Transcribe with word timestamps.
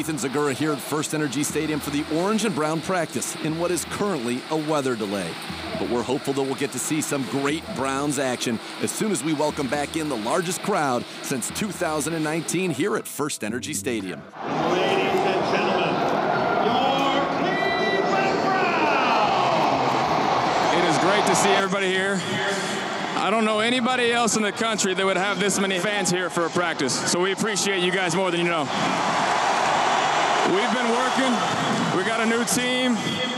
Nathan 0.00 0.16
Zagura 0.16 0.54
here 0.54 0.72
at 0.72 0.78
First 0.78 1.12
Energy 1.12 1.42
Stadium 1.42 1.78
for 1.78 1.90
the 1.90 2.06
orange 2.14 2.46
and 2.46 2.54
brown 2.54 2.80
practice 2.80 3.36
in 3.44 3.58
what 3.58 3.70
is 3.70 3.84
currently 3.84 4.40
a 4.48 4.56
weather 4.56 4.96
delay. 4.96 5.30
But 5.78 5.90
we're 5.90 6.00
hopeful 6.02 6.32
that 6.32 6.42
we'll 6.42 6.54
get 6.54 6.72
to 6.72 6.78
see 6.78 7.02
some 7.02 7.22
great 7.24 7.62
Browns 7.76 8.18
action 8.18 8.58
as 8.80 8.90
soon 8.90 9.12
as 9.12 9.22
we 9.22 9.34
welcome 9.34 9.68
back 9.68 9.96
in 9.96 10.08
the 10.08 10.16
largest 10.16 10.62
crowd 10.62 11.04
since 11.20 11.50
2019 11.50 12.70
here 12.70 12.96
at 12.96 13.06
First 13.06 13.44
Energy 13.44 13.74
Stadium. 13.74 14.22
Ladies 14.42 15.20
and 15.20 15.54
gentlemen, 15.54 15.92
your 16.64 17.20
Cleveland 17.36 18.40
Browns! 18.46 19.58
It 20.78 20.84
is 20.88 20.96
great 21.00 21.26
to 21.26 21.34
see 21.34 21.50
everybody 21.50 21.88
here. 21.88 22.18
I 23.16 23.28
don't 23.30 23.44
know 23.44 23.60
anybody 23.60 24.12
else 24.12 24.36
in 24.36 24.42
the 24.42 24.52
country 24.52 24.94
that 24.94 25.04
would 25.04 25.18
have 25.18 25.38
this 25.38 25.60
many 25.60 25.78
fans 25.78 26.10
here 26.10 26.30
for 26.30 26.46
a 26.46 26.48
practice. 26.48 26.98
So 27.12 27.20
we 27.20 27.32
appreciate 27.32 27.82
you 27.82 27.92
guys 27.92 28.16
more 28.16 28.30
than 28.30 28.40
you 28.40 28.48
know. 28.48 28.66
We've 30.50 30.72
been 30.72 30.90
working. 30.90 31.32
We 31.96 32.02
got 32.02 32.20
a 32.20 32.26
new 32.26 32.44
team. 32.44 32.96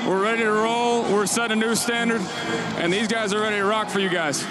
We're 0.09 0.23
ready 0.23 0.45
to 0.45 0.51
roll. 0.51 1.03
We're 1.03 1.27
setting 1.27 1.63
a 1.63 1.67
new 1.67 1.75
standard. 1.75 2.23
And 2.79 2.91
these 2.91 3.07
guys 3.07 3.35
are 3.35 3.41
ready 3.41 3.57
to 3.57 3.65
rock 3.67 3.91
for 3.91 4.01
you 4.01 4.09
guys. 4.09 4.47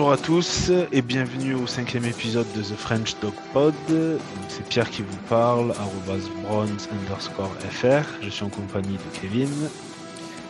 Bonjour 0.00 0.14
à 0.14 0.16
tous 0.16 0.72
et 0.92 1.02
bienvenue 1.02 1.54
au 1.54 1.66
cinquième 1.66 2.06
épisode 2.06 2.46
de 2.56 2.62
The 2.62 2.74
French 2.74 3.20
Dog 3.20 3.34
Pod. 3.52 3.74
Donc, 3.90 4.18
C'est 4.48 4.66
Pierre 4.66 4.88
qui 4.88 5.02
vous 5.02 5.18
parle, 5.28 5.74
bronze 6.42 6.88
underscore 6.90 7.52
fr. 7.68 8.08
Je 8.22 8.30
suis 8.30 8.42
en 8.42 8.48
compagnie 8.48 8.94
de 8.96 9.20
Kevin. 9.20 9.50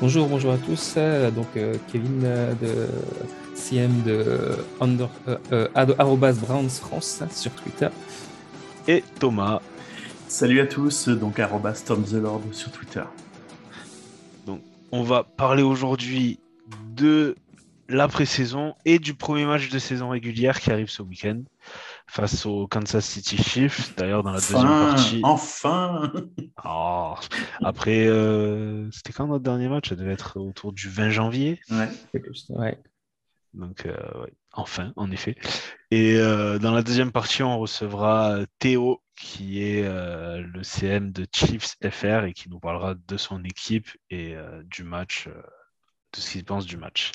Bonjour, 0.01 0.29
bonjour 0.29 0.53
à 0.53 0.57
tous. 0.57 0.95
Euh, 0.97 1.33
Donc 1.33 1.49
euh, 1.57 1.75
Kevin 1.91 2.21
euh, 2.23 2.53
de 2.63 2.87
CM 3.57 3.91
de 4.03 4.57
under, 4.81 5.09
euh, 5.27 5.37
euh, 5.77 6.35
Browns 6.35 6.71
France 6.71 7.21
sur 7.33 7.51
Twitter. 7.51 7.89
et 8.87 9.03
Thomas. 9.19 9.61
Salut 10.29 10.61
à 10.61 10.67
tous, 10.69 11.09
donc 11.09 11.41
arrobas 11.41 11.83
Tom 11.85 12.05
the 12.05 12.13
Lord 12.13 12.43
sur 12.53 12.71
Twitter. 12.71 13.03
On 14.93 15.03
va 15.03 15.25
parler 15.25 15.65
aujourd'hui 15.65 16.39
de 16.95 17.35
la 17.91 18.09
pré-saison 18.09 18.75
et 18.85 18.99
du 18.99 19.15
premier 19.15 19.45
match 19.45 19.69
de 19.69 19.79
saison 19.79 20.09
régulière 20.11 20.61
qui 20.61 20.71
arrive 20.71 20.89
ce 20.91 21.03
week-end 21.03 21.43
face 22.07 22.47
au 22.47 22.67
Kansas 22.67 23.05
City 23.05 23.37
Chiefs. 23.43 23.95
D'ailleurs, 23.97 24.23
dans 24.23 24.33
la 24.33 24.39
deuxième 24.41 24.59
Enfin, 24.67 24.87
partie. 24.95 25.21
enfin 25.23 26.13
Oh, 26.65 27.15
après, 27.63 28.07
euh, 28.07 28.91
c'était 28.91 29.13
quand 29.13 29.27
notre 29.27 29.45
dernier 29.45 29.69
match? 29.69 29.89
Ça 29.91 29.97
devait 29.97 30.13
être 30.13 30.39
autour 30.41 30.73
du 30.73 30.89
20 30.89 31.11
janvier. 31.11 31.61
Ouais. 31.71 31.89
Ouais. 32.51 32.79
Donc, 33.53 33.85
euh, 33.87 34.23
ouais, 34.23 34.33
enfin, 34.53 34.93
en 34.97 35.11
effet. 35.11 35.37
Et 35.91 36.17
euh, 36.17 36.59
dans 36.59 36.71
la 36.73 36.83
deuxième 36.83 37.11
partie, 37.13 37.43
on 37.43 37.59
recevra 37.59 38.39
Théo, 38.61 39.03
qui 39.17 39.63
est 39.63 39.83
euh, 39.85 40.41
le 40.41 40.63
CM 40.63 41.11
de 41.13 41.27
Chiefs 41.33 41.77
FR 41.89 42.25
et 42.25 42.33
qui 42.33 42.49
nous 42.49 42.61
parlera 42.61 42.95
de 42.95 43.17
son 43.17 43.43
équipe 43.45 43.89
et 44.09 44.35
euh, 44.37 44.63
du 44.65 44.85
match, 44.85 45.27
euh, 45.27 45.33
de 46.15 46.21
ce 46.21 46.31
qu'il 46.33 46.45
pense 46.45 46.65
du 46.65 46.77
match. 46.77 47.11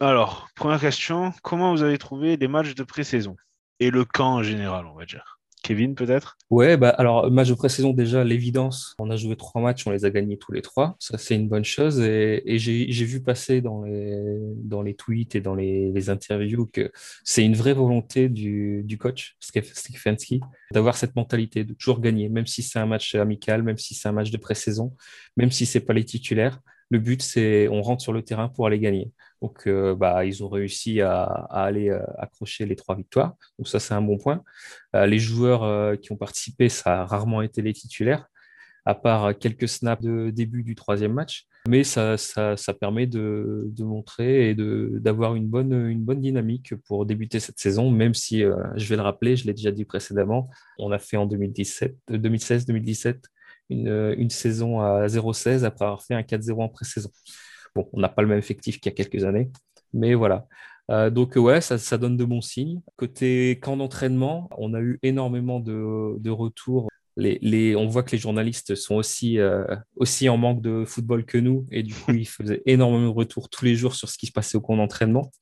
Alors, 0.00 0.48
première 0.54 0.80
question, 0.80 1.32
comment 1.42 1.72
vous 1.72 1.82
avez 1.82 1.98
trouvé 1.98 2.36
les 2.36 2.48
matchs 2.48 2.74
de 2.74 2.84
pré-saison? 2.84 3.36
Et 3.80 3.90
le 3.90 4.04
camp 4.04 4.34
en 4.34 4.42
général, 4.42 4.86
on 4.86 4.94
va 4.94 5.04
dire 5.04 5.38
Kevin, 5.62 5.94
peut-être? 5.94 6.38
Ouais, 6.50 6.76
bah 6.76 6.90
alors 6.90 7.30
match 7.30 7.48
de 7.48 7.54
pré-saison 7.54 7.92
déjà 7.92 8.24
l'évidence. 8.24 8.94
On 8.98 9.10
a 9.10 9.16
joué 9.16 9.36
trois 9.36 9.60
matchs, 9.60 9.86
on 9.86 9.90
les 9.90 10.04
a 10.04 10.10
gagnés 10.10 10.38
tous 10.38 10.52
les 10.52 10.62
trois. 10.62 10.96
Ça 10.98 11.18
c'est 11.18 11.34
une 11.34 11.48
bonne 11.48 11.64
chose 11.64 12.00
et, 12.00 12.42
j'ai 12.58 13.04
vu 13.04 13.22
passer 13.22 13.60
dans 13.60 13.82
les 13.82 14.38
dans 14.56 14.82
les 14.82 14.94
tweets 14.94 15.34
et 15.34 15.40
dans 15.40 15.54
les, 15.54 16.10
interviews 16.10 16.66
que 16.72 16.90
c'est 17.24 17.44
une 17.44 17.54
vraie 17.54 17.74
volonté 17.74 18.28
du, 18.28 18.82
du 18.84 18.98
coach 18.98 19.36
Stef- 19.42 19.74
Stefanski 19.74 20.40
d'avoir 20.72 20.96
cette 20.96 21.16
mentalité 21.16 21.64
de 21.64 21.74
toujours 21.74 22.00
gagner, 22.00 22.28
même 22.28 22.46
si 22.46 22.62
c'est 22.62 22.78
un 22.78 22.86
match 22.86 23.14
amical, 23.14 23.62
même 23.62 23.78
si 23.78 23.94
c'est 23.94 24.08
un 24.08 24.12
match 24.12 24.30
de 24.30 24.38
pré-saison, 24.38 24.94
même 25.36 25.50
si 25.50 25.66
c'est 25.66 25.80
pas 25.80 25.92
les 25.92 26.04
titulaires. 26.04 26.60
Le 26.90 26.98
but 26.98 27.20
c'est 27.20 27.68
on 27.68 27.82
rentre 27.82 28.02
sur 28.02 28.12
le 28.12 28.22
terrain 28.22 28.48
pour 28.48 28.66
aller 28.66 28.78
gagner. 28.78 29.10
Donc 29.42 29.68
bah 29.68 30.24
ils 30.24 30.42
ont 30.42 30.48
réussi 30.48 31.00
à, 31.00 31.22
aller 31.22 31.90
euh, 31.90 32.02
accrocher 32.18 32.66
les 32.66 32.76
trois 32.76 32.96
victoires. 32.96 33.34
Donc 33.58 33.68
ça 33.68 33.78
c'est 33.78 33.94
un 33.94 34.02
bon 34.02 34.18
point. 34.18 34.42
Euh, 34.96 35.06
les 35.06 35.18
joueurs 35.18 35.62
euh, 35.62 35.96
qui 35.96 36.12
ont 36.12 36.16
participé, 36.16 36.68
ça 36.68 37.02
a 37.02 37.04
rarement 37.06 37.42
été 37.42 37.62
les 37.62 37.72
titulaires, 37.72 38.28
à 38.84 38.94
part 38.94 39.36
quelques 39.38 39.68
snaps 39.68 40.02
de 40.02 40.30
début 40.30 40.62
du 40.62 40.74
troisième 40.74 41.12
match. 41.12 41.46
Mais 41.68 41.84
ça, 41.84 42.16
ça, 42.16 42.56
permet 42.80 43.06
de, 43.06 43.70
montrer 43.80 44.50
et 44.50 44.54
d'avoir 44.54 45.34
une 45.34 45.46
bonne, 45.46 45.88
une 45.90 46.02
bonne 46.02 46.20
dynamique 46.20 46.74
pour 46.86 47.04
débuter 47.04 47.40
cette 47.40 47.58
saison, 47.58 47.90
même 47.90 48.14
si, 48.14 48.40
je 48.40 48.88
vais 48.88 48.96
le 48.96 49.02
rappeler, 49.02 49.36
je 49.36 49.44
l'ai 49.44 49.52
déjà 49.52 49.70
dit 49.70 49.84
précédemment, 49.84 50.48
on 50.78 50.90
a 50.92 50.98
fait 50.98 51.18
en 51.18 51.26
2017, 51.26 51.94
euh, 52.12 52.16
2016-2017 52.16 53.16
une, 53.70 54.14
une 54.16 54.30
saison 54.30 54.80
à 54.80 55.06
0-16 55.08 55.64
après 55.64 55.84
avoir 55.84 56.02
fait 56.02 56.14
un 56.14 56.22
4-0 56.22 56.62
en 56.62 56.68
pré-saison. 56.70 57.10
Bon, 57.74 57.88
on 57.92 58.00
n'a 58.00 58.08
pas 58.08 58.22
le 58.22 58.28
même 58.28 58.38
effectif 58.38 58.80
qu'il 58.80 58.90
y 58.90 58.94
a 58.94 58.96
quelques 58.96 59.24
années, 59.24 59.50
mais 59.92 60.14
voilà. 60.14 60.46
Euh, 60.90 61.10
donc 61.10 61.36
ouais, 61.36 61.60
ça, 61.60 61.78
ça 61.78 61.98
donne 61.98 62.16
de 62.16 62.24
bons 62.24 62.40
signes. 62.40 62.80
Côté 62.96 63.58
camp 63.60 63.76
d'entraînement, 63.76 64.48
on 64.56 64.74
a 64.74 64.80
eu 64.80 64.98
énormément 65.02 65.60
de, 65.60 66.18
de 66.18 66.30
retours. 66.30 66.88
Les, 67.16 67.38
les, 67.42 67.76
on 67.76 67.86
voit 67.88 68.04
que 68.04 68.12
les 68.12 68.18
journalistes 68.18 68.74
sont 68.74 68.94
aussi, 68.94 69.38
euh, 69.38 69.64
aussi 69.96 70.28
en 70.28 70.36
manque 70.36 70.62
de 70.62 70.84
football 70.86 71.24
que 71.24 71.36
nous, 71.36 71.66
et 71.72 71.82
du 71.82 71.92
coup, 71.94 72.12
ils 72.12 72.28
faisaient 72.28 72.62
énormément 72.64 73.10
de 73.10 73.14
retours 73.14 73.48
tous 73.50 73.64
les 73.64 73.74
jours 73.74 73.94
sur 73.94 74.08
ce 74.08 74.16
qui 74.16 74.26
se 74.26 74.32
passait 74.32 74.56
au 74.56 74.60
camp 74.60 74.76
d'entraînement. 74.76 75.32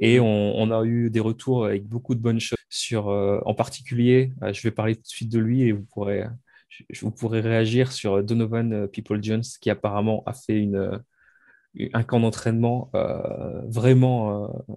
Et 0.00 0.18
on, 0.18 0.70
a 0.72 0.84
eu 0.84 1.10
des 1.10 1.20
retours 1.20 1.66
avec 1.66 1.86
beaucoup 1.86 2.14
de 2.14 2.20
bonnes 2.20 2.40
choses 2.40 2.58
sur, 2.70 3.10
euh, 3.10 3.38
en 3.44 3.54
particulier, 3.54 4.32
euh, 4.42 4.52
je 4.52 4.62
vais 4.62 4.70
parler 4.70 4.96
tout 4.96 5.02
de 5.02 5.08
suite 5.08 5.30
de 5.30 5.38
lui 5.38 5.62
et 5.62 5.72
vous 5.72 5.84
pourrez, 5.84 6.24
vous 7.02 7.10
pourrez 7.10 7.40
réagir 7.40 7.92
sur 7.92 8.22
Donovan 8.24 8.72
euh, 8.72 8.86
People 8.86 9.22
Jones, 9.22 9.42
qui 9.60 9.68
apparemment 9.68 10.22
a 10.24 10.32
fait 10.32 10.58
une, 10.58 10.76
euh, 10.76 10.98
un 11.92 12.02
camp 12.02 12.20
d'entraînement 12.20 12.90
euh, 12.94 13.62
vraiment 13.66 14.44
euh, 14.44 14.74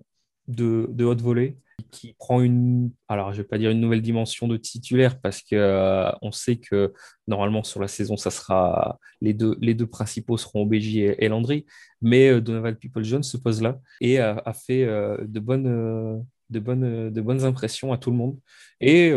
de, 0.48 0.88
de 0.90 1.06
haute 1.06 1.22
volée 1.22 1.58
qui 1.92 2.14
prend 2.14 2.42
une, 2.42 2.92
alors 3.08 3.34
je 3.34 3.42
vais 3.42 3.48
pas 3.48 3.58
dire 3.58 3.72
une 3.72 3.82
nouvelle 3.82 4.02
dimension 4.02 4.48
de 4.48 4.58
titulaire 4.58 5.20
parce 5.20 5.42
que 5.42 5.56
euh, 5.56 6.12
on 6.22 6.32
sait 6.32 6.58
que 6.58 6.94
normalement 7.28 7.64
sur 7.64 7.80
la 7.80 7.88
saison 7.88 8.16
ça 8.16 8.30
sera 8.30 9.00
les 9.22 9.34
deux, 9.34 9.58
les 9.60 9.74
deux 9.74 9.88
principaux 9.88 10.38
seront 10.38 10.64
OBJ 10.64 10.98
et, 10.98 11.26
et 11.26 11.30
Landry, 11.30 11.66
mais 12.02 12.30
euh, 12.30 12.42
Donovan 12.42 12.76
People 12.76 13.04
Jones 13.04 13.24
se 13.24 13.38
pose 13.38 13.62
là 13.62 13.80
et 14.02 14.20
a, 14.20 14.54
fait 14.54 14.86
de 14.86 15.40
bonnes 15.40 16.24
de 16.50 16.60
bonnes 16.60 17.10
de 17.10 17.22
bonnes 17.22 17.44
impressions 17.44 17.92
à 17.92 17.98
tout 17.98 18.12
le 18.12 18.18
monde 18.18 18.38
et 18.80 19.12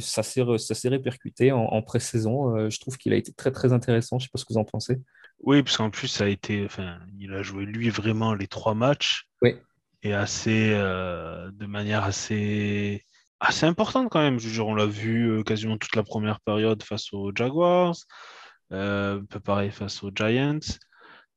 ça 0.00 0.22
s'est 0.22 0.88
répercuté 0.88 1.50
en, 1.52 1.82
pré-saison. 1.82 2.68
Je 2.68 2.78
trouve 2.80 2.98
qu'il 2.98 3.12
a 3.12 3.16
été 3.16 3.32
très 3.32 3.52
très 3.52 3.72
intéressant. 3.72 4.18
Je 4.18 4.26
sais 4.26 4.30
pas 4.30 4.38
ce 4.38 4.44
que 4.44 4.52
vous 4.52 4.60
en 4.60 4.64
pensez. 4.64 5.00
Oui, 5.42 5.62
parce 5.62 5.76
qu'en 5.76 5.90
plus, 5.90 6.08
ça 6.08 6.24
a 6.24 6.28
été, 6.28 6.64
enfin, 6.64 6.98
il 7.18 7.32
a 7.34 7.42
joué 7.42 7.64
lui 7.64 7.90
vraiment 7.90 8.34
les 8.34 8.46
trois 8.46 8.74
matchs. 8.74 9.26
Oui. 9.42 9.56
Et 10.02 10.14
assez, 10.14 10.70
euh, 10.72 11.50
de 11.52 11.66
manière 11.66 12.04
assez, 12.04 13.04
assez 13.40 13.66
importante 13.66 14.08
quand 14.10 14.20
même. 14.20 14.38
Je 14.38 14.46
veux 14.48 14.54
dire, 14.54 14.66
on 14.66 14.74
l'a 14.74 14.86
vu 14.86 15.30
euh, 15.30 15.42
quasiment 15.42 15.78
toute 15.78 15.96
la 15.96 16.02
première 16.02 16.40
période 16.40 16.82
face 16.82 17.12
aux 17.12 17.32
Jaguars, 17.34 17.94
euh, 18.72 19.20
un 19.20 19.24
peu 19.24 19.40
pareil 19.40 19.70
face 19.70 20.02
aux 20.02 20.10
Giants. 20.14 20.58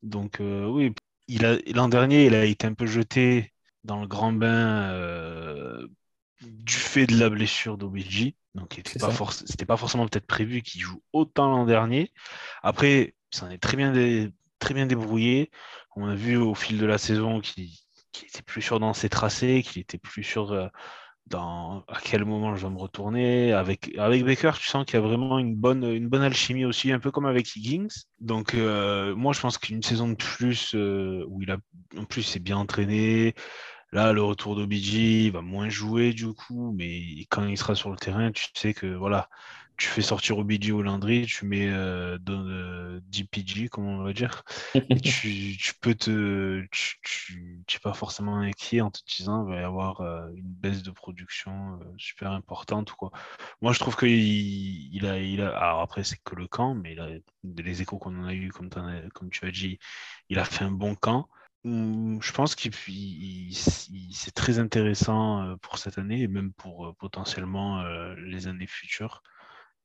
Donc 0.01 0.39
euh, 0.39 0.65
oui, 0.67 0.93
il 1.27 1.45
a, 1.45 1.57
l'an 1.73 1.89
dernier, 1.89 2.25
il 2.25 2.35
a 2.35 2.45
été 2.45 2.67
un 2.67 2.73
peu 2.73 2.85
jeté 2.85 3.53
dans 3.83 4.01
le 4.01 4.07
grand 4.07 4.33
bain 4.33 4.91
du 6.41 6.73
fait 6.73 7.07
de 7.07 7.17
la 7.17 7.29
blessure 7.29 7.77
d'OBJ. 7.77 8.33
Donc, 8.55 8.77
il 8.77 8.79
était 8.81 8.91
C'est 8.93 8.99
pas 8.99 9.11
ça. 9.11 9.17
forc- 9.17 9.43
c'était 9.45 9.65
pas 9.65 9.77
forcément 9.77 10.07
peut-être 10.07 10.27
prévu 10.27 10.61
qu'il 10.61 10.81
joue 10.81 11.01
autant 11.13 11.49
l'an 11.49 11.65
dernier. 11.65 12.11
Après, 12.63 13.15
ça 13.35 13.45
en 13.45 13.49
est 13.51 13.57
très 13.57 13.77
bien, 13.77 13.93
très 14.59 14.73
bien 14.73 14.85
débrouillé. 14.85 15.51
On 15.95 16.07
a 16.07 16.15
vu 16.15 16.37
au 16.37 16.55
fil 16.55 16.77
de 16.77 16.85
la 16.85 16.97
saison 16.97 17.39
qu'il 17.41 17.69
qu'il 18.15 18.27
était 18.29 18.41
plus 18.41 18.61
sûr 18.61 18.79
dans 18.79 18.93
ses 18.93 19.09
tracés, 19.09 19.61
qu'il 19.63 19.81
était 19.81 19.97
plus 19.97 20.23
sûr 20.23 20.51
euh, 20.51 20.67
dans 21.27 21.83
à 21.87 21.99
quel 22.03 22.25
moment 22.25 22.55
je 22.55 22.61
dois 22.61 22.69
me 22.69 22.77
retourner. 22.77 23.53
Avec, 23.53 23.91
avec 23.97 24.23
Baker, 24.23 24.51
tu 24.59 24.67
sens 24.67 24.85
qu'il 24.85 24.95
y 24.95 25.03
a 25.03 25.05
vraiment 25.05 25.39
une 25.39 25.55
bonne, 25.55 25.83
une 25.83 26.07
bonne 26.07 26.21
alchimie 26.21 26.65
aussi, 26.65 26.91
un 26.91 26.99
peu 26.99 27.11
comme 27.11 27.25
avec 27.25 27.55
Higgins. 27.55 27.87
Donc, 28.19 28.53
euh, 28.53 29.15
moi, 29.15 29.33
je 29.33 29.41
pense 29.41 29.57
qu'une 29.57 29.83
saison 29.83 30.09
de 30.09 30.15
plus 30.15 30.75
euh, 30.75 31.25
où 31.27 31.41
il 31.41 31.51
a, 31.51 31.57
en 31.97 32.05
plus, 32.05 32.23
s'est 32.23 32.39
bien 32.39 32.57
entraîné. 32.57 33.33
Là, 33.91 34.13
le 34.13 34.23
retour 34.23 34.55
d'OBJ, 34.55 34.93
il 34.95 35.31
va 35.31 35.41
moins 35.41 35.69
jouer 35.69 36.13
du 36.13 36.33
coup, 36.33 36.73
mais 36.77 37.25
quand 37.29 37.45
il 37.45 37.57
sera 37.57 37.75
sur 37.75 37.91
le 37.91 37.97
terrain, 37.97 38.31
tu 38.31 38.47
sais 38.53 38.73
que 38.73 38.87
voilà, 38.87 39.29
tu 39.77 39.87
fais 39.87 40.01
sortir 40.01 40.37
OBJ 40.37 40.71
ou 40.71 40.81
Landry, 40.81 41.25
tu 41.25 41.45
mets 41.45 41.67
euh, 41.69 42.17
dans 42.19 42.99
DPG, 43.11 43.69
comme 43.69 43.85
on 43.85 44.03
va 44.03 44.13
dire, 44.13 44.43
et 44.73 44.99
tu, 45.01 45.57
tu 45.57 45.73
peux 45.81 45.95
te. 45.95 46.63
Tu 47.01 47.63
n'es 47.67 47.79
pas 47.81 47.93
forcément 47.93 48.37
inquiet 48.39 48.81
en 48.81 48.91
te 48.91 48.99
disant 49.05 49.43
qu'il 49.43 49.53
va 49.53 49.61
y 49.61 49.63
avoir 49.63 50.01
euh, 50.01 50.29
une 50.35 50.43
baisse 50.47 50.83
de 50.83 50.91
production 50.91 51.79
euh, 51.81 51.85
super 51.97 52.31
importante. 52.31 52.91
Quoi. 52.93 53.11
Moi, 53.61 53.73
je 53.73 53.79
trouve 53.79 53.97
qu'il 53.97 54.09
il 54.09 55.05
a, 55.05 55.19
il 55.19 55.41
a. 55.41 55.57
Alors 55.57 55.81
après, 55.81 56.03
c'est 56.03 56.19
que 56.23 56.35
le 56.35 56.47
camp, 56.47 56.75
mais 56.75 56.93
il 56.93 56.99
a, 56.99 57.09
les 57.43 57.81
échos 57.81 57.97
qu'on 57.97 58.17
en 58.19 58.25
a 58.25 58.33
eu, 58.33 58.49
comme, 58.49 58.69
comme 59.13 59.29
tu 59.29 59.45
as 59.45 59.51
dit, 59.51 59.79
il 60.29 60.39
a 60.39 60.45
fait 60.45 60.63
un 60.63 60.71
bon 60.71 60.95
camp. 60.95 61.27
Hum, 61.65 62.21
je 62.21 62.31
pense 62.31 62.55
qu'il 62.55 62.71
c'est 63.55 64.33
très 64.35 64.59
intéressant 64.59 65.57
pour 65.61 65.79
cette 65.79 65.97
année 65.97 66.21
et 66.21 66.27
même 66.27 66.53
pour 66.53 66.95
potentiellement 66.97 67.83
les 68.15 68.47
années 68.47 68.67
futures. 68.67 69.23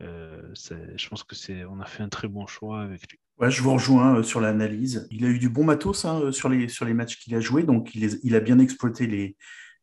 Euh, 0.02 0.42
je 0.54 1.08
pense 1.08 1.22
que 1.24 1.34
c'est, 1.34 1.64
on 1.64 1.80
a 1.80 1.86
fait 1.86 2.02
un 2.02 2.08
très 2.08 2.28
bon 2.28 2.46
choix 2.46 2.80
avec 2.80 3.10
lui. 3.10 3.18
Ouais, 3.38 3.50
je 3.50 3.62
vous 3.62 3.72
rejoins 3.72 4.16
euh, 4.16 4.22
sur 4.22 4.40
l'analyse. 4.40 5.06
Il 5.10 5.24
a 5.24 5.28
eu 5.28 5.38
du 5.38 5.48
bon 5.48 5.64
matos 5.64 6.04
hein, 6.04 6.20
euh, 6.20 6.32
sur, 6.32 6.48
les, 6.48 6.68
sur 6.68 6.84
les 6.84 6.94
matchs 6.94 7.18
qu'il 7.18 7.34
a 7.34 7.40
joués, 7.40 7.62
donc 7.62 7.94
il, 7.94 8.18
il, 8.22 8.34
a 8.34 8.40
bien 8.40 8.58
exploité 8.58 9.06
les, 9.06 9.36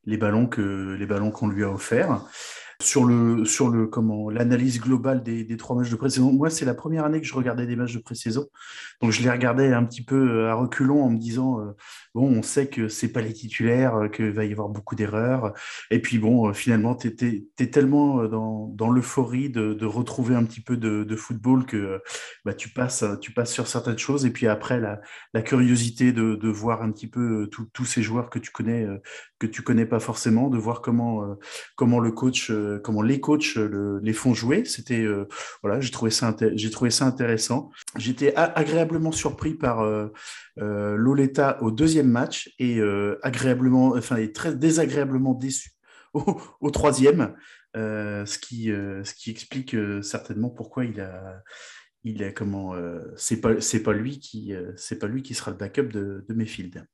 les 0.06 0.18
ballons 0.18 0.48
que 0.48 0.96
les 0.98 1.06
ballons 1.06 1.31
qu'on 1.31 1.48
lui 1.48 1.64
a 1.64 1.69
offerts. 1.69 2.22
Sur 2.79 3.06
le 3.06 3.44
sur 3.44 3.69
le 3.69 3.88
comment 3.88 4.29
l'analyse 4.29 4.79
globale 4.79 5.24
des, 5.24 5.44
des, 5.44 5.57
trois 5.57 5.75
matchs 5.75 5.89
de 5.89 5.95
pré-saison, 5.95 6.31
moi 6.31 6.51
c'est 6.51 6.63
la 6.63 6.75
première 6.75 7.06
année 7.06 7.19
que 7.19 7.25
je 7.25 7.33
regardais 7.33 7.65
des 7.65 7.75
matchs 7.75 7.95
de 7.95 8.00
pré-saison, 8.00 8.47
donc 9.01 9.12
je 9.12 9.24
les 9.24 9.31
regardais 9.31 9.74
un 9.74 9.83
petit 9.83 10.03
peu 10.03 10.45
à 10.45 10.53
reculons 10.53 11.03
en 11.03 11.09
me 11.09 11.18
disant 11.18 11.59
bon 12.13 12.27
on 12.27 12.44
sait 12.44 12.68
que 12.68 12.88
c'est 12.88 13.12
pas 13.12 13.21
les 13.21 13.33
titulaires, 13.33 14.12
qu'il 14.13 14.29
va 14.29 14.45
y 14.45 14.51
avoir 14.51 14.69
beaucoup 14.69 14.94
d'erreurs, 14.94 15.53
et 15.89 16.00
puis 16.03 16.19
bon 16.19 16.53
finalement 16.53 16.94
tu 16.94 17.07
es, 17.57 17.68
tellement 17.71 18.25
dans, 18.27 18.68
dans 18.68 18.91
l'euphorie 18.91 19.50
de, 19.50 19.74
de, 19.74 19.85
retrouver 19.88 20.35
un 20.35 20.44
petit 20.44 20.62
peu 20.62 20.77
de, 20.77 21.03
de 21.03 21.15
football 21.15 21.65
que 21.65 22.00
bah, 22.45 22.53
tu 22.53 22.69
passes 22.69 23.03
tu 23.21 23.31
passes 23.31 23.51
sur 23.51 23.68
certaines 23.68 23.97
choses, 23.97 24.24
et 24.24 24.29
puis 24.29 24.45
après 24.45 24.79
la, 24.79 25.01
la 25.33 25.41
curiosité 25.41 26.12
de, 26.12 26.35
de, 26.35 26.50
voir 26.50 26.83
un 26.83 26.91
petit 26.91 27.07
peu 27.07 27.50
tous 27.50 27.85
ces 27.85 28.03
joueurs 28.03 28.29
que 28.29 28.38
tu 28.38 28.51
connais 28.51 28.85
que 29.39 29.47
tu 29.47 29.63
connais 29.63 29.88
pas 29.88 30.00
forcément, 30.00 30.50
de 30.50 30.59
voir 30.59 30.81
comment 30.81 31.38
comment 31.75 32.00
le 32.00 32.12
coach 32.12 32.51
euh, 32.68 32.80
comment 32.80 33.02
les 33.02 33.19
coachs 33.19 33.58
euh, 33.58 34.00
les 34.04 34.14
font 34.14 34.34
jouer. 34.34 34.66
C'était 34.66 35.02
euh, 35.02 35.28
voilà, 35.64 35.80
j'ai 35.80 35.92
trouvé 35.92 36.12
ça 36.12 36.36
j'ai 36.54 36.69
trouvé 36.69 36.92
ça 36.92 37.06
intéressant. 37.06 37.72
J'étais 37.98 38.34
agréablement 38.36 39.12
surpris 39.12 39.54
par 39.54 39.86
Loleta 40.56 41.62
au 41.62 41.72
deuxième 41.72 42.10
match 42.10 42.54
et 42.60 42.81
agréablement, 43.24 43.94
enfin, 43.96 44.18
et 44.18 44.31
très 44.31 44.56
désagréablement 44.56 45.34
déçu 45.34 45.72
au, 46.14 46.72
troisième, 46.72 47.36
ce 47.75 48.38
qui 48.38 48.66
ce 48.68 49.13
qui 49.13 49.31
explique 49.31 49.75
certainement 50.02 50.50
pourquoi 50.50 50.86
il 50.86 51.00
a 51.02 51.42
il 52.04 52.22
est 52.22 52.34
comment 52.34 52.75
c'est 53.16 53.42
pas 53.42 53.60
c'est 53.62 53.84
pas 53.84 53.94
lui 53.94 54.20
qui 54.20 54.54
c'est 54.75 55.00
pas 55.00 55.08
lui 55.08 55.24
qui 55.24 55.34
sera 55.34 55.52
le 55.52 55.58
backup 55.58 55.88
de, 55.88 56.25
de 56.28 56.34
Mayfield. 56.34 56.86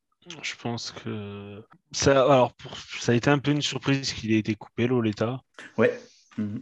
Je 0.42 0.56
pense 0.56 0.92
que 0.92 1.64
ça, 1.92 2.24
alors 2.24 2.54
ça 3.00 3.12
a 3.12 3.16
été 3.16 3.30
un 3.30 3.40
peu 3.40 3.52
une 3.52 3.62
surprise 3.62 4.14
qu'il 4.14 4.32
ait 4.32 4.40
été 4.40 4.56
coupé, 4.56 4.88
Loleta. 4.88 5.42
Ouais. 5.78 6.00
Mhm. 6.38 6.60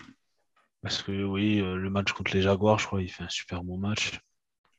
Parce 0.82 1.04
que 1.04 1.24
oui, 1.24 1.60
euh, 1.60 1.76
le 1.76 1.90
match 1.90 2.12
contre 2.12 2.34
les 2.34 2.42
Jaguars, 2.42 2.80
je 2.80 2.88
crois, 2.88 3.02
il 3.02 3.10
fait 3.10 3.24
un 3.24 3.30
super 3.30 3.64
bon 3.64 3.78
match. 3.78 4.20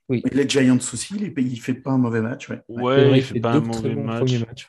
Oui. 0.08 0.22
Les 0.32 0.48
Giants 0.48 0.76
aussi, 0.76 1.14
il, 1.14 1.50
ne 1.50 1.56
fait 1.56 1.74
pas 1.74 1.92
un 1.92 1.98
mauvais 1.98 2.20
match. 2.20 2.48
Ouais, 2.48 2.60
ouais, 2.68 3.18
il, 3.18 3.22
fait, 3.22 3.40
pas 3.40 3.52
un 3.52 3.60
mauvais 3.60 3.94
match. 3.94 4.68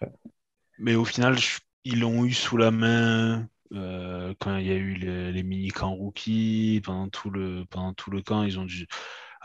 Mais 0.77 0.95
au 0.95 1.05
final, 1.05 1.35
ils 1.83 1.99
l'ont 1.99 2.23
eu 2.23 2.33
sous 2.33 2.57
la 2.57 2.69
main 2.71 3.47
euh, 3.73 4.33
quand 4.39 4.57
il 4.57 4.67
y 4.67 4.71
a 4.71 4.75
eu 4.75 4.93
les, 4.93 5.31
les 5.31 5.43
mini 5.43 5.69
camps 5.69 5.93
rookie 5.93 6.81
pendant 6.83 7.09
tout 7.09 7.31
le 7.31 7.65
pendant 7.69 7.93
tout 7.93 8.11
le 8.11 8.21
camp, 8.21 8.43
ils 8.43 8.59
ont 8.59 8.65
dû 8.65 8.87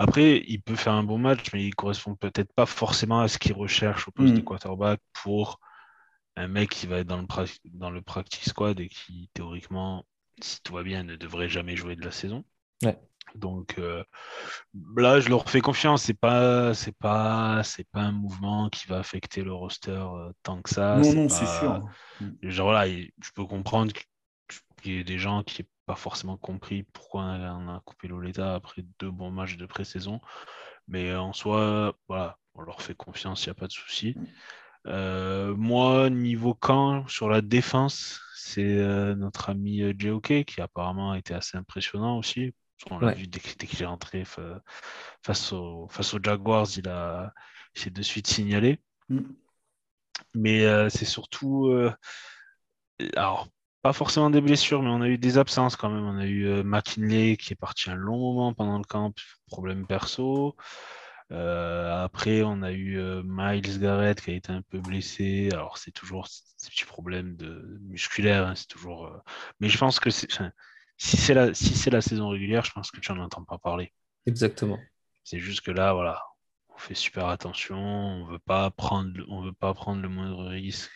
après, 0.00 0.44
il 0.46 0.62
peut 0.62 0.76
faire 0.76 0.92
un 0.92 1.02
bon 1.02 1.18
match, 1.18 1.52
mais 1.52 1.66
il 1.66 1.74
correspond 1.74 2.14
peut-être 2.14 2.52
pas 2.52 2.66
forcément 2.66 3.18
à 3.18 3.26
ce 3.26 3.36
qu'il 3.36 3.52
recherche 3.52 4.06
au 4.06 4.12
poste 4.12 4.32
de 4.32 4.40
mm. 4.40 4.44
quarterback 4.44 5.00
pour 5.12 5.58
un 6.36 6.46
mec 6.46 6.70
qui 6.70 6.86
va 6.86 6.98
être 6.98 7.08
dans 7.08 7.18
le, 7.18 7.26
dans 7.64 7.90
le 7.90 8.00
practice 8.00 8.50
squad 8.50 8.78
et 8.78 8.88
qui, 8.88 9.28
théoriquement, 9.34 10.06
si 10.40 10.62
tout 10.62 10.74
va 10.74 10.84
bien, 10.84 11.02
ne 11.02 11.16
devrait 11.16 11.48
jamais 11.48 11.74
jouer 11.74 11.96
de 11.96 12.04
la 12.04 12.12
saison. 12.12 12.44
Donc 13.34 13.74
euh, 13.78 14.04
là, 14.96 15.18
je 15.18 15.28
leur 15.28 15.50
fais 15.50 15.60
confiance. 15.60 16.04
C'est 16.04 16.18
pas, 16.18 16.74
c'est 16.74 16.96
pas, 16.96 17.62
c'est 17.64 17.86
pas 17.90 18.02
un 18.02 18.12
mouvement 18.12 18.70
qui 18.70 18.86
va 18.86 18.98
affecter 18.98 19.42
le 19.42 19.52
roster 19.52 19.90
euh, 19.90 20.30
tant 20.44 20.62
que 20.62 20.70
ça. 20.70 20.96
Non, 20.96 21.12
non, 21.12 21.28
c'est 21.28 21.44
sûr. 21.44 21.84
Genre 22.42 22.72
là, 22.72 22.86
je 22.86 23.30
peux 23.34 23.44
comprendre 23.44 23.92
qu'il 24.80 24.92
y 24.92 25.00
ait 25.00 25.04
des 25.04 25.18
gens 25.18 25.42
qui 25.42 25.66
pas 25.88 25.96
forcément 25.96 26.36
compris 26.36 26.82
pourquoi 26.82 27.22
on 27.22 27.68
a 27.74 27.80
coupé 27.82 28.08
Loleta 28.08 28.54
après 28.54 28.84
deux 28.98 29.10
bons 29.10 29.30
matchs 29.30 29.56
de 29.56 29.64
pré-saison. 29.64 30.20
Mais 30.86 31.14
en 31.14 31.32
soi, 31.32 31.94
voilà, 32.08 32.36
on 32.54 32.60
leur 32.60 32.82
fait 32.82 32.94
confiance, 32.94 33.46
il 33.46 33.48
n'y 33.48 33.52
a 33.52 33.54
pas 33.54 33.68
de 33.68 33.72
souci. 33.72 34.14
Euh, 34.86 35.56
moi, 35.56 36.10
niveau 36.10 36.52
camp, 36.52 37.08
sur 37.08 37.30
la 37.30 37.40
défense, 37.40 38.20
c'est 38.36 38.76
euh, 38.76 39.14
notre 39.14 39.48
ami 39.48 39.80
euh, 39.80 39.94
JOK 39.98 40.44
qui 40.44 40.60
apparemment 40.60 41.12
a 41.12 41.18
été 41.18 41.32
assez 41.32 41.56
impressionnant 41.56 42.18
aussi. 42.18 42.52
On 42.90 42.98
l'a 42.98 43.12
vu 43.12 43.26
dès, 43.26 43.40
qu'il 43.40 43.82
est 43.82 43.86
rentré 43.86 44.24
face, 45.24 45.52
au, 45.54 45.88
face 45.88 46.12
aux 46.12 46.20
Jaguars, 46.22 46.68
il 46.76 46.86
a 46.88 47.32
s'est 47.72 47.90
de 47.90 48.02
suite 48.02 48.26
signalé. 48.26 48.78
Mm. 49.08 49.22
Mais 50.34 50.90
c'est 50.90 51.06
surtout. 51.06 51.72
alors, 53.16 53.48
pas 53.88 53.94
forcément 53.94 54.28
des 54.28 54.42
blessures, 54.42 54.82
mais 54.82 54.90
on 54.90 55.00
a 55.00 55.08
eu 55.08 55.16
des 55.16 55.38
absences 55.38 55.74
quand 55.74 55.88
même. 55.88 56.04
On 56.04 56.18
a 56.18 56.26
eu 56.26 56.46
euh, 56.46 56.62
McKinley 56.62 57.38
qui 57.38 57.54
est 57.54 57.56
parti 57.56 57.88
un 57.88 57.94
long 57.94 58.18
moment 58.18 58.52
pendant 58.52 58.76
le 58.76 58.84
camp, 58.84 59.14
problème 59.46 59.86
perso. 59.86 60.56
Euh, 61.32 62.04
après, 62.04 62.42
on 62.42 62.60
a 62.60 62.70
eu 62.70 62.98
euh, 62.98 63.22
Miles 63.24 63.80
Garrett 63.80 64.20
qui 64.20 64.30
a 64.30 64.34
été 64.34 64.52
un 64.52 64.60
peu 64.60 64.78
blessé. 64.78 65.48
Alors, 65.54 65.78
c'est 65.78 65.90
toujours 65.90 66.28
ces 66.28 66.68
petits 66.68 66.84
problèmes 66.84 67.34
de, 67.36 67.78
musculaires. 67.80 68.48
Hein, 68.48 68.54
c'est 68.56 68.66
toujours. 68.66 69.10
Mais 69.58 69.70
je 69.70 69.78
pense 69.78 70.00
que 70.00 70.10
si 70.10 70.26
c'est 70.98 71.32
la, 71.32 71.54
si 71.54 71.88
la 71.88 72.02
saison 72.02 72.28
régulière, 72.28 72.66
je 72.66 72.72
pense 72.72 72.90
que 72.90 73.00
tu 73.00 73.10
n'en 73.10 73.24
entends 73.24 73.44
pas 73.44 73.56
parler. 73.56 73.94
Exactement. 74.26 74.78
C'est 75.24 75.38
juste 75.38 75.62
que 75.62 75.70
là, 75.70 75.94
voilà, 75.94 76.22
on 76.68 76.76
fait 76.76 76.94
super 76.94 77.28
attention. 77.28 77.78
On 77.78 78.26
veut 78.26 78.38
pas 78.38 78.70
prendre, 78.70 79.18
on 79.30 79.40
veut 79.40 79.54
pas 79.54 79.72
prendre 79.72 80.02
le 80.02 80.10
moindre 80.10 80.44
risque 80.44 80.92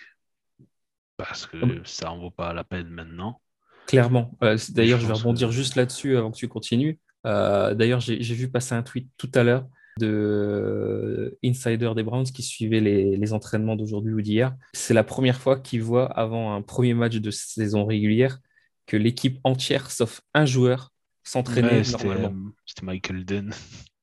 parce 1.17 1.47
que 1.47 1.57
ça 1.85 2.13
en 2.13 2.19
vaut 2.19 2.31
pas 2.31 2.53
la 2.53 2.65
peine 2.65 2.89
maintenant. 2.89 3.41
Clairement. 3.87 4.37
Euh, 4.43 4.57
d'ailleurs, 4.71 5.01
je, 5.01 5.07
vais 5.07 5.13
rebondir 5.13 5.51
juste 5.51 5.77
là-dessus 5.77 6.17
avant 6.17 6.31
que 6.31 6.37
tu 6.37 6.49
continues. 6.49 6.99
Euh, 7.27 7.75
d'ailleurs, 7.75 8.01
j'ai 8.01 8.35
vu 8.35 8.49
passer 8.51 8.75
un 8.75 8.83
tweet 8.83 9.09
tout 9.17 9.31
à 9.35 9.43
l'heure 9.43 9.67
de 9.99 10.09
euh, 10.09 11.39
Insider 11.45 11.93
des 11.95 12.03
Browns 12.03 12.25
qui 12.25 12.43
suivait 12.43 12.81
les, 12.81 13.33
entraînements 13.33 13.77
d'aujourd'hui 13.77 14.13
ou 14.13 14.23
d'hier. 14.23 14.55
C'est 14.73 14.95
la 14.95 15.05
première 15.05 15.41
fois 15.41 15.59
qu'il 15.59 15.83
voit 15.83 16.07
avant 16.07 16.55
un 16.55 16.63
premier 16.63 16.95
match 16.95 17.17
de 17.17 17.31
saison 17.31 17.85
régulière 17.85 18.39
que 18.87 18.97
l'équipe 18.97 19.39
entière, 19.45 19.91
sauf 19.91 20.23
un 20.35 20.47
joueur, 20.47 20.93
s'entraînait 21.25 21.83
normalement. 21.93 22.53
C'était 22.67 22.87
Michael 22.87 23.25
Dunn. 23.25 23.55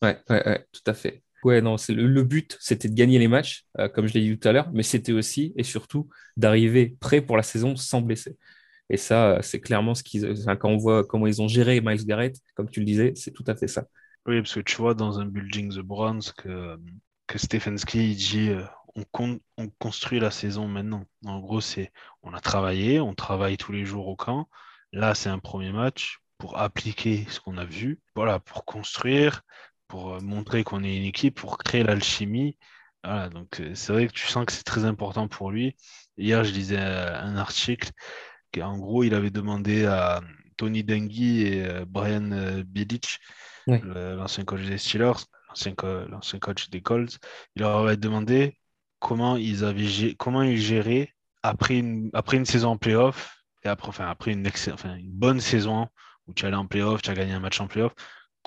Ouais, 0.02 0.18
ouais, 0.30 0.48
ouais, 0.48 0.66
tout 0.72 0.84
à 0.86 0.94
fait. 0.94 1.24
Ouais, 1.44 1.62
non, 1.62 1.78
le, 1.90 2.24
but, 2.24 2.58
c'était 2.60 2.90
de 2.90 2.94
gagner 2.94 3.18
les 3.18 3.28
matchs, 3.28 3.66
euh, 3.80 3.88
comme 3.88 4.08
je 4.08 4.14
l'ai 4.14 4.22
dit 4.22 4.38
tout 4.38 4.48
à 4.48 4.52
l'heure, 4.52 4.70
mais 4.74 4.84
c'était 4.84 5.14
aussi 5.14 5.54
et 5.56 5.64
surtout 5.64 6.10
d'arriver 6.36 6.98
prêt 7.00 7.22
pour 7.22 7.38
la 7.38 7.44
saison 7.44 7.76
sans 7.76 8.02
blesser. 8.02 8.38
Et 8.90 8.98
ça, 8.98 9.32
euh, 9.32 9.42
c'est 9.42 9.62
clairement 9.62 9.96
ce 9.96 10.04
qu'ils. 10.04 10.36
quand 10.60 10.70
on 10.70 10.78
voit 10.78 11.06
comment 11.06 11.28
ils 11.28 11.42
ont 11.42 11.48
géré 11.48 11.80
Miles 11.82 12.06
Garrett, 12.06 12.36
comme 12.56 12.70
tu 12.70 12.80
le 12.82 12.86
disais, 12.86 13.14
c'est 13.16 13.32
tout 13.32 13.46
à 13.48 13.56
fait 13.56 13.68
ça. 13.68 13.86
Oui, 14.26 14.42
parce 14.42 14.54
que 14.56 14.60
tu 14.60 14.76
vois 14.78 14.94
dans 14.96 15.20
un 15.20 15.26
building 15.26 15.74
The 15.74 15.80
Browns 15.80 16.22
que, 16.38 16.78
que 17.28 17.38
Stefanski 17.38 18.16
dit 18.16 18.50
euh, 18.50 18.64
on, 18.96 19.40
on, 19.58 19.70
construit 19.80 20.20
la 20.20 20.32
saison 20.32 20.68
maintenant. 20.68 21.06
En 21.26 21.40
gros, 21.40 21.62
c'est 21.62 21.92
on 22.24 22.34
a 22.34 22.40
travaillé, 22.42 23.00
on 23.00 23.14
travaille 23.16 23.58
tous 23.58 23.72
les 23.72 23.86
jours 23.86 24.08
au 24.08 24.16
camp. 24.16 24.50
Là, 24.92 25.16
c'est 25.16 25.30
un 25.30 25.40
premier 25.40 25.72
match 25.72 26.20
pour 26.38 26.58
appliquer 26.58 27.26
ce 27.30 27.40
qu'on 27.40 27.58
a 27.58 27.66
vu, 27.66 28.00
voilà, 28.16 28.40
pour 28.40 28.66
construire, 28.66 29.42
pour 29.90 30.14
euh, 30.14 30.20
montrer 30.22 30.64
qu'on 30.64 30.84
est 30.86 30.96
une 30.96 31.04
équipe, 31.04 31.36
pour 31.36 31.58
créer 31.58 31.84
l'alchimie. 31.84 32.58
Voilà, 33.04 33.28
donc 33.30 33.60
euh, 33.60 33.76
c'est 33.76 33.92
vrai 33.92 34.08
que 34.08 34.14
tu 34.14 34.28
sens 34.28 34.46
que 34.46 34.54
c'est 34.54 34.64
très 34.64 34.86
important 34.86 35.28
pour 35.28 35.52
lui. 35.52 35.76
Hier, 36.18 36.46
je 36.46 36.54
lisais 36.54 36.80
euh, 36.80 37.20
un 37.22 37.36
article 37.36 37.92
qui, 38.54 38.64
en 38.64 38.78
gros, 38.78 39.04
il 39.04 39.14
avait 39.14 39.32
demandé 39.32 39.86
à 39.86 40.22
Tony 40.56 40.84
Dungy 40.84 41.44
et 41.44 41.86
Brian 41.86 42.64
Bilic, 42.66 43.20
l'ancien 43.68 44.44
coach 44.46 44.62
des 44.62 44.78
Steelers, 44.78 45.26
l'ancien 45.48 46.40
coach 46.40 46.70
des 46.70 46.82
Colts, 46.82 47.20
il 47.56 47.62
leur 47.62 47.78
avait 47.78 47.98
demandé 47.98 48.58
comment 49.00 49.38
ils 49.38 49.64
avaient 49.64 50.16
comment 50.16 50.42
ils 50.42 50.60
géraient 50.60 51.14
après 51.44 51.78
une, 51.78 52.10
après 52.14 52.38
une 52.38 52.46
saison 52.46 52.72
en 52.72 52.78
playoff 52.78 53.40
et 53.64 53.70
après, 53.70 53.88
enfin, 53.88 54.08
après 54.08 54.32
une, 54.32 54.46
enfin, 54.74 54.96
une 54.96 55.12
bonne 55.12 55.40
saison 55.40 55.88
où 56.28 56.34
tu 56.34 56.46
allais 56.46 56.56
en 56.56 56.68
playoff, 56.68 57.02
tu 57.02 57.10
as 57.10 57.14
gagné 57.14 57.34
un 57.34 57.40
match 57.40 57.60
en 57.62 57.68
playoff, 57.68 57.94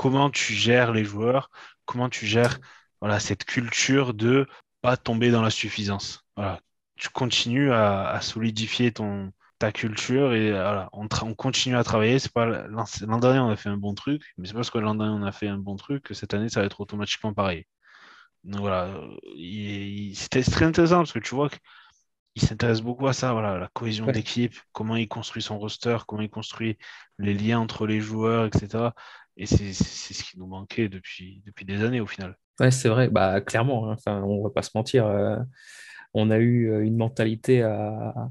comment 0.02 0.30
tu 0.30 0.52
gères 0.54 0.92
les 0.92 1.04
joueurs, 1.04 1.48
comment 1.84 2.08
tu 2.08 2.26
gères 2.26 2.58
voilà, 3.00 3.20
cette 3.20 3.44
culture 3.44 4.14
de 4.14 4.48
pas 4.80 4.96
tomber 4.96 5.30
dans 5.30 5.42
la 5.42 5.50
suffisance. 5.50 6.24
Voilà. 6.36 6.60
Tu 6.96 7.08
continues 7.08 7.72
à, 7.72 8.18
solidifier 8.20 8.92
ton, 8.92 9.32
ta 9.60 9.70
culture 9.70 10.34
et 10.34 10.50
voilà, 10.50 10.88
on, 10.92 11.06
on 11.22 11.34
continue 11.34 11.76
à 11.76 11.84
travailler. 11.84 12.18
C'est 12.18 12.32
pas 12.32 12.46
l'an 12.46 13.18
dernier 13.20 13.38
on 13.38 13.48
a 13.48 13.56
fait 13.56 13.68
un 13.68 13.76
bon 13.76 13.94
truc, 13.94 14.22
mais 14.38 14.48
c'est 14.48 14.54
parce 14.54 14.70
que 14.70 14.78
l'an 14.78 14.96
dernier 14.96 15.14
on 15.14 15.24
a 15.24 15.32
fait 15.32 15.48
un 15.48 15.58
bon 15.58 15.76
truc 15.76 16.02
que 16.02 16.14
cette 16.14 16.34
année 16.34 16.48
ça 16.48 16.60
va 16.60 16.66
être 16.66 16.80
automatiquement 16.80 17.32
pareil. 17.32 17.66
Donc 18.44 18.62
voilà, 18.62 18.90
c'était 20.14 20.42
très 20.42 20.64
intéressant 20.64 20.98
parce 20.98 21.12
que 21.12 21.20
tu 21.20 21.34
vois 21.36 21.48
qu'il 21.48 22.42
s'intéresse 22.48 22.80
beaucoup 22.80 23.06
à 23.06 23.12
ça, 23.12 23.32
voilà, 23.32 23.56
la 23.58 23.68
cohésion 23.68 24.06
d'équipe, 24.06 24.56
comment 24.72 24.96
il 24.96 25.06
construit 25.06 25.42
son 25.42 25.58
roster, 25.58 25.98
comment 26.08 26.22
il 26.22 26.30
construit 26.30 26.76
les 27.18 27.34
liens 27.34 27.60
entre 27.60 27.86
les 27.86 28.00
joueurs, 28.00 28.46
etc. 28.46 28.90
Et 29.36 29.46
c'est 29.46 29.72
ce 29.72 30.22
qui 30.22 30.38
nous 30.38 30.46
manquait 30.46 30.88
depuis, 30.88 31.42
depuis 31.46 31.64
des 31.64 31.82
années 31.82 32.00
au 32.00 32.06
final. 32.06 32.36
Ouais, 32.60 32.70
c'est 32.70 32.88
vrai, 32.88 33.08
bah, 33.08 33.40
clairement, 33.40 33.90
hein. 33.90 33.94
enfin, 33.94 34.22
on 34.22 34.42
va 34.42 34.50
pas 34.50 34.62
se 34.62 34.70
mentir. 34.74 35.06
Euh, 35.06 35.36
on 36.14 36.30
a 36.30 36.38
eu 36.38 36.70
euh, 36.70 36.84
une 36.84 36.96
mentalité 36.96 37.62
à, 37.62 38.30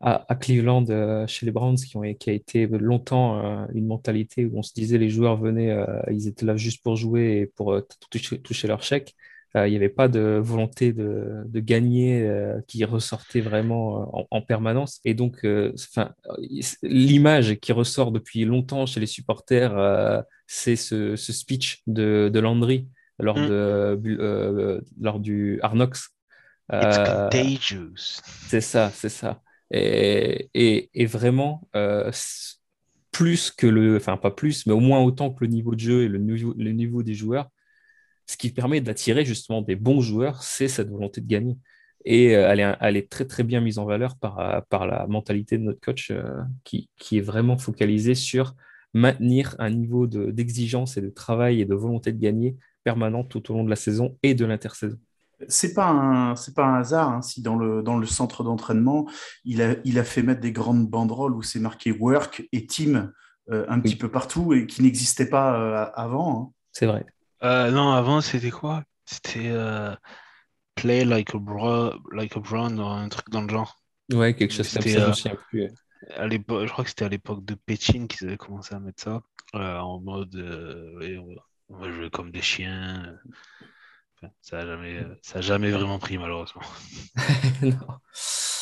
à, 0.00 0.34
Cleveland 0.36 0.84
euh, 0.90 1.26
chez 1.26 1.46
les 1.46 1.52
Browns 1.52 1.76
qui, 1.76 1.96
ont, 1.96 2.02
qui 2.14 2.30
a 2.30 2.32
été 2.32 2.66
longtemps 2.66 3.68
une 3.72 3.86
mentalité 3.86 4.46
où 4.46 4.58
on 4.58 4.62
se 4.62 4.72
disait 4.72 4.98
les 4.98 5.10
joueurs 5.10 5.36
venaient, 5.36 5.76
ils 6.10 6.28
étaient 6.28 6.46
là 6.46 6.56
juste 6.56 6.82
pour 6.82 6.96
jouer 6.96 7.40
et 7.40 7.46
pour 7.46 7.80
toucher, 8.10 8.68
leur 8.68 8.82
chèque. 8.82 9.14
Il 9.54 9.70
n'y 9.70 9.76
avait 9.76 9.90
pas 9.90 10.08
de 10.08 10.40
volonté 10.42 10.92
de, 10.94 11.42
de 11.44 11.60
gagner 11.60 12.26
qui 12.66 12.84
ressortait 12.84 13.42
vraiment 13.42 14.26
en, 14.30 14.40
permanence. 14.40 14.98
Et 15.04 15.12
donc, 15.12 15.46
l'image 16.82 17.56
qui 17.56 17.72
ressort 17.72 18.12
depuis 18.12 18.46
longtemps 18.46 18.86
chez 18.86 19.00
les 19.00 19.06
supporters, 19.06 20.24
c'est 20.46 20.76
ce, 20.76 21.16
ce, 21.16 21.32
speech 21.32 21.82
de, 21.86 22.30
de 22.32 22.40
Landry 22.40 22.88
lors, 23.18 23.38
mm. 23.38 23.48
de, 23.48 24.00
euh, 24.06 24.80
lors 25.00 25.20
du 25.20 25.58
Arnox. 25.62 26.10
Euh, 26.72 27.28
c'est 28.48 28.60
ça, 28.60 28.90
c'est 28.90 29.08
ça. 29.08 29.42
Et, 29.70 30.50
et, 30.54 30.90
et 30.94 31.06
vraiment, 31.06 31.68
euh, 31.76 32.10
plus 33.10 33.50
que 33.50 33.66
le, 33.66 33.96
enfin 33.96 34.16
pas 34.16 34.30
plus, 34.30 34.66
mais 34.66 34.72
au 34.72 34.80
moins 34.80 35.00
autant 35.00 35.30
que 35.30 35.44
le 35.44 35.50
niveau 35.50 35.74
de 35.74 35.80
jeu 35.80 36.04
et 36.04 36.08
le 36.08 36.18
niveau, 36.18 36.54
le 36.56 36.72
niveau 36.72 37.02
des 37.02 37.14
joueurs, 37.14 37.48
ce 38.32 38.36
qui 38.36 38.50
permet 38.50 38.80
d'attirer 38.80 39.24
justement 39.24 39.62
des 39.62 39.76
bons 39.76 40.00
joueurs, 40.00 40.42
c'est 40.42 40.68
cette 40.68 40.88
volonté 40.88 41.20
de 41.20 41.26
gagner. 41.26 41.56
Et 42.04 42.28
elle 42.28 42.58
est, 42.58 42.76
elle 42.80 42.96
est, 42.96 43.08
très 43.08 43.26
très 43.26 43.44
bien 43.44 43.60
mise 43.60 43.78
en 43.78 43.84
valeur 43.84 44.16
par, 44.16 44.64
par 44.68 44.86
la 44.86 45.06
mentalité 45.06 45.56
de 45.56 45.62
notre 45.62 45.80
coach 45.80 46.12
qui, 46.64 46.88
qui, 46.96 47.18
est 47.18 47.20
vraiment 47.20 47.58
focalisé 47.58 48.16
sur 48.16 48.56
maintenir 48.94 49.54
un 49.58 49.70
niveau 49.70 50.06
d'exigence 50.06 50.96
et 50.96 51.00
de 51.00 51.10
travail 51.10 51.60
et 51.60 51.64
de 51.64 51.74
volonté 51.74 52.10
de 52.10 52.18
gagner 52.18 52.56
permanente 52.84 53.28
tout 53.28 53.50
au 53.50 53.54
long 53.54 53.64
de 53.64 53.70
la 53.70 53.76
saison 53.76 54.18
et 54.22 54.34
de 54.34 54.44
l'intersaison. 54.44 54.98
C'est 55.48 55.74
pas 55.74 55.88
un 55.88 56.36
c'est 56.36 56.54
pas 56.54 56.64
un 56.64 56.78
hasard 56.78 57.08
hein, 57.08 57.22
si 57.22 57.42
dans 57.42 57.56
le 57.56 57.82
dans 57.82 57.98
le 57.98 58.06
centre 58.06 58.44
d'entraînement 58.44 59.08
il 59.44 59.60
a 59.60 59.74
il 59.84 59.98
a 59.98 60.04
fait 60.04 60.22
mettre 60.22 60.40
des 60.40 60.52
grandes 60.52 60.88
banderoles 60.88 61.34
où 61.34 61.42
c'est 61.42 61.58
marqué 61.58 61.90
work 61.90 62.48
et 62.52 62.66
team 62.66 63.12
euh, 63.50 63.64
un 63.68 63.80
petit 63.80 63.96
peu 63.96 64.08
partout 64.08 64.52
et 64.52 64.66
qui 64.66 64.82
n'existait 64.82 65.28
pas 65.28 65.60
euh, 65.60 65.90
avant. 65.94 66.42
Hein. 66.42 66.52
C'est 66.70 66.86
vrai. 66.86 67.04
Euh, 67.42 67.70
non 67.70 67.90
avant 67.90 68.20
c'était 68.20 68.50
quoi? 68.50 68.84
C'était 69.04 69.52
play 70.74 71.04
like 71.04 71.34
a 71.34 71.38
bro 71.38 71.92
like 72.12 72.36
a 72.36 72.40
brown 72.40 72.78
un 72.80 73.08
truc 73.08 73.28
dans 73.30 73.42
le 73.42 73.48
genre. 73.48 73.78
Ouais 74.12 74.34
quelque 74.34 74.52
chose 74.52 74.72
comme 74.72 74.82
ça. 74.82 75.12
Je, 75.12 75.34
plus. 75.48 75.68
À 76.16 76.28
je 76.28 76.70
crois 76.70 76.84
que 76.84 76.90
c'était 76.90 77.04
à 77.04 77.08
l'époque 77.08 77.44
de 77.44 77.54
Petchin 77.54 78.06
qu'ils 78.06 78.26
avaient 78.26 78.36
commencé 78.36 78.74
à 78.74 78.80
mettre 78.80 79.02
ça 79.02 79.22
en 79.54 80.00
mode 80.00 80.34
on 81.72 81.78
va 81.78 81.90
jouer 81.90 82.10
comme 82.10 82.30
des 82.30 82.42
chiens. 82.42 83.18
ça 84.40 84.58
n'a 84.58 84.66
jamais, 84.66 85.04
ça 85.22 85.40
jamais 85.40 85.70
vraiment 85.70 85.98
pris, 85.98 86.18
malheureusement. 86.18 86.62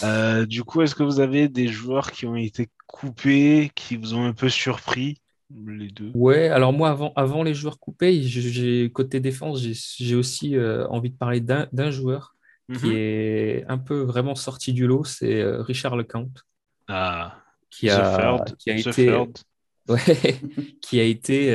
Euh, 0.03 0.47
du 0.47 0.65
coup, 0.65 0.81
est-ce 0.81 0.95
que 0.95 1.03
vous 1.03 1.21
avez 1.21 1.51
des 1.51 1.69
joueurs 1.69 2.11
qui 2.11 2.25
ont 2.25 2.35
été 2.35 2.71
coupés, 2.87 3.71
qui 3.75 3.97
vous 3.99 4.15
ont 4.15 4.25
un 4.25 4.33
peu 4.33 4.49
surpris? 4.49 5.21
Les 5.67 5.89
deux 5.89 6.11
Ouais, 6.15 6.49
alors 6.49 6.73
moi, 6.73 6.91
avant, 6.91 7.13
avant 7.17 7.43
les 7.43 7.55
joueurs 7.55 7.79
coupés, 7.79 8.23
j'ai, 8.23 8.91
côté 8.91 9.21
défense, 9.21 9.61
j'ai, 9.61 10.15
aussi 10.15 10.57
euh, 10.57 10.87
envie 10.89 11.11
de 11.11 11.17
parler 11.17 11.41
d'un, 11.41 11.91
joueur 11.91 12.35
qui 12.73 12.87
mhm. 12.87 12.93
est 12.95 13.65
un 13.69 13.79
peu 13.79 14.01
vraiment 14.01 14.35
sorti 14.35 14.73
du 14.73 14.87
lot, 14.87 15.05
c'est 15.05 15.41
euh, 15.41 15.63
Richard 15.63 15.97
Lecount. 15.97 16.31
Ah, 16.89 17.37
qui 17.69 17.89
a, 17.89 18.45
qui 18.59 18.71
a 18.71 18.77
été, 18.77 19.11
ouais, 19.89 20.41
qui 20.81 21.01
a 21.01 21.05
été 21.05 21.55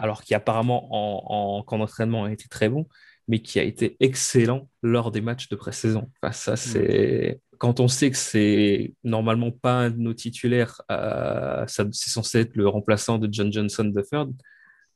alors 0.00 0.22
qui 0.22 0.34
apparemment 0.34 1.58
en, 1.58 1.62
camp 1.62 1.78
d'entraînement 1.78 2.24
a 2.24 2.32
été 2.32 2.48
très 2.48 2.68
bon, 2.68 2.86
mais 3.28 3.40
qui 3.40 3.60
a 3.60 3.62
été 3.62 3.96
excellent 4.00 4.68
lors 4.82 5.10
des 5.10 5.20
matchs 5.20 5.48
de 5.48 5.56
pré-saison. 5.56 6.10
ça, 6.32 6.54
mm. 6.54 7.34
Quand 7.60 7.78
on 7.78 7.88
sait 7.88 8.10
que 8.10 8.16
c'est 8.16 8.94
normalement 9.04 9.50
pas 9.50 9.74
un 9.74 9.90
de 9.90 9.98
nos 9.98 10.14
titulaires, 10.14 10.80
euh, 10.90 11.64
c'est 11.66 11.92
censé 11.92 12.40
être 12.40 12.56
le 12.56 12.66
remplaçant 12.66 13.18
de 13.18 13.28
John 13.30 13.52
Johnson 13.52 13.84
de 13.84 14.00
Third. 14.00 14.32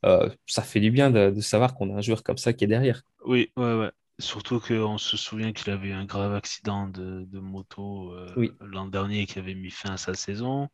Euh, 0.03 0.29
ça 0.47 0.63
fait 0.63 0.79
du 0.79 0.89
bien 0.89 1.11
de, 1.11 1.39
savoir 1.41 1.75
qu'on 1.75 1.93
a 1.93 1.99
un 1.99 2.01
joueur 2.01 2.23
comme 2.23 2.39
ça 2.39 2.53
qui 2.53 2.63
est 2.63 2.67
derrière. 2.67 3.03
Oui, 3.23 3.51
ouais, 3.55 3.75
ouais. 3.75 3.91
Surtout 4.17 4.59
qu'on 4.59 4.97
se 4.97 5.15
souvient 5.15 5.53
qu'il 5.53 5.71
avait 5.71 5.89
eu 5.89 5.93
un 5.93 6.05
grave 6.05 6.33
accident 6.33 6.87
de, 6.87 7.39
moto 7.39 8.11
euh, 8.13 8.49
l'an 8.61 8.87
dernier 8.87 9.27
qui 9.27 9.37
avait 9.37 9.53
mis 9.53 9.69
fin 9.69 9.91
à 9.91 9.97
sa 9.97 10.15
saison 10.15 10.69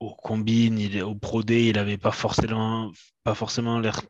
au 0.00 0.14
combine, 0.14 0.78
il, 0.78 1.02
au 1.02 1.14
Pro 1.14 1.42
il 1.42 1.74
n'avait 1.74 1.98
pas 1.98 2.12
forcément, 2.12 2.90
pas 3.22 3.34
forcément 3.34 3.80
l'air 3.80 4.00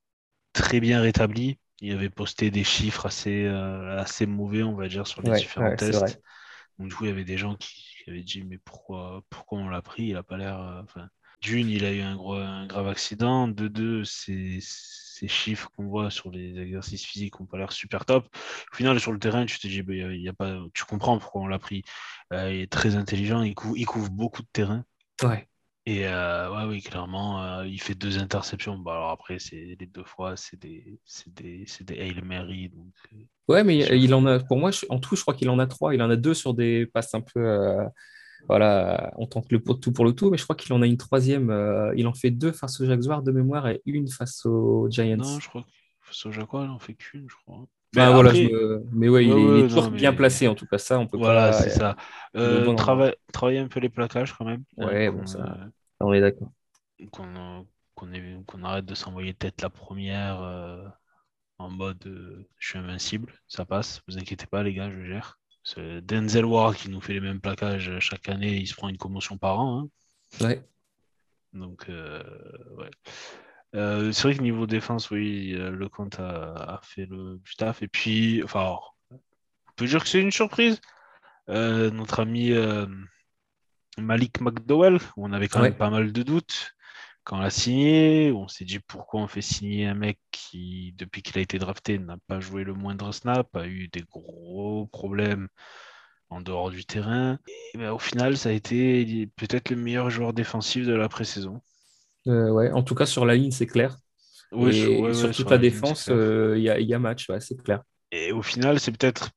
très 0.53 0.79
bien 0.81 1.01
rétabli. 1.01 1.59
Il 1.81 1.93
avait 1.93 2.11
posté 2.11 2.51
des 2.51 2.65
chiffres 2.65 3.07
assez, 3.07 3.45
euh, 3.45 3.99
assez 3.99 4.27
mauvais, 4.27 4.63
on 4.63 4.75
va 4.75 4.89
dire, 4.89 5.07
sur 5.07 5.23
les 5.23 5.33
différents 5.33 5.77
tests. 5.77 6.21
Donc, 6.79 6.89
du 6.89 6.95
coup, 6.95 7.05
il 7.05 7.09
y 7.09 7.13
avait 7.13 7.25
des 7.25 7.39
gens 7.39 7.55
qui, 7.57 7.85
avaient 8.09 8.23
dit 8.23 8.45
Mais 8.45 8.59
pourquoi, 8.59 9.23
pourquoi 9.31 9.59
on 9.59 9.69
l'a 9.69 9.83
pris? 9.83 10.05
Il 10.05 10.15
n'a 10.15 10.23
pas 10.23 10.37
l'air. 10.37 10.61
Euh, 10.61 11.03
d'une, 11.41 11.69
il 11.69 11.85
a 11.85 11.93
eu 11.93 12.01
un, 12.01 12.17
gros, 12.17 12.35
un 12.35 12.67
grave 12.67 12.89
accident. 12.89 13.47
De 13.47 13.69
deux, 13.69 14.05
ces, 14.05 14.59
ces 14.61 15.29
chiffres 15.29 15.71
qu'on 15.77 15.87
voit 15.87 16.11
sur 16.11 16.31
les 16.31 16.59
exercices 16.59 17.05
physiques 17.05 17.39
n'ont 17.41 17.47
pas 17.47 17.59
l'air 17.59 17.73
super 17.73 18.05
top. 18.05 18.29
Au 18.73 18.77
final, 18.77 18.99
sur 19.01 19.13
le 19.13 19.19
terrain, 19.19 19.47
tu 19.47 19.59
te 19.59 19.67
dis 19.67 19.83
bah, 19.83 19.95
il 19.95 20.21
y 20.21 20.29
a 20.29 20.33
pas, 20.33 20.59
Tu 20.75 20.85
comprends 20.85 21.19
pourquoi 21.19 21.43
on 21.43 21.47
l'a 21.47 21.59
pris. 21.59 21.83
Euh, 22.33 22.53
il 22.53 22.61
est 22.61 22.73
très 22.73 22.97
intelligent, 22.97 23.43
il 23.43 23.55
couvre, 23.55 23.77
il 23.77 23.87
couvre 23.87 24.11
beaucoup 24.11 24.43
de 24.43 24.49
terrain. 24.53 24.85
Ouais. 25.23 25.49
Et 25.89 26.07
euh, 26.07 26.55
ouais, 26.55 26.65
oui, 26.69 26.83
clairement, 26.83 27.43
euh, 27.43 27.67
il 27.67 27.81
fait 27.81 27.95
deux 27.95 28.19
interceptions. 28.19 28.77
Bon, 28.77 28.91
alors 28.91 29.09
après, 29.09 29.39
c'est 29.39 29.75
les 29.81 29.87
deux 29.87 30.05
fois, 30.05 30.37
c'est 30.37 30.61
des, 30.61 31.01
des, 31.29 31.65
des 31.81 31.95
Hail 31.99 32.21
Mary. 32.23 32.69
Donc, 32.69 32.93
euh, 33.15 33.17
ouais, 33.49 33.65
mais 33.65 33.79
il 33.99 34.13
en 34.13 34.27
a, 34.27 34.39
pour 34.39 34.59
moi, 34.59 34.71
en 34.91 34.99
tout, 34.99 35.17
je 35.17 35.23
crois 35.23 35.33
qu'il 35.33 35.49
en 35.49 35.59
a 35.59 35.67
trois. 35.67 35.95
Il 35.95 36.03
en 36.03 36.11
a 36.11 36.17
deux 36.17 36.35
sur 36.35 36.53
des 36.53 36.85
passes 36.85 37.15
un 37.15 37.23
peu. 37.23 37.79
voilà, 38.49 39.15
on 39.17 39.27
tente 39.27 39.51
le 39.51 39.61
tout 39.61 39.91
pour 39.91 40.05
le 40.05 40.13
tout, 40.13 40.31
mais 40.31 40.37
je 40.37 40.45
crois 40.45 40.57
qu'il 40.57 40.75
en 40.75 40.83
a 40.83 40.87
une 40.87 40.99
troisième. 40.99 41.51
il 41.97 42.07
en 42.07 42.13
fait 42.13 42.33
deux 42.33 42.53
face 42.53 42.79
aux 42.83 42.85
Jaguars 42.85 43.23
de 43.23 43.33
mémoire 43.33 43.67
et 43.69 43.81
une 43.87 44.09
face 44.09 44.45
aux 44.45 44.91
Giants. 44.91 45.17
Non, 45.17 45.41
je 45.41 45.49
crois 45.49 45.63
que 45.63 45.69
face 46.03 46.27
aux 46.27 46.33
Jaguars, 46.33 46.67
il 46.67 46.71
en 46.71 46.79
fait 46.79 46.97
qu'une, 46.97 47.27
je 47.31 47.37
crois. 47.47 47.65
Mais, 47.97 48.13
voilà, 48.13 48.33
Mais 48.93 49.09
ouais, 49.09 49.25
il 49.25 49.31
est, 49.31 49.69
toujours 49.69 49.91
bien 49.91 50.13
placé 50.13 50.49
en 50.49 50.55
tout 50.55 50.67
cas. 50.67 50.77
Ça, 50.77 50.99
on 50.99 51.07
peut 51.07 51.17
voilà, 51.17 51.55
c'est 51.55 51.71
ça. 51.71 51.97
travailler 53.33 53.61
un 53.61 53.69
peu 53.69 53.81
les 53.81 53.89
plaquages 53.89 54.35
quand 54.35 54.45
même. 54.45 54.65
Ouais, 54.77 55.11
bon, 55.11 55.25
ça. 55.25 55.57
On 56.01 56.13
est 56.13 56.21
d'accord. 56.21 56.53
Qu'on 57.13 58.63
arrête 58.63 58.85
de 58.85 58.95
s'envoyer 58.95 59.35
tête 59.35 59.61
la 59.63 59.71
première 59.71 60.41
euh, 60.43 60.87
en 61.59 61.71
mode 61.71 62.07
euh, 62.07 62.49
je 62.59 62.69
suis 62.69 62.79
invincible, 62.79 63.33
ça 63.49 63.65
passe, 63.65 64.03
vous 64.07 64.19
inquiétez 64.19 64.47
pas 64.47 64.63
les 64.63 64.75
gars, 64.75 64.91
je 64.91 65.05
gère. 65.05 65.39
C'est 65.65 66.01
Denzel 66.01 66.45
Ward 66.45 66.77
qui 66.77 66.89
nous 66.89 67.01
fait 67.01 67.15
les 67.15 67.21
mêmes 67.21 67.41
plaquages 67.41 67.99
chaque 67.99 68.29
année, 68.29 68.57
il 68.57 68.67
se 68.67 68.75
prend 68.75 68.89
une 68.89 68.97
commotion 68.97 69.39
par 69.39 69.61
an. 69.61 69.81
Hein. 69.81 70.45
Ouais. 70.45 70.65
Donc, 71.53 71.89
euh, 71.89 72.23
ouais. 72.77 72.91
c'est 73.73 74.23
vrai 74.23 74.37
que 74.37 74.43
niveau 74.43 74.67
défense, 74.67 75.11
oui, 75.11 75.51
le 75.53 75.89
compte 75.89 76.21
a, 76.21 76.81
fait 76.83 77.07
le 77.07 77.41
taf. 77.59 77.83
Et 77.83 77.89
puis, 77.89 78.43
enfin, 78.45 78.79
on 79.11 79.73
peut 79.77 79.87
dire 79.87 80.03
que 80.03 80.09
c'est 80.09 80.21
une 80.21 80.31
surprise. 80.31 80.81
notre 81.49 82.21
ami 82.21 82.53
Malik 84.01 84.41
McDowell, 84.41 84.97
où 85.17 85.27
on 85.27 85.33
avait 85.33 85.49
quand 85.49 85.63
même 85.63 85.77
pas 85.77 85.91
mal 85.91 86.13
de 86.13 86.23
doutes 86.23 86.75
quand 87.29 87.39
on 87.39 87.41
l'a 87.43 87.51
signé. 87.51 88.33
On 88.33 88.49
s'est 88.49 88.65
dit 88.65 88.79
pourquoi 88.81 89.21
on 89.21 89.29
fait 89.29 89.43
signer 89.43 89.87
un 89.87 89.95
mec 89.95 90.19
qui, 90.33 90.95
depuis 90.97 91.23
qu'il 91.23 91.39
a 91.39 91.43
été 91.43 91.59
drafté, 91.59 91.99
n'a 91.99 92.17
pas 92.27 92.41
joué 92.41 92.65
le 92.65 92.73
moindre 92.73 93.13
snap, 93.13 93.55
a 93.55 93.67
eu 93.67 93.89
des 93.89 94.03
gros 94.11 94.87
problèmes 94.87 95.49
en 96.31 96.41
dehors 96.41 96.71
du 96.71 96.87
terrain. 96.87 97.39
Et 97.75 97.79
ben, 97.79 97.93
au 97.93 97.99
final, 97.99 98.39
ça 98.39 98.49
a 98.49 98.53
été 98.53 99.29
peut-être 99.37 99.69
le 99.71 99.77
meilleur 99.77 100.09
joueur 100.09 100.33
défensif 100.33 100.87
de 100.87 100.95
la 100.95 101.09
pré-saison. 101.09 101.61
Euh, 102.27 102.51
ouais, 102.51 102.73
en 102.73 102.83
tout 102.83 102.95
cas, 102.95 103.07
sur 103.07 103.27
la 103.27 103.35
ligne, 103.35 103.51
c'est 103.51 103.67
clair. 103.67 103.97
et 104.53 105.13
sur 105.13 105.31
toute 105.35 105.51
la, 105.51 105.59
défense, 105.59 106.07
il 106.07 106.15
euh, 106.15 106.59
y, 106.59 106.95
a 106.95 106.99
match, 106.99 107.31
c'est 107.41 107.63
clair. 107.63 107.83
Et 108.11 108.33
au 108.33 108.43
final, 108.43 108.81
c'est 108.81 108.93
peut-être 108.93 109.31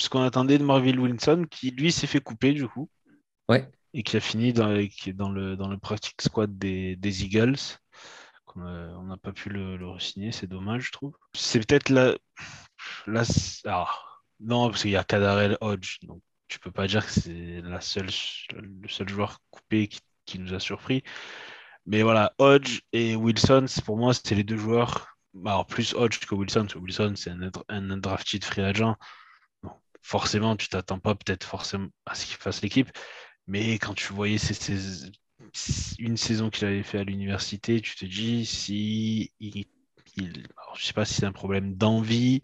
ce 0.00 0.08
qu'on 0.08 0.22
attendait 0.22 0.56
de 0.56 0.64
Marvin 0.64 0.96
Wilson, 0.96 1.44
qui 1.50 1.70
lui 1.72 1.92
s'est 1.92 2.06
fait 2.06 2.20
couper 2.20 2.52
du 2.52 2.66
coup. 2.66 2.88
Ouais 3.50 3.70
et 3.94 4.02
qui 4.02 4.16
a 4.16 4.20
fini 4.20 4.52
dans, 4.52 4.68
dans, 5.14 5.30
le, 5.30 5.56
dans 5.56 5.68
le 5.68 5.78
practice 5.78 6.12
squad 6.20 6.58
des, 6.58 7.24
Eagles. 7.24 7.78
on 8.56 9.04
n'a 9.04 9.16
pas 9.16 9.32
pu 9.32 9.48
le, 9.48 9.76
le 9.76 9.98
signer 10.00 10.32
c'est 10.32 10.48
dommage, 10.48 10.86
je 10.86 10.92
trouve. 10.92 11.16
C'est 11.32 11.64
peut-être 11.64 11.88
la. 11.88 12.16
la 13.06 13.22
ah, 13.66 13.88
non, 14.40 14.68
parce 14.68 14.82
qu'il 14.82 14.90
y 14.90 14.96
a 14.96 15.04
Kadarel 15.04 15.56
Hodge, 15.60 16.00
donc 16.02 16.20
tu 16.48 16.58
peux 16.58 16.72
pas 16.72 16.88
dire 16.88 17.06
que 17.06 17.12
c'est 17.12 17.62
la 17.62 17.80
seule, 17.80 18.10
le 18.52 18.88
seul 18.88 19.08
joueur 19.08 19.38
coupé 19.50 19.86
qui, 19.86 20.00
qui 20.26 20.38
nous 20.40 20.52
a 20.52 20.60
surpris. 20.60 21.04
Mais 21.86 22.02
voilà, 22.02 22.34
Hodge 22.38 22.80
et 22.92 23.14
Wilson, 23.14 23.66
pour 23.84 23.96
moi, 23.96 24.12
c'était 24.12 24.34
les 24.34 24.44
deux 24.44 24.56
joueurs. 24.56 25.06
Alors, 25.46 25.66
plus 25.66 25.94
Hodge 25.94 26.18
que 26.20 26.34
Wilson, 26.34 26.62
parce 26.62 26.74
que 26.74 26.78
Wilson, 26.78 27.14
c'est 27.16 27.30
un, 27.30 27.50
un 27.68 27.96
drafted 27.98 28.44
free 28.44 28.62
agent. 28.62 28.96
Forcément, 30.02 30.56
tu 30.56 30.68
t'attends 30.68 30.98
pas 30.98 31.14
peut-être 31.14 31.44
forcément 31.44 31.88
à 32.06 32.14
ce 32.14 32.26
qu'il 32.26 32.36
fasse 32.36 32.62
l'équipe. 32.62 32.90
Mais 33.46 33.74
quand 33.74 33.94
tu 33.94 34.12
voyais 34.12 34.38
ces, 34.38 34.54
ces, 34.54 35.10
une 35.98 36.16
saison 36.16 36.50
qu'il 36.50 36.66
avait 36.66 36.82
fait 36.82 36.98
à 36.98 37.04
l'université, 37.04 37.80
tu 37.80 37.94
te 37.96 38.04
dis 38.06 38.46
si 38.46 39.32
il, 39.40 39.66
il 40.16 40.42
je 40.76 40.84
sais 40.86 40.92
pas 40.92 41.04
si 41.04 41.14
c'est 41.14 41.26
un 41.26 41.32
problème 41.32 41.74
d'envie, 41.76 42.42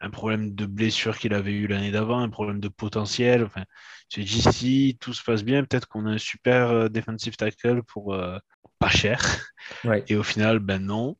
un 0.00 0.10
problème 0.10 0.54
de 0.54 0.66
blessure 0.66 1.18
qu'il 1.18 1.34
avait 1.34 1.52
eu 1.52 1.66
l'année 1.66 1.90
d'avant, 1.90 2.20
un 2.20 2.30
problème 2.30 2.60
de 2.60 2.68
potentiel. 2.68 3.44
Enfin, 3.44 3.64
tu 4.08 4.24
te 4.24 4.28
dis 4.28 4.42
si 4.42 4.98
tout 5.00 5.12
se 5.14 5.22
passe 5.22 5.42
bien, 5.44 5.64
peut-être 5.64 5.88
qu'on 5.88 6.06
a 6.06 6.10
un 6.12 6.18
super 6.18 6.70
euh, 6.70 6.88
defensive 6.88 7.36
tackle 7.36 7.82
pour 7.84 8.14
euh, 8.14 8.38
pas 8.78 8.90
cher. 8.90 9.20
Ouais. 9.84 10.08
Et 10.08 10.16
au 10.16 10.22
final, 10.22 10.58
ben 10.58 10.84
non. 10.84 11.16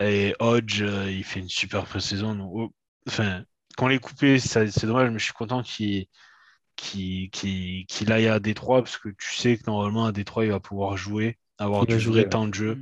Et 0.00 0.34
Hodge, 0.40 0.82
euh, 0.82 1.10
il 1.10 1.24
fait 1.24 1.40
une 1.40 1.48
super 1.48 1.84
pré-saison. 1.86 2.70
Enfin, 3.08 3.44
quand 3.76 3.88
l'ait 3.88 3.98
coupé, 3.98 4.38
c'est 4.38 4.86
dommage, 4.86 5.10
mais 5.10 5.18
je 5.18 5.24
suis 5.24 5.32
content 5.32 5.62
qu'il 5.62 6.06
qu'il 6.76 7.30
qu'il- 7.30 7.86
qu'il 7.86 8.12
aille 8.12 8.28
à 8.28 8.40
Détroit, 8.40 8.82
parce 8.82 8.98
que 8.98 9.08
tu 9.10 9.34
sais 9.34 9.56
que 9.58 9.64
normalement 9.66 10.06
à 10.06 10.12
Détroit, 10.12 10.44
il 10.44 10.50
va 10.52 10.60
pouvoir 10.60 10.96
jouer, 10.96 11.38
avoir 11.58 11.86
Il 11.88 11.96
du 11.96 11.98
jouer, 11.98 12.14
vrai 12.14 12.24
ouais. 12.24 12.30
temps 12.30 12.46
de 12.48 12.54
jeu. 12.54 12.78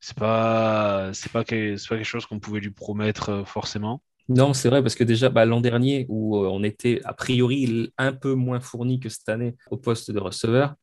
C'est 0.00 0.16
pas, 0.16 1.10
c'est 1.14 1.32
pas, 1.32 1.44
que- 1.44 1.76
c'est 1.76 1.88
pas 1.88 1.96
quelque 1.96 2.04
chose 2.06 2.26
qu'on 2.26 2.40
pouvait 2.40 2.60
lui 2.60 2.70
promettre 2.72 3.28
euh, 3.30 3.44
forcément. 3.44 4.02
Non, 4.28 4.54
c'est 4.54 4.68
vrai, 4.68 4.82
parce 4.82 4.94
que 4.94 5.04
déjà, 5.04 5.28
bah, 5.30 5.44
l'an 5.44 5.60
dernier, 5.60 6.06
où 6.08 6.36
euh, 6.38 6.48
on 6.48 6.62
était 6.62 7.00
a 7.04 7.12
priori 7.12 7.92
un 7.98 8.12
peu 8.12 8.34
moins 8.34 8.60
fourni 8.60 9.00
que 9.00 9.08
cette 9.08 9.28
année 9.28 9.56
au 9.70 9.76
poste 9.76 10.10
de 10.10 10.18
receveur, 10.20 10.74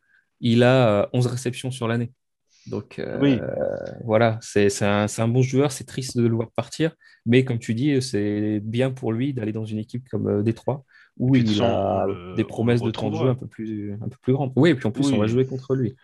il 0.41 0.63
a 0.63 1.03
euh, 1.03 1.07
11 1.13 1.27
réceptions 1.27 1.71
sur 1.71 1.87
l'année. 1.87 2.11
Donc 2.67 2.99
euh, 2.99 3.19
Oui. 3.21 3.39
voilà, 4.03 4.37
c'est 4.41 4.69
c'est 4.69 4.85
un, 4.85 5.07
c'est 5.07 5.21
un 5.21 5.27
bon 5.27 5.41
joueur, 5.41 5.71
c'est 5.71 5.85
triste 5.85 6.17
de 6.17 6.27
le 6.27 6.35
voir 6.35 6.51
partir, 6.51 6.95
mais 7.25 7.43
comme 7.45 7.59
tu 7.59 7.73
dis, 7.73 8.01
c'est 8.01 8.59
bien 8.61 8.91
pour 8.91 9.13
lui 9.13 9.33
d'aller 9.33 9.53
dans 9.53 9.65
une 9.65 9.79
équipe 9.79 10.07
comme 10.09 10.27
euh, 10.29 10.43
Détroit, 10.43 10.83
où 11.19 11.35
il 11.35 11.43
façon, 11.45 11.65
a 11.65 12.05
le- 12.07 12.35
des 12.35 12.43
promesses 12.43 12.81
de 12.81 12.91
temps 12.91 13.09
de 13.09 13.15
jeu 13.15 13.29
un 13.29 13.35
peu 13.35 13.47
plus, 13.47 13.93
un 14.01 14.09
peu 14.09 14.17
plus 14.21 14.33
grandes. 14.33 14.53
Oui, 14.55 14.69
et 14.71 14.75
puis 14.75 14.87
en 14.87 14.91
plus, 14.91 15.07
Oui. 15.07 15.13
on 15.13 15.19
va 15.19 15.27
jouer 15.27 15.45
contre 15.45 15.75
lui. 15.75 15.95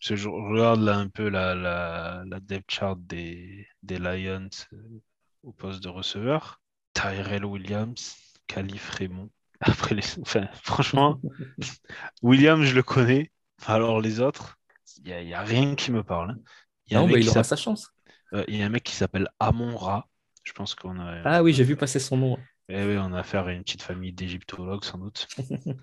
Je 0.00 0.28
regarde 0.28 0.80
là 0.82 0.96
un 0.96 1.08
peu 1.08 1.28
la, 1.28 1.54
la, 1.54 2.24
la 2.26 2.40
depth 2.40 2.70
chart 2.70 2.98
des, 2.98 3.66
des 3.82 3.98
Lions 3.98 4.48
euh, 4.72 5.00
au 5.42 5.52
poste 5.52 5.82
de 5.82 5.88
receveur. 5.88 6.60
Tyrell 6.94 7.44
Williams, 7.44 8.16
Calif 8.46 8.90
Raymond. 8.90 9.30
Après 9.60 9.94
les... 9.94 10.02
enfin, 10.20 10.48
franchement, 10.64 11.20
Williams, 12.22 12.64
je 12.64 12.74
le 12.74 12.82
connais. 12.82 13.30
Alors 13.66 14.00
les 14.00 14.20
autres, 14.20 14.58
il 14.98 15.04
n'y 15.04 15.12
a, 15.12 15.22
il 15.22 15.28
y 15.28 15.34
a 15.34 15.42
rien 15.42 15.74
qui 15.76 15.92
me 15.92 16.02
parle. 16.02 16.32
hein. 16.32 16.38
Il 16.86 16.94
y 16.94 16.96
a 16.96 17.00
un 17.00 17.02
Non, 17.02 17.08
mais 17.08 17.20
qui 17.20 17.20
il 17.20 17.28
aura 17.30 17.44
sa 17.44 17.56
chance. 17.56 17.92
euh, 18.34 18.44
il 18.48 18.56
y 18.56 18.62
a 18.62 18.66
un 18.66 18.68
mec 18.70 18.82
qui 18.84 18.94
s'appelle 18.94 19.28
Amon 19.40 19.76
Ra. 19.76 20.08
Je 20.44 20.52
pense 20.52 20.74
qu'on 20.74 20.98
a, 21.00 21.24
Ah 21.24 21.42
oui, 21.42 21.52
j'ai 21.52 21.64
vu 21.64 21.76
passer 21.76 21.98
son 22.00 22.16
nom. 22.16 22.38
Eh 22.74 22.84
oui, 22.86 22.96
on 22.98 23.12
a 23.12 23.20
affaire 23.20 23.46
à 23.46 23.52
une 23.52 23.62
petite 23.62 23.82
famille 23.82 24.12
d'égyptologues 24.12 24.84
sans 24.84 24.96
doute. 24.96 25.28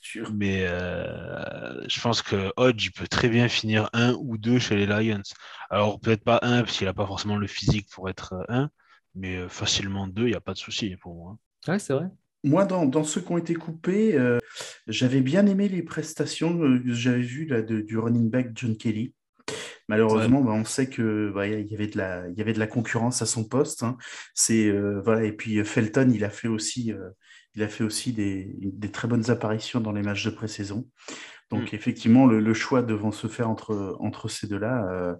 Sûr. 0.00 0.32
Mais 0.32 0.64
euh, 0.66 1.82
je 1.88 2.00
pense 2.00 2.22
que 2.22 2.52
Hodge, 2.56 2.86
il 2.86 2.92
peut 2.92 3.08
très 3.08 3.28
bien 3.28 3.48
finir 3.48 3.88
un 3.92 4.14
ou 4.20 4.38
deux 4.38 4.58
chez 4.58 4.76
les 4.76 4.86
Lions. 4.86 5.22
Alors 5.70 6.00
peut-être 6.00 6.24
pas 6.24 6.38
un, 6.42 6.62
parce 6.62 6.76
qu'il 6.76 6.86
n'a 6.86 6.94
pas 6.94 7.06
forcément 7.06 7.36
le 7.36 7.46
physique 7.46 7.88
pour 7.90 8.08
être 8.08 8.34
euh, 8.34 8.44
un, 8.48 8.70
mais 9.14 9.36
euh, 9.36 9.48
facilement 9.48 10.06
deux, 10.06 10.22
il 10.24 10.30
n'y 10.30 10.34
a 10.36 10.40
pas 10.40 10.52
de 10.54 10.58
souci 10.58 10.96
pour 10.96 11.14
moi. 11.14 11.38
Ouais, 11.66 11.78
c'est 11.78 11.92
vrai. 11.92 12.06
Moi, 12.44 12.64
dans, 12.64 12.86
dans 12.86 13.04
ceux 13.04 13.20
qui 13.20 13.32
ont 13.32 13.38
été 13.38 13.54
coupés, 13.54 14.16
euh, 14.16 14.38
j'avais 14.88 15.20
bien 15.20 15.46
aimé 15.46 15.68
les 15.68 15.82
prestations 15.82 16.56
que 16.58 16.92
j'avais 16.92 17.22
vues 17.22 17.46
là, 17.46 17.62
de- 17.62 17.80
du 17.80 17.98
running 17.98 18.30
back 18.30 18.50
John 18.54 18.76
Kelly. 18.76 19.14
Malheureusement, 19.92 20.40
bah, 20.42 20.52
on 20.52 20.64
sait 20.64 20.88
que 20.88 21.30
bah, 21.34 21.46
il 21.46 21.66
y 21.70 21.74
avait 21.74 21.86
de 21.88 21.98
la, 21.98 22.28
il 22.28 22.38
y 22.38 22.40
avait 22.40 22.52
de 22.54 22.58
la 22.58 22.66
concurrence 22.66 23.22
à 23.22 23.26
son 23.26 23.44
poste. 23.44 23.82
hein. 23.82 23.96
C'est 24.34 24.68
euh, 24.68 25.00
voilà, 25.04 25.24
et 25.24 25.32
puis 25.32 25.58
euh, 25.58 25.64
Felton, 25.64 26.10
il 26.12 26.24
a 26.24 26.30
fait 26.30 26.48
aussi, 26.48 26.92
euh, 26.92 27.10
il 27.54 27.62
a 27.62 27.68
fait 27.68 27.84
aussi 27.84 28.12
des, 28.12 28.54
des 28.60 28.90
très 28.90 29.08
bonnes 29.08 29.30
apparitions 29.30 29.80
dans 29.80 29.92
les 29.92 30.02
matchs 30.02 30.24
de 30.24 30.30
pré-saison. 30.30 30.88
Donc 31.50 31.72
Mm. 31.72 31.76
effectivement, 31.76 32.26
le, 32.26 32.40
le 32.40 32.54
choix 32.54 32.82
devant 32.82 33.12
se 33.12 33.26
faire 33.26 33.48
entre 33.50 33.96
entre 34.00 34.28
ces 34.28 34.46
deux-là, 34.46 34.88
euh, 34.90 35.14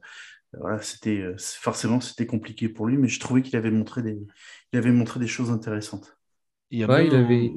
voilà, 0.59 0.81
c'était 0.83 1.25
forcément 1.38 2.01
c'était 2.01 2.27
compliqué 2.27 2.68
pour 2.68 2.87
lui, 2.87 2.97
mais 2.99 3.09
je 3.09 3.20
trouvais 3.20 3.42
qu'il 3.42 3.57
avait 3.57 3.70
montré 3.70 4.03
des, 4.03 4.18
il 4.73 4.79
avait 4.79 4.92
montré 4.92 5.20
des 5.20 5.27
choses 5.27 5.51
intéressantes. 5.51 6.16
Il 6.70 6.79
y 6.81 6.85
a 6.85 6.87
Ouais, 6.88 7.05
même 7.05 7.07
il 7.07 7.14
avait 7.14 7.53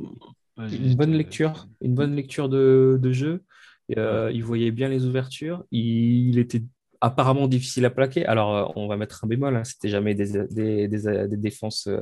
Une 0.57 0.95
bonne 0.95 1.13
lecture, 1.13 1.67
une 1.81 1.95
bonne 1.95 2.15
lecture 2.15 2.49
de, 2.49 2.97
de 3.01 3.11
jeu. 3.11 3.43
Et, 3.89 3.97
euh, 3.99 4.31
Il 4.31 4.43
voyait 4.43 4.71
bien 4.71 4.89
les 4.89 5.05
ouvertures. 5.05 5.63
Il 5.71 6.37
était 6.39 6.63
apparemment 7.05 7.47
difficile 7.47 7.85
à 7.85 7.89
plaquer. 7.89 8.25
Alors, 8.25 8.55
euh, 8.55 8.73
on 8.75 8.87
va 8.87 8.97
mettre 8.97 9.23
un 9.23 9.27
bémol. 9.27 9.55
Hein, 9.55 9.63
C'était 9.63 9.89
jamais 9.89 10.15
des, 10.15 10.47
des, 10.49 10.87
des- 10.87 11.27
des 11.27 11.37
défenses 11.37 11.87
euh, 11.87 12.01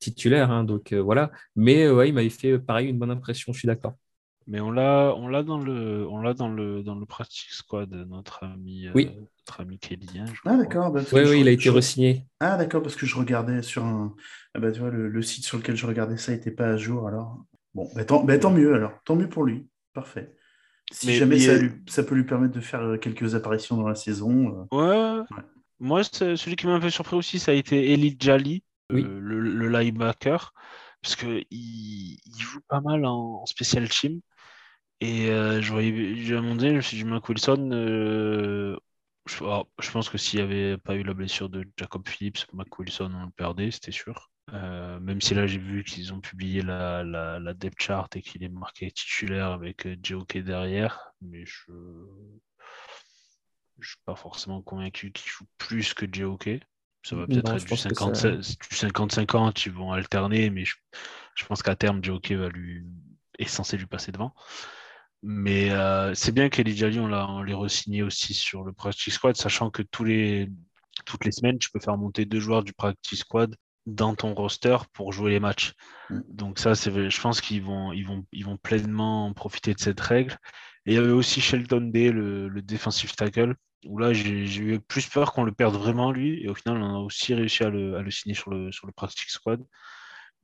titulaires. 0.00 0.50
hein, 0.50 0.64
donc 0.64 0.92
euh, 0.92 1.00
voilà. 1.02 1.30
Mais 1.56 1.84
euh, 1.84 1.94
ouais, 1.94 2.08
il 2.08 2.14
m'avait 2.14 2.30
fait 2.30 2.58
pareil 2.58 2.88
une 2.88 2.98
bonne 2.98 3.10
impression. 3.10 3.52
Je 3.52 3.58
suis 3.60 3.66
d'accord. 3.66 3.94
Mais 4.48 4.60
on 4.60 4.70
l'a, 4.72 5.14
on 5.16 5.28
l'a 5.28 5.42
dans 5.44 5.58
le, 5.58 6.06
on 6.08 6.18
l'a 6.18 6.34
dans 6.34 6.48
le, 6.48 6.82
dans 6.82 6.96
le 6.96 7.06
practice 7.06 7.54
squad, 7.54 7.92
notre 7.92 8.44
ami, 8.44 8.86
euh, 8.88 8.92
Oui. 8.94 9.10
notre 9.38 9.60
ami 9.60 9.78
Kelly. 9.78 10.18
hein, 10.18 10.24
Ah 10.44 10.56
d'accord. 10.56 10.90
bah, 10.90 11.00
parce 11.00 11.12
que 11.12 11.16
Oui, 11.30 11.40
il 11.40 11.48
a 11.48 11.52
été 11.52 11.70
je- 11.70 11.70
re-signé. 11.70 12.26
Ah 12.40 12.56
d'accord, 12.56 12.82
parce 12.82 12.96
que 12.96 13.06
je 13.06 13.16
regardais 13.16 13.62
sur 13.62 13.84
un. 13.84 14.16
Ah 14.54 14.58
bah 14.58 14.72
tu 14.72 14.80
vois, 14.80 14.90
le, 14.90 15.08
le 15.08 15.22
site 15.22 15.44
sur 15.44 15.58
lequel 15.58 15.76
je 15.76 15.86
regardais 15.86 16.16
ça 16.16 16.32
n'était 16.32 16.50
pas 16.50 16.66
à 16.70 16.76
jour 16.76 17.06
alors. 17.06 17.44
Bon, 17.74 17.88
bah, 17.94 18.04
tant, 18.04 18.24
bah, 18.24 18.36
tant 18.38 18.50
mieux 18.50 18.74
alors, 18.74 18.92
tant 19.04 19.14
mieux 19.16 19.28
pour 19.28 19.44
lui. 19.44 19.68
Parfait. 19.92 20.34
Si 20.92 21.06
Mais- 21.06 21.14
jamais 21.14 21.36
mais, 21.36 21.40
ça, 21.40 21.56
lui- 21.58 21.72
ça 21.88 22.02
peut 22.04 22.14
lui 22.14 22.24
permettre 22.24 22.54
de 22.54 22.60
faire 22.60 22.82
euh, 22.82 22.96
quelques 22.98 23.34
apparitions 23.34 23.76
dans 23.76 23.88
la 23.88 23.94
saison. 23.94 24.68
euh, 24.72 25.20
Ouais. 25.20 25.24
Moi, 25.80 26.04
celui 26.04 26.54
qui 26.56 26.66
m'a 26.66 26.74
un 26.74 26.80
peu 26.80 26.90
surpris 26.90 27.16
aussi, 27.16 27.38
ça 27.38 27.50
a 27.52 27.54
été 27.54 27.92
Eli 27.92 28.16
Jali, 28.20 28.62
Oui. 28.90 29.02
euh, 29.04 29.18
le, 29.20 29.40
le 29.40 29.68
linebacker, 29.68 30.52
parce 31.00 31.16
que 31.16 31.42
il, 31.50 32.18
joue 32.38 32.60
pas 32.68 32.80
mal 32.80 33.04
en, 33.04 33.40
en 33.42 33.46
special 33.46 33.88
team. 33.88 34.20
Et 35.00 35.30
euh, 35.30 35.60
je 35.60 35.72
voyais, 35.72 36.14
j'ai 36.16 36.34
demandé, 36.36 36.70
je 36.70 36.74
me 36.76 36.80
suis 36.82 36.96
dit, 36.98 37.04
Mac 37.04 37.28
Wilson, 37.28 37.70
euh, 37.72 38.76
je, 39.26 39.36
alors, 39.42 39.68
je 39.80 39.90
pense 39.90 40.08
que 40.08 40.18
s'il 40.18 40.38
n'y 40.38 40.44
avait 40.44 40.78
pas 40.78 40.94
eu 40.94 41.02
la 41.02 41.14
blessure 41.14 41.48
de 41.48 41.64
Jacob 41.76 42.06
Phillips, 42.08 42.46
Mac 42.52 42.78
Wilson, 42.78 43.10
on 43.16 43.24
le 43.24 43.30
perdait, 43.32 43.70
c'était 43.72 43.90
sûr. 43.92 44.30
Euh, 44.52 44.98
même 45.00 45.20
si 45.20 45.34
là, 45.34 45.46
j'ai 45.46 45.58
vu 45.58 45.84
qu'ils 45.84 46.12
ont 46.12 46.20
publié 46.20 46.62
la, 46.62 47.04
la, 47.04 47.38
la 47.38 47.54
depth 47.54 47.80
chart 47.80 48.14
et 48.16 48.22
qu'il 48.22 48.42
est 48.42 48.48
marqué 48.48 48.90
titulaire 48.90 49.52
avec 49.52 49.86
euh, 49.86 49.96
JOK 50.02 50.38
derrière, 50.38 51.12
mais 51.20 51.44
je 51.46 51.72
je 53.78 53.88
suis 53.88 54.00
pas 54.04 54.14
forcément 54.14 54.62
convaincu 54.62 55.10
qu'il 55.12 55.30
joue 55.30 55.46
plus 55.58 55.94
que 55.94 56.06
JOK. 56.10 56.48
Ça 57.04 57.16
va 57.16 57.22
Non, 57.22 57.26
peut-être 57.28 57.56
être 57.56 57.64
du 57.64 57.76
ça- 57.76 57.88
50 57.88 58.26
du 58.26 58.76
50-50, 58.76 59.66
ils 59.66 59.72
vont 59.72 59.92
alterner, 59.92 60.50
mais 60.50 60.64
je, 60.64 60.76
je 61.34 61.44
pense 61.46 61.62
qu'à 61.62 61.74
terme, 61.74 62.02
JOK 62.02 62.30
va 62.32 62.48
lui, 62.48 62.84
est 63.38 63.46
censé 63.48 63.76
lui 63.76 63.86
passer 63.86 64.12
devant. 64.12 64.34
Mais 65.22 65.70
euh, 65.70 66.14
c'est 66.14 66.32
bien 66.32 66.48
qu'Eli 66.48 66.76
Jali, 66.76 66.98
on 67.00 67.42
l'ait 67.42 67.54
re-signé 67.54 68.02
aussi 68.02 68.34
sur 68.34 68.64
le 68.64 68.72
Practice 68.72 69.14
Squad, 69.14 69.36
sachant 69.36 69.70
que 69.70 69.82
tous 69.82 70.04
les, 70.04 70.48
toutes 71.06 71.24
les 71.24 71.32
semaines, 71.32 71.58
tu 71.58 71.70
peux 71.70 71.80
faire 71.80 71.96
monter 71.96 72.24
deux 72.24 72.40
joueurs 72.40 72.62
du 72.64 72.72
Practice 72.72 73.20
Squad 73.20 73.56
dans 73.86 74.14
ton 74.14 74.34
roster 74.34 74.76
pour 74.92 75.12
jouer 75.12 75.32
les 75.32 75.40
matchs. 75.40 75.72
Mm. 76.10 76.20
Donc 76.28 76.58
ça, 76.58 76.74
c'est, 76.74 77.10
je 77.10 77.20
pense 77.20 77.40
qu'ils 77.40 77.62
vont, 77.62 77.92
ils 77.92 78.06
vont, 78.06 78.24
ils 78.32 78.44
vont 78.44 78.56
pleinement 78.56 79.32
profiter 79.32 79.74
de 79.74 79.80
cette 79.80 80.00
règle. 80.00 80.36
Et 80.86 80.92
il 80.92 80.94
y 80.94 80.98
avait 80.98 81.10
aussi 81.10 81.40
Shelton 81.40 81.90
Day, 81.92 82.10
le, 82.10 82.48
le 82.48 82.62
defensive 82.62 83.14
tackle, 83.14 83.54
où 83.86 83.98
là, 83.98 84.12
j'ai 84.12 84.44
eu 84.60 84.80
plus 84.80 85.08
peur 85.08 85.32
qu'on 85.32 85.44
le 85.44 85.52
perde 85.52 85.76
vraiment, 85.76 86.12
lui. 86.12 86.42
Et 86.42 86.48
au 86.48 86.54
final, 86.54 86.82
on 86.82 86.94
a 86.94 86.98
aussi 86.98 87.34
réussi 87.34 87.64
à 87.64 87.70
le, 87.70 87.96
à 87.96 88.02
le 88.02 88.10
signer 88.10 88.34
sur 88.34 88.50
le, 88.50 88.70
sur 88.72 88.86
le 88.86 88.92
Practice 88.92 89.28
Squad. 89.28 89.62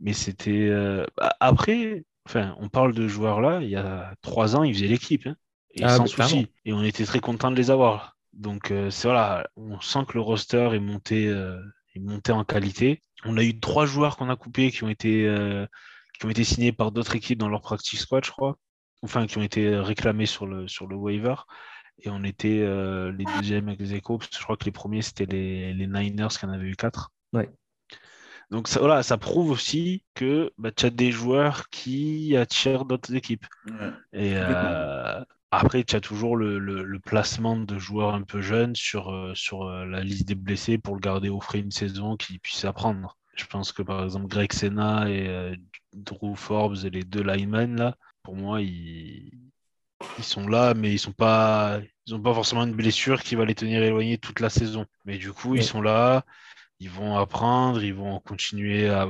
Mais 0.00 0.12
c'était... 0.12 0.68
euh, 0.68 1.04
bah, 1.16 1.34
après, 1.40 2.04
enfin, 2.26 2.54
on 2.58 2.68
parle 2.68 2.94
de 2.94 3.08
joueurs 3.08 3.40
là, 3.40 3.60
il 3.62 3.68
y 3.68 3.76
a 3.76 4.14
trois 4.22 4.54
ans, 4.56 4.62
ils 4.62 4.74
faisaient 4.74 4.86
l'équipe. 4.86 5.26
hein, 5.26 5.36
et 5.74 5.84
Ah, 5.84 5.96
sans 5.96 6.06
souci. 6.06 6.48
Et 6.64 6.72
on 6.72 6.82
était 6.82 7.04
très 7.04 7.20
contents 7.20 7.50
de 7.50 7.56
les 7.56 7.70
avoir. 7.70 8.16
Donc, 8.32 8.70
euh, 8.70 8.90
c'est 8.90 9.08
voilà, 9.08 9.48
on 9.56 9.80
sent 9.80 10.00
que 10.06 10.14
le 10.14 10.20
roster 10.20 10.70
est 10.72 10.78
monté, 10.80 11.26
euh, 11.26 11.60
est 11.98 12.10
monté 12.12 12.32
en 12.32 12.44
qualité. 12.44 13.02
On 13.24 13.36
a 13.36 13.42
eu 13.42 13.58
trois 13.60 13.86
joueurs 13.86 14.16
qu'on 14.16 14.30
a 14.30 14.36
coupés 14.36 14.70
qui 14.70 14.84
ont 14.84 14.88
été, 14.88 15.26
euh, 15.26 15.66
qui 16.18 16.26
ont 16.26 16.30
été 16.30 16.44
signés 16.44 16.72
par 16.72 16.92
d'autres 16.92 17.16
équipes 17.16 17.38
dans 17.38 17.48
leur 17.48 17.60
practice 17.60 18.00
squad, 18.00 18.24
je 18.24 18.30
crois. 18.30 18.56
Enfin, 19.02 19.26
qui 19.26 19.38
ont 19.38 19.42
été 19.42 19.76
réclamés 19.76 20.26
sur 20.26 20.46
le, 20.46 20.66
sur 20.66 20.86
le 20.86 20.96
waiver. 20.96 21.34
Et 22.00 22.10
on 22.10 22.22
était 22.24 22.60
euh, 22.62 23.12
les 23.12 23.24
deuxièmes 23.36 23.68
avec 23.68 23.80
les 23.80 23.94
échos, 23.94 24.18
parce 24.18 24.30
que 24.30 24.36
je 24.36 24.42
crois 24.42 24.56
que 24.56 24.64
les 24.64 24.72
premiers, 24.72 25.02
c'était 25.02 25.26
les, 25.26 25.74
les 25.74 25.86
Niners 25.86 26.28
qui 26.38 26.46
en 26.46 26.50
avaient 26.50 26.68
eu 26.68 26.76
quatre. 26.76 27.10
Ouais. 27.32 27.48
Donc 28.50 28.66
ça, 28.68 28.80
voilà, 28.80 29.02
ça 29.02 29.18
prouve 29.18 29.50
aussi 29.50 30.04
que 30.14 30.52
bah, 30.58 30.70
tu 30.72 30.86
as 30.86 30.90
des 30.90 31.10
joueurs 31.12 31.68
qui 31.70 32.36
attirent 32.36 32.84
d'autres 32.84 33.14
équipes. 33.14 33.44
ouais. 33.66 33.90
Et 34.12 34.30
Complètement. 34.30 34.54
euh, 34.54 35.24
après, 35.50 35.84
tu 35.84 35.96
as 35.96 36.00
toujours 36.00 36.36
le, 36.36 36.58
le- 36.58 36.84
le 36.84 36.98
placement 37.00 37.56
de 37.56 37.78
joueurs 37.78 38.14
un 38.14 38.22
peu 38.22 38.40
jeunes 38.42 38.74
sur, 38.76 39.10
euh, 39.10 39.32
sur 39.34 39.62
euh, 39.64 39.86
la 39.86 40.02
liste 40.02 40.26
des 40.28 40.34
blessés 40.34 40.78
pour 40.78 40.94
le 40.94 41.00
garder 41.00 41.28
au 41.30 41.40
frais 41.40 41.60
une 41.60 41.70
saison 41.70 42.16
qui 42.16 42.38
puisse 42.38 42.64
apprendre. 42.64 43.16
Je 43.34 43.46
pense 43.46 43.72
que 43.72 43.82
par 43.82 44.04
exemple, 44.04 44.26
Greg 44.28 44.52
Senna 44.52 45.08
et 45.10 45.28
euh, 45.28 45.56
Drew 45.94 46.34
Forbes 46.36 46.76
et 46.84 46.90
les 46.90 47.04
deux 47.04 47.22
linemen, 47.22 47.76
là, 47.76 47.96
pour 48.22 48.36
moi, 48.36 48.60
ils, 48.60 49.30
ils 50.18 50.24
sont 50.24 50.46
là, 50.48 50.74
mais 50.74 50.92
ils 50.92 50.98
sont 50.98 51.12
pas, 51.12 51.80
ils 52.06 52.14
ont 52.14 52.22
pas 52.22 52.34
forcément 52.34 52.64
une 52.64 52.74
blessure 52.74 53.22
qui 53.22 53.34
va 53.34 53.44
les 53.44 53.54
tenir 53.54 53.82
éloignés 53.82 54.18
toute 54.18 54.40
la 54.40 54.50
saison. 54.50 54.86
Mais 55.04 55.18
du 55.18 55.32
coup, 55.32 55.54
ils 55.56 55.62
sont 55.64 55.80
là, 55.82 56.24
ils 56.80 56.90
vont 56.90 57.16
apprendre, 57.18 57.82
ils 57.82 57.94
vont 57.94 58.20
continuer 58.20 58.88
à, 58.88 59.06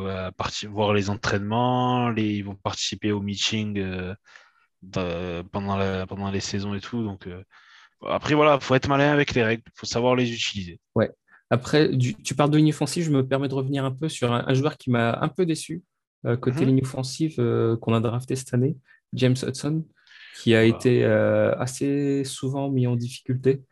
voir 0.71 0.93
les 0.95 1.11
entraînements, 1.11 2.11
les, 2.11 2.35
ils 2.37 2.45
vont 2.45 2.57
participer 2.57 3.13
aux 3.13 3.23
meetings 3.23 3.79
euh, 3.79 4.15
pendant, 5.53 5.77
la- 5.77 6.07
pendant 6.07 6.31
les 6.31 6.41
saisons 6.41 6.75
et 6.75 6.81
tout. 6.81 7.03
Donc, 7.03 7.27
euh, 7.27 7.43
après, 8.07 8.35
voilà, 8.35 8.61
faut 8.61 8.75
être 8.75 8.89
malin 8.89 9.11
avec 9.13 9.35
les 9.35 9.43
règles, 9.43 9.63
faut 9.75 9.87
savoir 9.87 10.15
les 10.17 10.33
utiliser. 10.33 10.81
Après, 11.51 11.89
du- 11.89 12.15
tu 12.15 12.35
parles 12.35 12.51
de 12.51 12.59
ligne 12.59 12.71
offensive, 12.71 13.05
je 13.07 13.11
me 13.11 13.27
permets 13.27 13.49
de 13.49 13.55
revenir 13.55 13.85
un 13.85 13.91
peu 13.91 14.09
sur 14.11 14.33
un, 14.33 14.45
un 14.47 14.55
joueur 14.55 14.77
qui 14.77 14.91
m'a 14.91 15.19
un 15.21 15.29
peu 15.29 15.47
déçu 15.47 15.83
euh, 16.27 16.37
côté 16.37 16.61
Mhm. 16.61 16.67
ligne 16.67 16.81
offensive 16.83 17.37
euh, 17.39 17.77
qu'on 17.79 17.95
a 17.95 18.01
drafté 18.01 18.37
cette 18.37 18.53
année, 18.53 18.77
James 19.15 19.37
Hudson, 19.47 19.85
qui 20.37 20.55
a 20.55 20.63
Voilà. 20.67 20.77
été 20.77 21.05
assez 21.05 22.23
souvent 22.25 22.71
mis 22.71 22.87
en 22.87 22.97
difficulté. 22.97 23.63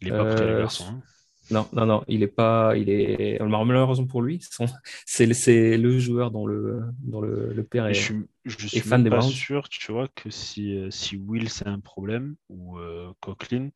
Il 0.00 0.08
est 0.08 0.10
pas 0.12 0.24
prêt, 0.24 0.46
le 0.46 0.58
garçon. 0.60 0.84
hein. 0.88 1.02
Non, 1.50 1.68
non, 1.72 1.86
non, 1.86 2.04
il 2.08 2.22
est 2.22 2.26
pas, 2.28 2.76
il 2.76 2.90
est 2.90 3.38
malheureusement 3.40 4.06
pour 4.06 4.22
lui, 4.22 4.40
son- 4.50 4.66
c'est 5.06 5.26
le- 5.26 5.98
joueur 5.98 6.30
dont 6.30 6.46
le, 6.46 6.82
dont 7.00 7.20
le, 7.20 7.52
le 7.54 7.64
père 7.64 7.86
est. 7.86 7.94
je 7.94 8.00
suis, 8.00 8.14
je 8.44 8.66
suis 8.66 8.80
fan 8.80 9.00
même 9.00 9.04
des 9.04 9.10
pas 9.10 9.20
Browns. 9.20 9.30
sûr, 9.30 9.68
tu 9.68 9.92
vois, 9.92 10.08
que 10.08 10.30
si, 10.30 10.76
euh, 10.76 10.90
si 10.90 11.16
Will 11.16 11.48
c'est 11.48 11.66
un 11.68 11.80
problème 11.80 12.36
ou 12.48 12.78
euh, 12.78 13.12
Coughlin, 13.20 13.70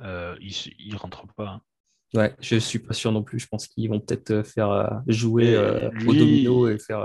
euh, 0.00 0.36
il, 0.40 0.52
il 0.78 0.96
rentre 0.96 1.26
pas. 1.34 1.48
hein. 1.48 1.62
Ouais, 2.14 2.32
je 2.40 2.56
suis 2.56 2.78
pas 2.78 2.94
sûr 2.94 3.10
non 3.10 3.22
plus. 3.24 3.40
Je 3.40 3.48
pense 3.48 3.66
qu'ils 3.66 3.88
vont 3.88 3.98
peut-être 4.00 4.30
euh, 4.30 4.44
faire 4.44 5.02
jouer 5.08 5.54
euh, 5.56 5.90
au 6.06 6.14
domino 6.14 6.68
et 6.68 6.78
faire, 6.78 7.00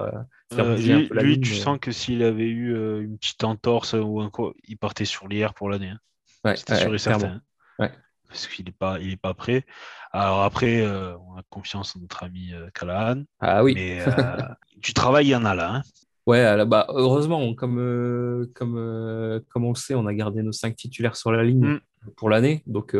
faire 0.54 0.66
bouger 0.66 0.94
lui, 0.94 0.94
un 0.94 1.02
peu 1.02 1.16
la 1.16 1.24
lui, 1.24 1.24
ligne. 1.24 1.42
tu 1.42 1.50
mais- 1.50 1.64
sens 1.64 1.80
que 1.80 1.92
s'il 1.92 2.24
avait 2.24 2.48
eu 2.48 2.74
une 3.04 3.18
petite 3.18 3.44
entorse 3.44 3.94
ou 3.94 4.22
un 4.22 4.30
quoi, 4.30 4.54
il 4.68 4.78
partait 4.78 5.06
sur 5.06 5.28
l'IR 5.28 5.54
pour 5.54 5.70
l'année. 5.70 5.90
hein. 5.90 6.00
Ouais, 6.46 6.56
C'était 6.56 6.76
ouais, 6.76 6.76
sûr 6.76 6.94
et 6.96 7.00
certain. 7.00 7.28
hein. 7.36 7.42
Ouais. 7.80 7.92
Parce 8.30 8.48
qu'il 8.48 8.66
n'est 8.66 8.72
pas, 8.72 9.00
il 9.00 9.12
est 9.12 9.18
pas 9.18 9.34
prêt. 9.34 9.66
Alors 10.12 10.44
après, 10.44 10.82
euh, 10.82 11.18
on 11.18 11.36
a 11.38 11.42
confiance 11.50 11.96
en 11.96 12.00
notre 12.00 12.24
ami 12.24 12.54
euh, 12.54 12.70
Callahan. 12.74 13.24
Ah 13.40 13.64
oui. 13.64 13.74
Mais 13.76 14.00
euh, 14.02 14.08
du 14.78 14.94
travail, 14.94 15.26
il 15.26 15.30
y 15.32 15.36
en 15.36 15.46
a 15.46 15.54
là. 15.56 15.74
hein. 15.76 15.82
Ouais, 16.28 16.64
bah, 16.66 16.86
heureusement, 16.90 17.56
comme, 17.56 18.48
comme, 18.54 19.42
comme 19.50 19.66
on 19.66 19.70
le 19.70 19.76
sait, 19.76 19.96
on 19.96 20.06
a 20.06 20.14
gardé 20.14 20.44
nos 20.44 20.52
cinq 20.52 20.76
titulaires 20.76 21.16
sur 21.16 21.32
la 21.32 21.44
ligne 21.44 21.66
Mm. 21.66 21.80
pour 22.16 22.30
l'année. 22.30 22.62
Donc, 22.68 22.96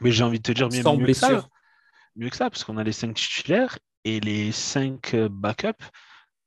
Mais 0.00 0.10
j'ai 0.10 0.24
envie 0.24 0.38
de 0.38 0.42
te 0.42 0.52
dire 0.52 0.68
Sans 0.72 0.96
mieux 0.96 1.06
que 1.06 1.12
ça. 1.12 1.46
Mieux 2.16 2.28
que 2.28 2.36
ça, 2.36 2.50
parce 2.50 2.64
qu'on 2.64 2.76
a 2.76 2.82
les 2.82 2.92
cinq 2.92 3.14
titulaires 3.14 3.78
et 4.04 4.18
les 4.18 4.50
cinq 4.50 5.14
backups. 5.14 5.84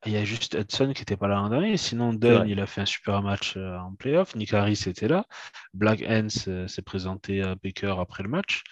Il 0.06 0.12
y 0.12 0.18
a 0.18 0.26
juste 0.26 0.56
Hudson 0.56 0.92
qui 0.94 1.02
n'était 1.02 1.18
pas 1.18 1.28
là 1.28 1.36
l'an 1.36 1.50
dernier. 1.50 1.78
Sinon, 1.78 2.14
Dunn, 2.14 2.48
il 2.48 2.60
a 2.60 2.66
fait 2.66 2.82
un 2.82 2.86
super 2.86 3.22
match 3.22 3.56
euh, 3.58 3.78
en 3.78 3.94
playoff. 3.94 4.36
Nick 4.36 4.54
Harris 4.54 4.84
était 4.86 5.08
là. 5.08 5.26
Black 5.74 6.04
Hens 6.08 6.46
euh, 6.48 6.68
s'est 6.68 6.82
présenté 6.82 7.42
à 7.42 7.56
Baker 7.56 7.96
après 8.00 8.24
le 8.24 8.30
match. 8.30 8.64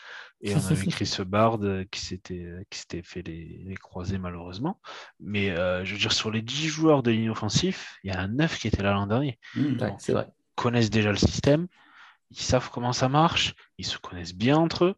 Et 0.44 0.56
on 0.56 0.66
avait 0.66 0.88
Chris 0.88 1.18
Bard 1.26 1.60
euh, 1.62 1.86
qui 1.92 2.00
s'était 2.00 2.48
qui 2.70 2.80
s'était 2.80 3.04
fait 3.04 3.22
les, 3.22 3.62
les 3.64 3.76
croisés 3.76 4.18
malheureusement. 4.18 4.80
Mais 5.20 5.52
euh, 5.52 5.86
je 5.86 5.94
veux 5.94 6.00
dire, 6.00 6.12
sur 6.12 6.32
les 6.32 6.42
10 6.42 6.68
joueurs 6.68 7.04
de 7.04 7.12
ligne 7.12 7.30
offensive, 7.30 7.78
il 8.04 8.12
y 8.12 8.14
a 8.14 8.20
un 8.20 8.28
9 8.28 8.58
qui 8.58 8.68
était 8.68 8.82
là 8.82 8.94
l'an 8.94 9.08
dernier. 9.08 9.38
Mmh. 9.56 9.78
c'est 10.00 10.14
vrai. 10.14 10.28
connaissent 10.56 10.90
déjà 10.90 11.12
le 11.12 11.18
système, 11.18 11.68
ils 12.32 12.40
savent 12.40 12.70
comment 12.72 12.94
ça 12.94 13.08
marche, 13.08 13.54
ils 13.78 13.86
se 13.86 13.98
connaissent 13.98 14.36
bien 14.36 14.58
entre 14.58 14.86
eux. 14.86 14.96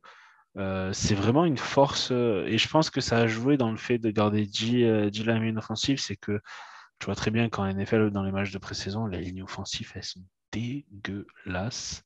Euh, 0.58 0.94
c'est 0.94 1.16
vraiment 1.16 1.46
une 1.46 1.58
force 1.58 2.12
euh, 2.12 2.46
et 2.46 2.60
je 2.60 2.70
pense 2.70 2.92
que 2.92 3.02
ça 3.02 3.18
a 3.18 3.28
joué 3.28 3.58
dans 3.58 3.72
le 3.72 3.78
fait 3.78 3.98
de 3.98 4.12
garder 4.12 4.48
G, 4.52 4.86
euh, 4.86 5.10
G 5.12 5.24
la 5.24 5.40
ligne 5.40 5.58
offensive, 5.58 6.00
c'est 6.00 6.16
que 6.16 6.40
tu 7.00 7.06
vois 7.08 7.16
très 7.16 7.32
bien 7.32 7.50
qu'en 7.50 7.66
NFL, 7.66 8.12
dans 8.12 8.24
les 8.24 8.32
matchs 8.32 8.52
de 8.52 8.60
pré-saison, 8.60 9.08
les 9.08 9.20
lignes 9.20 9.44
offensives, 9.44 9.92
elles 9.96 10.04
sont 10.04 10.22
dégueulasses. 10.52 12.04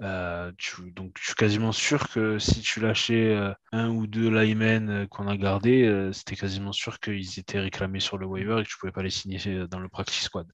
Euh, 0.00 0.50
tu- 0.56 0.90
donc 0.92 1.12
je 1.20 1.26
suis 1.26 1.34
quasiment 1.34 1.72
sûr 1.72 2.08
que 2.08 2.38
si 2.38 2.62
tu 2.62 2.80
lâchais 2.80 3.36
un 3.72 3.90
ou 3.90 4.06
deux 4.06 4.30
linemen 4.30 5.06
qu'on 5.08 5.28
a 5.28 5.36
gardés, 5.36 6.10
c'était 6.14 6.36
quasiment 6.36 6.72
sûr 6.72 6.98
qu'ils 6.98 7.38
étaient 7.38 7.60
réclamés 7.60 8.00
sur 8.00 8.16
le 8.16 8.24
waiver 8.24 8.60
et 8.60 8.64
que 8.64 8.68
tu 8.68 8.78
pouvais 8.78 8.92
pas 8.92 9.02
les 9.02 9.10
signer 9.10 9.38
dans 9.68 9.78
le 9.78 9.90
practice 9.90 10.24
squad. 10.24 10.50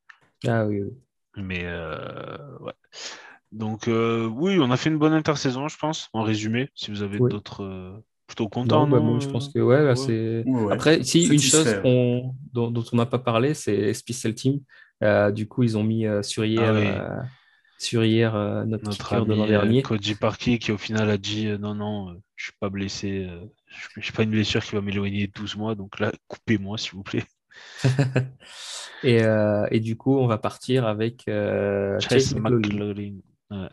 Ah 0.48 0.66
oui, 0.66 0.82
oui. 0.82 0.92
Mais 1.36 1.64
ouais. 2.60 2.72
Donc 3.52 3.88
euh, 3.88 4.26
oui, 4.26 4.58
on 4.60 4.70
a 4.70 4.76
fait 4.76 4.90
une 4.90 4.98
bonne 4.98 5.12
intersaison, 5.12 5.68
je 5.68 5.78
pense, 5.78 6.08
en 6.12 6.22
résumé, 6.22 6.68
si 6.74 6.90
vous 6.90 7.02
avez 7.02 7.18
Oui. 7.18 7.30
d'autres 7.30 7.62
euh, 7.62 7.92
plutôt 8.26 8.48
contents. 8.48 8.86
Non, 8.86 8.88
bah, 8.88 9.00
moi, 9.00 9.18
je 9.20 9.28
pense 9.28 9.48
que 9.48 9.60
ouais, 9.60 9.82
là, 9.82 9.90
ouais. 9.90 9.96
c'est. 9.96 10.44
Ouais, 10.46 10.64
ouais. 10.64 10.72
Après, 10.72 11.02
si 11.02 11.26
une 11.26 11.40
chose 11.40 11.80
dont, 11.84 12.70
dont 12.70 12.84
on 12.92 12.96
n'a 12.96 13.06
pas 13.06 13.18
parlé, 13.18 13.54
c'est 13.54 13.94
Special 13.94 14.34
Team. 14.34 14.60
Euh, 15.02 15.30
du 15.30 15.46
coup, 15.46 15.62
ils 15.62 15.76
ont 15.76 15.84
mis 15.84 16.06
euh, 16.06 16.22
sur 16.22 16.44
hier, 16.44 16.62
Ah 16.68 16.72
oui. 16.72 16.86
euh, 16.86 17.22
sur 17.78 18.04
hier 18.04 18.34
euh, 18.34 18.64
notre, 18.64 18.84
Notre 18.84 19.20
de 19.26 19.34
l'an 19.34 19.46
dernier. 19.46 19.82
Koji 19.82 20.14
Parky 20.14 20.58
qui 20.58 20.72
au 20.72 20.78
final 20.78 21.10
a 21.10 21.18
dit 21.18 21.46
euh, 21.48 21.58
non, 21.58 21.74
non, 21.74 22.10
euh, 22.10 22.14
je 22.34 22.44
suis 22.44 22.54
pas 22.58 22.70
blessé, 22.70 23.26
euh, 23.28 23.44
je 23.96 24.00
suis 24.00 24.12
pas 24.12 24.22
une 24.22 24.30
blessure 24.30 24.64
qui 24.64 24.74
va 24.74 24.80
m'éloigner 24.80 25.26
de 25.26 25.32
12 25.32 25.56
mois, 25.56 25.74
donc 25.74 26.00
là, 26.00 26.12
coupez-moi 26.28 26.78
s'il 26.78 26.92
vous 26.92 27.02
plaît. 27.02 27.24
Et, 29.02 29.22
euh, 29.22 29.66
et 29.70 29.80
du 29.80 29.96
coup, 29.96 30.18
on 30.18 30.26
va 30.26 30.38
partir 30.38 30.86
avec 30.86 31.28
euh, 31.28 31.98
Chase 32.00 32.30
Chase 32.30 32.34
McLaughlin. 32.34 33.16
McLaurin. 33.50 33.68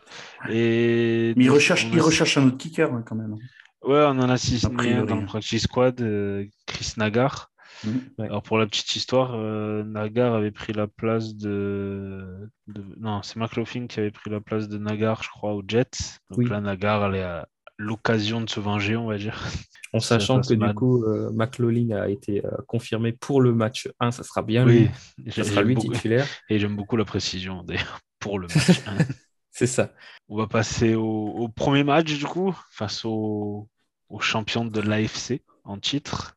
Ouais. 0.48 0.54
Et 0.56 1.34
Mais 1.36 1.46
il 1.46 1.50
recherche, 1.52 1.88
il 1.92 2.00
a- 2.00 2.04
recherche 2.04 2.38
un 2.38 2.48
autre 2.48 2.58
kicker 2.58 2.94
hein, 2.94 3.04
quand 3.06 3.16
même. 3.16 3.36
Ouais, 3.84 4.04
on 4.06 4.20
en 4.20 4.30
a 4.30 4.36
priori, 4.38 4.94
un 4.94 5.04
dans 5.06 5.16
hein. 5.18 5.20
le 5.22 5.26
practice 5.26 5.64
squad, 5.64 6.00
euh, 6.02 6.46
Chris 6.66 6.94
Nagar. 6.98 7.50
Ouais. 7.86 8.28
Alors 8.28 8.44
pour 8.44 8.58
la 8.58 8.66
petite 8.66 8.96
histoire, 8.96 9.34
euh, 9.36 9.84
Nagar 9.84 10.36
avait 10.36 10.52
pris 10.52 10.72
la 10.72 10.88
place 10.88 11.36
de, 11.36 12.50
de- 12.68 12.86
Non, 13.00 13.22
c'est 13.24 13.36
McLaughlin 13.36 13.88
qui 13.88 14.00
avait 14.00 14.12
pris 14.12 14.30
la 14.30 14.40
place 14.40 14.70
de 14.70 14.78
Nagar, 14.78 15.22
je 15.24 15.30
crois, 15.30 15.54
aux 15.54 15.64
Jets. 15.68 15.90
Donc 16.30 16.40
Oui. 16.40 16.46
là, 16.50 16.62
Nagar, 16.62 17.04
elle 17.10 17.16
est 17.16 17.24
à 17.24 17.48
l'occasion 17.78 18.40
de 18.40 18.50
se 18.50 18.62
venger, 18.62 18.96
on 18.96 19.08
va 19.08 19.18
dire. 19.18 19.44
En 19.92 20.00
sachant 20.00 20.40
que 20.40 20.54
du 20.54 20.74
coup, 20.76 21.04
euh, 21.04 21.30
McLaughlin 21.34 21.98
a 21.98 22.08
été 22.08 22.46
euh, 22.46 22.52
confirmé 22.68 23.12
pour 23.12 23.42
le 23.42 23.54
match 23.54 23.90
1, 24.00 24.12
ça 24.12 24.24
sera 24.24 24.44
bien 24.44 24.66
Oui, 24.66 24.90
lui. 25.18 25.32
Ça 25.34 25.44
sera 25.44 25.62
lui 25.62 25.76
beaucoup, 25.76 25.92
titulaire. 25.92 26.26
et 26.50 26.60
j'aime 26.60 26.76
beaucoup 26.78 26.96
la 26.96 27.06
précision 27.06 27.64
d'ailleurs 27.64 28.00
pour 28.20 28.40
le 28.40 28.48
match. 28.48 28.82
hein. 28.88 28.98
C'est 29.56 29.68
ça. 29.68 29.94
on 30.30 30.38
va 30.38 30.48
passer 30.48 30.96
au, 30.96 31.28
au 31.28 31.48
premier 31.48 31.84
match 31.84 32.12
du 32.18 32.26
coup, 32.26 32.54
face 32.72 33.06
au, 33.06 33.70
au 34.10 34.20
champion 34.20 34.66
de 34.66 34.82
l'AFC 34.82 35.42
en 35.64 35.78
titre. 35.78 36.36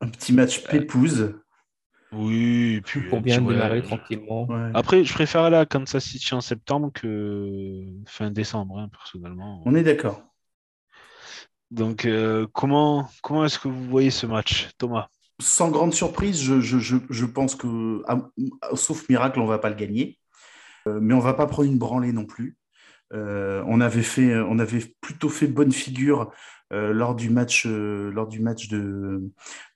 Un 0.00 0.08
petit 0.08 0.32
match 0.32 0.64
pépouze. 0.64 1.34
Oui, 2.10 2.74
et 2.76 2.80
puis 2.82 3.08
Pour 3.08 3.18
un 3.18 3.20
bien 3.22 3.40
démarrer 3.40 3.82
tranquillement. 3.82 4.46
Ouais. 4.46 4.70
Après, 4.74 5.02
je 5.04 5.14
préfère 5.14 5.42
aller 5.42 5.56
à 5.56 5.64
Kansas 5.64 6.04
City 6.04 6.34
en 6.34 6.40
septembre 6.42 6.90
que 6.92 7.84
fin 8.06 8.30
décembre, 8.30 8.78
hein, 8.78 8.88
personnellement. 8.90 9.62
On 9.64 9.74
est 9.74 9.82
d'accord. 9.82 10.22
Donc, 11.70 12.04
euh, 12.04 12.46
comment, 12.52 13.08
comment 13.22 13.44
est-ce 13.46 13.58
que 13.58 13.68
vous 13.68 13.84
voyez 13.84 14.10
ce 14.10 14.26
match, 14.26 14.68
Thomas? 14.76 15.08
Sans 15.40 15.70
grande 15.70 15.94
surprise, 15.94 16.40
je, 16.42 16.60
je- 16.60 16.78
je- 16.78 16.96
je 17.08 17.24
pense 17.24 17.54
que, 17.54 18.02
à- 18.06 18.28
sauf 18.74 19.08
miracle, 19.08 19.40
on 19.40 19.46
va 19.46 19.58
pas 19.58 19.70
le 19.70 19.76
gagner. 19.76 20.18
Euh, 20.86 20.98
mais 21.00 21.14
on 21.14 21.20
va 21.20 21.34
pas 21.34 21.46
prendre 21.46 21.68
une 21.68 21.78
branlée 21.78 22.12
non 22.12 22.24
plus. 22.24 22.56
Euh, 23.12 23.62
on, 23.66 23.80
avait 23.80 24.02
fait, 24.02 24.36
on 24.36 24.58
avait 24.58 24.82
plutôt 25.00 25.28
fait 25.28 25.46
bonne 25.46 25.72
figure 25.72 26.32
euh, 26.72 26.92
lors 26.94 27.14
du 27.14 27.28
match, 27.28 27.66
lors 27.66 28.26
du 28.26 28.40
match 28.40 28.68
de, 28.68 29.22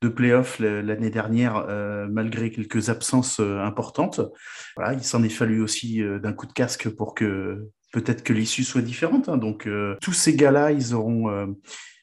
de 0.01 0.09
playoff 0.09 0.59
l'année 0.59 1.11
dernière, 1.11 1.66
malgré 2.11 2.51
quelques 2.51 2.88
absences 2.88 3.40
importantes. 3.40 4.21
Voilà, 4.77 4.95
il 4.95 5.05
s'en 5.05 5.23
est 5.23 5.29
fallu 5.29 5.61
aussi 5.61 6.03
d'un 6.23 6.33
coup 6.33 6.47
de 6.47 6.53
casque 6.53 6.88
pour 6.88 7.14
que 7.14 7.69
peut-être 7.92 8.25
que 8.25 8.33
l'issue 8.33 8.64
soit 8.64 8.83
différente. 8.83 9.29
hein. 9.29 9.37
Donc 9.37 9.69
tous 10.01 10.12
ces 10.12 10.35
gars-là, 10.35 10.73
ils 10.73 10.95
auront, 10.95 11.55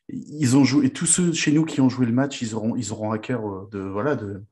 ils 0.09 0.55
ont 0.55 0.63
joué, 0.63 0.85
et 0.85 0.89
tous 0.91 1.07
ceux 1.07 1.33
chez 1.33 1.51
nous 1.51 1.65
qui 1.65 1.81
ont 1.81 1.89
joué 1.89 2.05
le 2.05 2.13
match, 2.13 2.43
ils 2.43 2.53
auront, 2.53 2.75
ils 2.75 2.91
auront 2.91 3.11
à 3.11 3.17
cœur 3.17 3.67
de, 3.71 3.79
voilà, 3.79 4.15
de, 4.15 4.43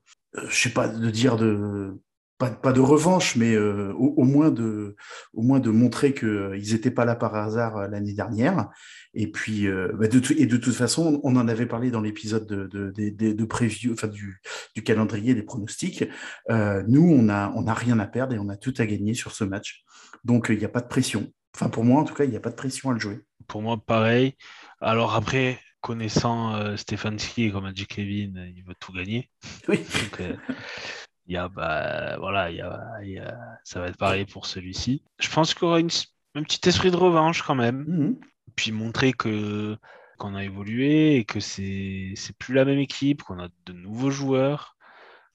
je 0.48 0.56
sais 0.56 0.72
pas, 0.72 0.88
de 0.88 1.10
dire 1.10 1.36
de, 1.36 1.94
pas, 2.42 2.50
pas 2.50 2.72
de 2.72 2.80
revanche, 2.80 3.36
mais 3.36 3.54
euh, 3.54 3.92
au, 3.94 4.14
au 4.16 4.24
moins 4.24 4.50
de, 4.50 4.96
au 5.32 5.42
moins 5.42 5.60
de 5.60 5.70
montrer 5.70 6.12
qu'ils 6.14 6.72
n'étaient 6.72 6.90
pas 6.90 7.04
là 7.04 7.14
par 7.14 7.34
hasard 7.34 7.76
euh, 7.76 7.88
l'année 7.88 8.14
dernière. 8.14 8.68
Et 9.14 9.30
puis, 9.30 9.66
euh, 9.68 9.92
bah, 9.94 10.08
de, 10.08 10.20
et 10.40 10.46
de 10.46 10.56
toute 10.56 10.74
façon, 10.74 11.20
on 11.22 11.36
en 11.36 11.46
avait 11.46 11.66
parlé 11.66 11.90
dans 11.90 12.00
l'épisode 12.00 12.46
de, 12.46 12.66
de, 12.66 12.90
de, 12.90 13.10
de- 13.10 13.32
de 13.32 13.44
preview, 13.44 13.92
enfin 13.92 14.08
du, 14.08 14.40
du 14.74 14.82
calendrier 14.82 15.34
des 15.34 15.42
pronostics. 15.42 16.04
Euh, 16.50 16.82
nous, 16.88 17.08
on 17.08 17.28
a, 17.28 17.52
on 17.54 17.66
a 17.66 17.74
rien 17.74 17.98
à 17.98 18.06
perdre 18.06 18.34
et 18.34 18.38
on 18.38 18.48
a 18.48 18.56
tout 18.56 18.74
à 18.78 18.86
gagner 18.86 19.14
sur 19.14 19.32
ce 19.32 19.44
match. 19.44 19.82
Donc, 20.24 20.46
il 20.50 20.58
n'y 20.58 20.64
a 20.64 20.68
pas 20.68 20.80
de 20.80 20.88
pression. 20.88 21.30
Enfin, 21.54 21.68
pour 21.68 21.84
moi, 21.84 22.00
en 22.00 22.04
tout 22.04 22.14
cas, 22.14 22.24
il 22.24 22.30
n'y 22.30 22.36
a 22.36 22.40
pas 22.40 22.50
de 22.50 22.54
pression 22.56 22.90
à 22.90 22.94
le 22.94 22.98
jouer. 22.98 23.20
Pour 23.46 23.62
moi, 23.62 23.76
pareil. 23.76 24.34
Alors 24.80 25.14
après, 25.14 25.58
connaissant 25.80 26.54
euh, 26.54 26.76
Stefanski, 26.76 27.52
comme 27.52 27.66
a 27.66 27.72
dit 27.72 27.86
Kevin, 27.86 28.38
euh, 28.38 28.48
il 28.48 28.64
veut 28.64 28.74
tout 28.80 28.92
gagner. 28.92 29.28
Oui. 29.68 29.78
Donc, 29.78 30.20
euh, 30.20 30.34
il 31.26 31.34
y 31.34 31.36
a, 31.36 31.48
bah, 31.48 32.16
voilà, 32.18 32.50
il 32.50 32.56
y 32.56 32.60
a, 32.60 32.80
il 33.02 33.10
y 33.10 33.18
a- 33.18 33.38
ça 33.64 33.80
va 33.80 33.88
être 33.88 33.96
pareil 33.96 34.24
pour 34.26 34.46
celui-ci. 34.46 35.02
Je 35.18 35.28
pense 35.30 35.54
qu'il 35.54 35.64
y 35.64 35.66
aura 35.66 35.80
une- 35.80 35.90
un 36.34 36.42
petit 36.42 36.68
esprit 36.68 36.90
de 36.90 36.96
revanche 36.96 37.42
quand 37.42 37.54
même. 37.54 37.84
Mhm. 37.86 38.16
puis 38.54 38.70
montrer 38.72 39.12
que 39.14 39.78
qu'on 40.18 40.34
a 40.34 40.44
évolué 40.44 41.16
et 41.16 41.24
que 41.24 41.40
c'est 41.40 42.14
plus 42.38 42.54
la 42.54 42.64
même 42.64 42.78
équipe, 42.78 43.22
qu'on 43.22 43.40
a 43.40 43.48
de 43.66 43.72
nouveaux 43.72 44.10
joueurs. 44.10 44.76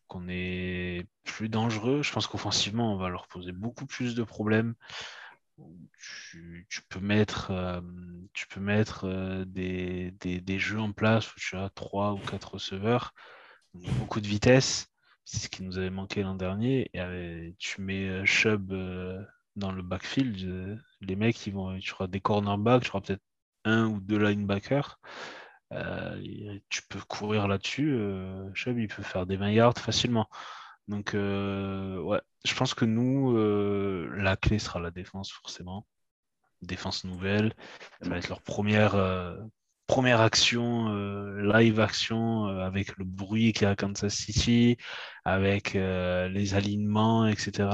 qu'on 0.07 0.29
est 0.29 1.05
plus 1.25 1.49
dangereux. 1.49 2.01
Je 2.01 2.13
pense 2.13 2.27
qu'offensivement, 2.27 2.93
on 2.93 2.97
va 2.97 3.09
leur 3.09 3.27
poser 3.27 3.51
beaucoup 3.51 3.85
plus 3.85 4.15
de 4.15 4.23
problèmes. 4.23 4.73
Tu, 5.99 6.81
peux 6.87 6.99
mettre, 6.99 7.51
euh, 7.51 7.81
tu 8.33 8.47
peux 8.47 8.59
mettre 8.59 9.05
euh, 9.05 9.43
des, 9.45 10.11
des, 10.21 10.59
jeux 10.59 10.79
en 10.79 10.91
place 10.91 11.35
où 11.35 11.39
tu 11.39 11.55
as 11.57 11.69
trois 11.69 12.13
ou 12.13 12.19
quatre 12.19 12.53
receveurs, 12.53 13.13
beaucoup 13.73 14.21
de 14.21 14.27
vitesse. 14.27 14.87
C'est 15.27 15.39
ce 15.39 15.49
qui 15.49 15.63
nous 15.63 15.77
avait 15.77 15.89
manqué 15.89 16.23
l'an 16.23 16.35
dernier. 16.35 16.89
Et 16.93 17.55
tu 17.59 17.81
mets 17.81 18.25
Chubb 18.25 18.73
dans 19.57 19.71
le 19.73 19.81
backfield, 19.81 20.79
les 21.01 21.15
mecs, 21.17 21.45
ils 21.47 21.53
vont, 21.53 21.77
tu 21.79 21.93
auras 21.93 22.07
des 22.07 22.21
cornerbacks, 22.21 22.83
tu 22.83 22.91
auras 22.91 23.01
peut-être 23.01 23.23
un 23.65 23.87
ou 23.87 23.99
deux 23.99 24.17
linebackers. 24.17 24.99
Euh, 25.73 26.59
tu 26.69 26.81
peux 26.89 27.01
courir 27.01 27.47
là-dessus. 27.47 27.93
Euh, 27.93 28.49
Chubb, 28.53 28.79
il 28.79 28.87
peut 28.87 29.03
faire 29.03 29.25
des 29.25 29.35
20 29.35 29.51
yards 29.51 29.77
facilement. 29.77 30.29
Donc, 30.87 31.13
euh, 31.13 31.99
ouais, 32.01 32.21
je 32.45 32.55
pense 32.55 32.73
que 32.73 32.85
nous, 32.85 33.35
la 34.15 34.37
clé 34.37 34.59
sera 34.59 34.79
la 34.79 34.91
défense, 34.91 35.31
forcément. 35.31 35.85
Défense 36.61 37.03
nouvelle. 37.03 37.53
Ça 38.01 38.09
va 38.09 38.17
être 38.17 38.29
leur 38.29 38.41
première, 38.41 38.95
première 39.87 40.21
action, 40.21 40.89
live 41.37 41.79
action, 41.79 42.45
avec 42.45 42.97
le 42.97 43.05
bruit 43.05 43.53
qu'il 43.53 43.63
y 43.63 43.65
a 43.65 43.71
à 43.71 43.75
Kansas 43.75 44.13
City, 44.13 44.77
avec 45.25 45.73
les 45.73 46.53
alignements, 46.53 47.27
etc. 47.27 47.69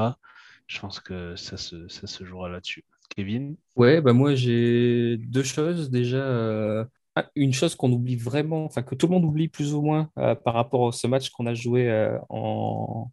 Je 0.67 0.79
pense 0.79 0.99
que 0.99 1.35
ça 1.35 1.57
se, 1.57 1.87
ça 1.87 2.07
se 2.07 2.23
jouera 2.23 2.49
là-dessus. 2.49 2.85
Kevin? 3.15 3.55
Ouais, 3.75 3.99
bah 4.01 4.13
moi 4.13 4.35
j'ai 4.35 5.17
deux 5.17 5.43
choses. 5.43 5.89
Déjà, 5.89 6.87
ah, 7.15 7.29
une 7.35 7.53
chose 7.53 7.75
qu'on 7.75 7.91
oublie 7.91 8.15
vraiment, 8.15 8.65
enfin 8.65 8.81
que 8.81 8.95
tout 8.95 9.05
le 9.05 9.13
monde 9.13 9.25
oublie 9.25 9.47
plus 9.47 9.75
ou 9.75 9.81
moins 9.81 10.09
euh, 10.17 10.33
par 10.33 10.55
rapport 10.55 10.87
à 10.87 10.91
ce 10.91 11.05
match 11.05 11.29
qu'on 11.29 11.45
a 11.45 11.53
joué 11.53 11.87
euh, 11.87 12.17
en, 12.29 13.11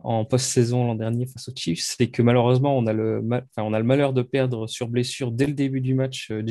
en 0.00 0.24
post-saison 0.24 0.84
l'an 0.86 0.96
dernier 0.96 1.26
face 1.26 1.48
aux 1.48 1.52
Chiefs, 1.54 1.82
c'est 1.82 2.08
que 2.08 2.20
malheureusement, 2.20 2.76
on 2.76 2.84
a, 2.88 2.92
le 2.92 3.22
on 3.58 3.72
a 3.72 3.78
le 3.78 3.84
malheur 3.84 4.12
de 4.12 4.22
perdre 4.22 4.66
sur 4.66 4.88
blessure 4.88 5.30
dès 5.30 5.46
le 5.46 5.52
début 5.52 5.80
du 5.80 5.94
match 5.94 6.32
euh, 6.32 6.44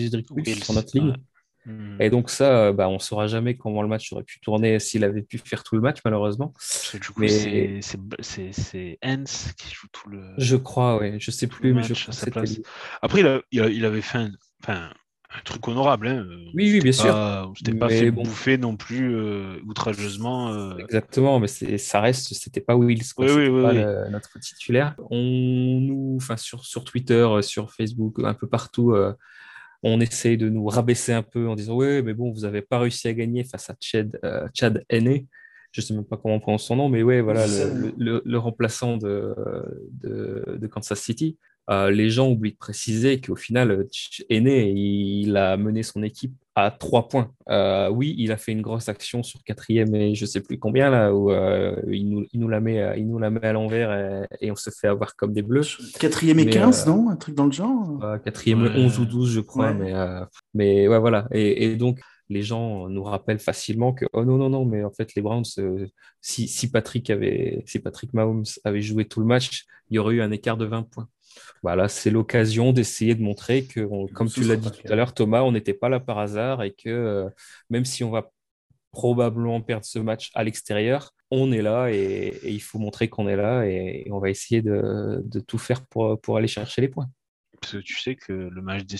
sur 0.63 0.73
notre 0.73 0.97
ligne. 0.97 1.13
Hmm. 1.65 1.97
Et 1.99 2.09
donc 2.09 2.29
ça, 2.29 2.71
bah, 2.71 2.89
on 2.89 2.95
ne 2.95 2.99
saura 2.99 3.27
jamais 3.27 3.55
comment 3.55 3.81
le 3.81 3.87
match 3.87 4.11
aurait 4.13 4.23
pu 4.23 4.39
tourner 4.39 4.79
s'il 4.79 5.03
avait 5.03 5.21
pu 5.21 5.37
faire 5.37 5.63
tout 5.63 5.75
le 5.75 5.81
match, 5.81 5.99
malheureusement. 6.03 6.53
Du 6.93 6.99
coup, 6.99 7.21
mais... 7.21 7.79
c'est 7.81 8.99
Hans 9.03 9.23
qui 9.57 9.73
joue 9.73 9.87
tout 9.91 10.09
le... 10.09 10.33
Je 10.37 10.55
crois, 10.55 10.99
oui. 10.99 11.19
Je 11.19 11.29
ne 11.29 11.33
sais 11.33 11.47
plus, 11.47 11.73
mais 11.73 11.83
je 11.83 11.93
crois 11.93 12.13
Après, 13.01 13.21
il, 13.51 13.65
il, 13.65 13.85
avait 13.85 14.01
fait 14.01 14.17
un... 14.17 14.31
Enfin, 14.63 14.91
un 15.33 15.41
truc 15.43 15.65
honorable. 15.67 16.07
Hein. 16.07 16.25
Oui, 16.53 16.71
oui, 16.71 16.79
bien 16.81 16.91
sûr. 16.91 17.51
C'était 17.55 17.77
pas 17.77 17.89
fait 17.89 18.11
bouffer 18.11 18.57
non 18.57 18.75
plus 18.75 19.15
euh, 19.15 19.59
outrageusement. 19.65 20.51
Euh. 20.53 20.77
Exactement, 20.77 21.39
mais 21.39 21.47
ça 21.47 22.01
reste, 22.01 22.33
c'était 22.33 22.61
pas 22.61 22.75
Wills, 22.75 23.03
oui, 23.17 23.27
oui, 23.29 23.61
pas 23.61 24.09
notre 24.09 24.39
titulaire. 24.39 24.95
On 25.09 25.79
nous, 25.81 26.17
enfin 26.17 26.37
sur, 26.37 26.65
sur 26.65 26.83
Twitter, 26.83 27.27
sur 27.41 27.71
Facebook, 27.71 28.19
un 28.23 28.33
peu 28.33 28.47
partout, 28.47 28.91
euh, 28.91 29.13
on 29.83 29.99
essaye 29.99 30.37
de 30.37 30.49
nous 30.49 30.65
rabaisser 30.65 31.13
un 31.13 31.23
peu 31.23 31.47
en 31.47 31.55
disant 31.55 31.75
ouais, 31.75 32.01
mais 32.01 32.13
bon, 32.13 32.31
vous 32.31 32.45
avez 32.45 32.61
pas 32.61 32.79
réussi 32.79 33.07
à 33.07 33.13
gagner 33.13 33.43
face 33.43 33.69
à 33.69 33.75
Chad, 33.79 34.19
Chad 34.53 34.83
Henne. 34.89 35.25
Je 35.71 35.81
sais 35.81 35.93
même 35.93 36.05
pas 36.05 36.17
comment 36.17 36.35
on 36.35 36.39
prononce 36.39 36.65
son 36.65 36.75
nom, 36.75 36.89
mais 36.89 37.01
ouais, 37.01 37.21
voilà, 37.21 37.47
le, 37.47 38.21
le, 38.25 38.37
remplaçant 38.37 38.97
de, 38.97 39.33
de, 40.03 40.57
de 40.57 40.67
Kansas 40.67 40.99
City. 40.99 41.37
Euh, 41.69 41.91
les 41.91 42.09
gens 42.09 42.29
oublient 42.29 42.51
de 42.51 42.57
préciser 42.57 43.21
qu'au 43.21 43.35
final, 43.35 43.85
Aîné, 44.29 44.71
il 44.71 45.37
a 45.37 45.57
mené 45.57 45.83
son 45.83 46.03
équipe 46.03 46.33
à 46.55 46.71
trois 46.71 47.07
points. 47.07 47.31
Euh, 47.49 47.89
oui, 47.89 48.13
il 48.17 48.31
a 48.31 48.37
fait 48.37 48.51
une 48.51 48.61
grosse 48.61 48.89
action 48.89 49.23
sur 49.23 49.43
quatrième 49.43 49.95
et 49.95 50.15
je 50.15 50.25
sais 50.25 50.41
plus 50.41 50.59
combien 50.59 50.89
là 50.89 51.13
où 51.13 51.31
euh, 51.31 51.75
il, 51.87 52.09
nous, 52.09 52.25
il, 52.33 52.39
nous, 52.39 52.47
la 52.47 52.59
met, 52.59 52.93
il 52.97 53.07
nous 53.07 53.19
la 53.19 53.29
met 53.29 53.45
à 53.45 53.53
l'envers 53.53 54.27
et, 54.41 54.51
on 54.51 54.55
se 54.55 54.69
fait 54.69 54.87
avoir 54.87 55.15
comme 55.15 55.33
des 55.33 55.41
bleus. 55.41 55.77
Quatrième 55.99 56.39
et 56.39 56.47
15, 56.47 56.87
non? 56.87 57.09
Un 57.09 57.15
truc 57.15 57.35
dans 57.35 57.45
le 57.45 57.51
genre? 57.51 58.01
Quatrième 58.23 58.65
et 58.65 58.69
11 58.69 58.99
ou 58.99 59.05
12, 59.05 59.31
je 59.31 59.39
crois. 59.39 59.73
Mais, 59.73 59.93
mais 60.53 60.87
ouais, 60.87 60.99
voilà. 60.99 61.27
Et, 61.31 61.75
donc, 61.75 61.99
les 62.29 62.41
gens 62.41 62.87
nous 62.89 63.03
rappellent 63.03 63.39
facilement 63.39 63.91
que 63.91 64.05
oh 64.13 64.23
non 64.23 64.37
non 64.37 64.49
non 64.49 64.63
mais 64.63 64.85
en 64.85 64.91
fait 64.91 65.15
les 65.15 65.21
Browns 65.21 65.43
si, 66.21 66.47
si 66.47 66.71
Patrick 66.71 67.09
avait 67.09 67.61
si 67.65 67.79
Patrick 67.79 68.13
Mahomes 68.13 68.45
avait 68.63 68.81
joué 68.81 69.03
tout 69.03 69.19
le 69.19 69.25
match 69.25 69.65
il 69.89 69.95
y 69.95 69.99
aurait 69.99 70.15
eu 70.15 70.21
un 70.21 70.31
écart 70.31 70.55
de 70.55 70.63
20 70.63 70.83
points 70.83 71.09
voilà, 71.63 71.87
c'est 71.87 72.09
l'occasion 72.09 72.73
d'essayer 72.73 73.15
de 73.15 73.21
montrer 73.21 73.65
que, 73.65 73.87
comme 74.13 74.29
tu 74.29 74.41
l'as 74.41 74.55
dit 74.55 74.71
tout 74.71 74.91
à 74.91 74.95
l'heure, 74.95 75.13
Thomas, 75.13 75.41
on 75.41 75.51
n'était 75.51 75.73
pas 75.73 75.89
là 75.89 75.99
par 75.99 76.17
hasard 76.19 76.63
et 76.63 76.71
que 76.71 76.89
euh, 76.89 77.29
même 77.69 77.85
si 77.85 78.03
on 78.03 78.09
va 78.09 78.31
probablement 78.91 79.61
perdre 79.61 79.85
ce 79.85 79.99
match 79.99 80.31
à 80.33 80.43
l'extérieur, 80.43 81.13
on 81.29 81.51
est 81.51 81.61
là 81.61 81.89
et, 81.89 82.39
il 82.43 82.61
faut 82.61 82.79
montrer 82.79 83.09
qu'on 83.09 83.27
est 83.27 83.35
là 83.35 83.65
et, 83.65 84.07
on 84.11 84.19
va 84.19 84.29
essayer 84.29 84.61
de, 84.61 85.23
tout 85.47 85.57
faire 85.57 85.85
pour, 85.85 86.19
pour, 86.19 86.37
aller 86.37 86.47
chercher 86.47 86.81
les 86.81 86.89
points. 86.89 87.09
Parce 87.61 87.73
que 87.73 87.77
tu 87.77 87.99
sais 88.01 88.15
que 88.15 88.33
le 88.33 88.61
match 88.61 88.85
des, 88.85 88.97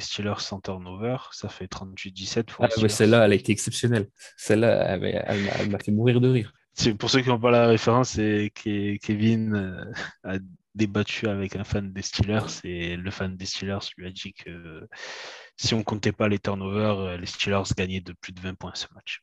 Steelers, 0.00 0.40
sans 0.40 0.60
turnover, 0.60 1.18
ça 1.32 1.50
fait 1.50 1.66
38-17 1.66 2.44
pour 2.44 2.64
ah, 2.64 2.88
Celle-là, 2.88 3.26
elle 3.26 3.32
a 3.32 3.34
été 3.34 3.52
exceptionnelle. 3.52 4.08
Celle-là, 4.38 4.96
elle, 4.96 5.70
m'a 5.70 5.78
fait 5.78 5.92
mourir 5.92 6.20
de 6.20 6.28
rire. 6.28 6.54
Pour 6.98 7.10
ceux 7.10 7.20
qui 7.20 7.28
n'ont 7.28 7.38
pas 7.38 7.50
la 7.50 7.66
référence, 7.66 8.10
c'est 8.10 8.50
Kevin 8.54 9.54
euh, 9.54 9.84
a 10.24 10.38
débattu 10.74 11.26
avec 11.26 11.56
un 11.56 11.64
fan 11.64 11.92
des 11.92 12.02
Steelers 12.02 12.60
et 12.64 12.96
le 12.96 13.10
fan 13.10 13.36
des 13.36 13.46
Steelers 13.46 13.90
lui 13.96 14.06
a 14.06 14.10
dit 14.10 14.32
que 14.32 14.86
si 15.56 15.74
on 15.74 15.82
comptait 15.82 16.12
pas 16.12 16.28
les 16.28 16.38
turnovers, 16.38 16.98
euh, 16.98 17.16
les 17.16 17.26
Steelers 17.26 17.74
gagnaient 17.76 18.00
de 18.00 18.14
plus 18.20 18.32
de 18.32 18.40
20 18.40 18.54
points 18.54 18.72
ce 18.74 18.86
match. 18.94 19.22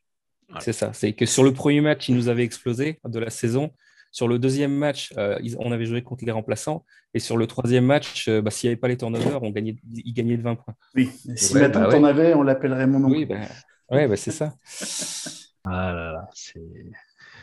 C'est 0.60 0.72
ça, 0.72 0.92
c'est 0.94 1.12
que 1.12 1.26
sur 1.26 1.44
le 1.44 1.52
premier 1.52 1.82
match, 1.82 2.08
ils 2.08 2.14
nous 2.14 2.28
avaient 2.28 2.44
explosé 2.44 3.00
de 3.04 3.18
la 3.18 3.28
saison. 3.28 3.70
Sur 4.10 4.28
le 4.28 4.38
deuxième 4.38 4.72
match, 4.72 5.12
euh, 5.18 5.38
on 5.58 5.72
avait 5.72 5.84
joué 5.84 6.02
contre 6.02 6.24
les 6.24 6.32
remplaçants. 6.32 6.86
Et 7.12 7.18
sur 7.18 7.36
le 7.36 7.46
troisième 7.46 7.84
match, 7.84 8.28
euh, 8.28 8.40
bah, 8.40 8.50
s'il 8.50 8.68
n'y 8.68 8.72
avait 8.72 8.80
pas 8.80 8.88
les 8.88 8.96
turnovers, 8.96 9.42
on 9.42 9.50
gagnait, 9.50 9.76
ils 9.94 10.14
gagnaient 10.14 10.38
de 10.38 10.42
20 10.42 10.54
points. 10.54 10.74
Oui, 10.94 11.10
si 11.36 11.54
maintenant 11.54 11.88
bah, 11.88 11.98
on 11.98 12.04
avait, 12.04 12.32
on 12.32 12.42
l'appellerait 12.42 12.86
mon 12.86 13.00
nom. 13.00 13.10
Oui, 13.10 13.26
bah, 13.26 13.40
ouais, 13.90 14.08
bah, 14.08 14.16
c'est 14.16 14.30
ça. 14.30 14.54
ah 15.64 15.92
là 15.92 16.12
là, 16.12 16.28
c'est 16.32 16.60